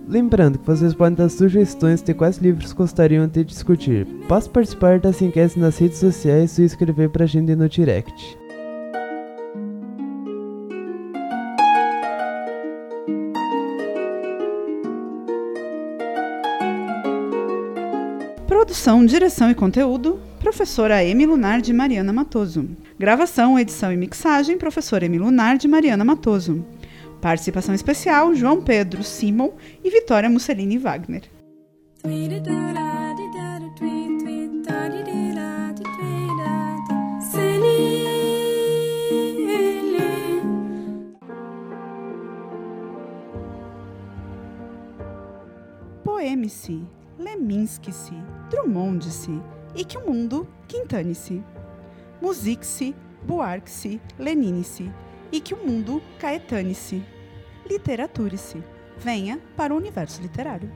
Lembrando 0.09 0.57
que 0.57 0.65
vocês 0.65 0.93
podem 0.93 1.15
dar 1.15 1.27
sugestões 1.27 2.01
de 2.01 2.13
quais 2.13 2.37
livros 2.37 2.71
gostariam 2.71 3.27
de 3.27 3.43
discutir. 3.43 4.07
Posso 4.25 4.49
participar 4.49 5.01
das 5.01 5.21
enquetes 5.21 5.57
nas 5.57 5.77
redes 5.77 5.97
sociais 5.97 6.57
e 6.57 6.63
escrever 6.63 7.09
pra 7.09 7.25
gente 7.25 7.53
no 7.53 7.67
direct. 7.67 8.37
Produção, 18.47 19.05
direção 19.05 19.51
e 19.51 19.55
conteúdo, 19.55 20.21
professora 20.39 21.03
Emi 21.03 21.25
Lunar 21.25 21.59
de 21.59 21.73
Mariana 21.73 22.13
Matoso. 22.13 22.65
Gravação, 22.97 23.59
edição 23.59 23.91
e 23.91 23.97
mixagem, 23.97 24.57
professora 24.57 25.05
Emi 25.05 25.19
Lunar 25.19 25.57
de 25.57 25.67
Mariana 25.67 26.05
Matoso. 26.05 26.65
Participação 27.21 27.73
especial: 27.73 28.33
João 28.35 28.61
Pedro 28.61 29.03
Simon 29.03 29.51
e 29.83 29.89
Vitória 29.89 30.29
Mussolini 30.29 30.77
Wagner. 30.77 31.23
Poeme-se, 46.03 46.81
Leminski-se, 47.17 48.13
Drummond-se, 48.49 49.41
e 49.75 49.83
que 49.83 49.97
o 49.97 50.05
mundo 50.05 50.47
quintane-se. 50.67 51.43
Musique-se, 52.21 52.95
Buarque-se, 53.23 54.01
Lenine-se, 54.17 54.91
e 55.31 55.39
que 55.39 55.53
o 55.53 55.65
mundo 55.65 56.01
caetane-se. 56.19 57.03
Literature-se. 57.69 58.63
Venha 58.97 59.39
para 59.55 59.73
o 59.73 59.77
universo 59.77 60.21
literário. 60.21 60.71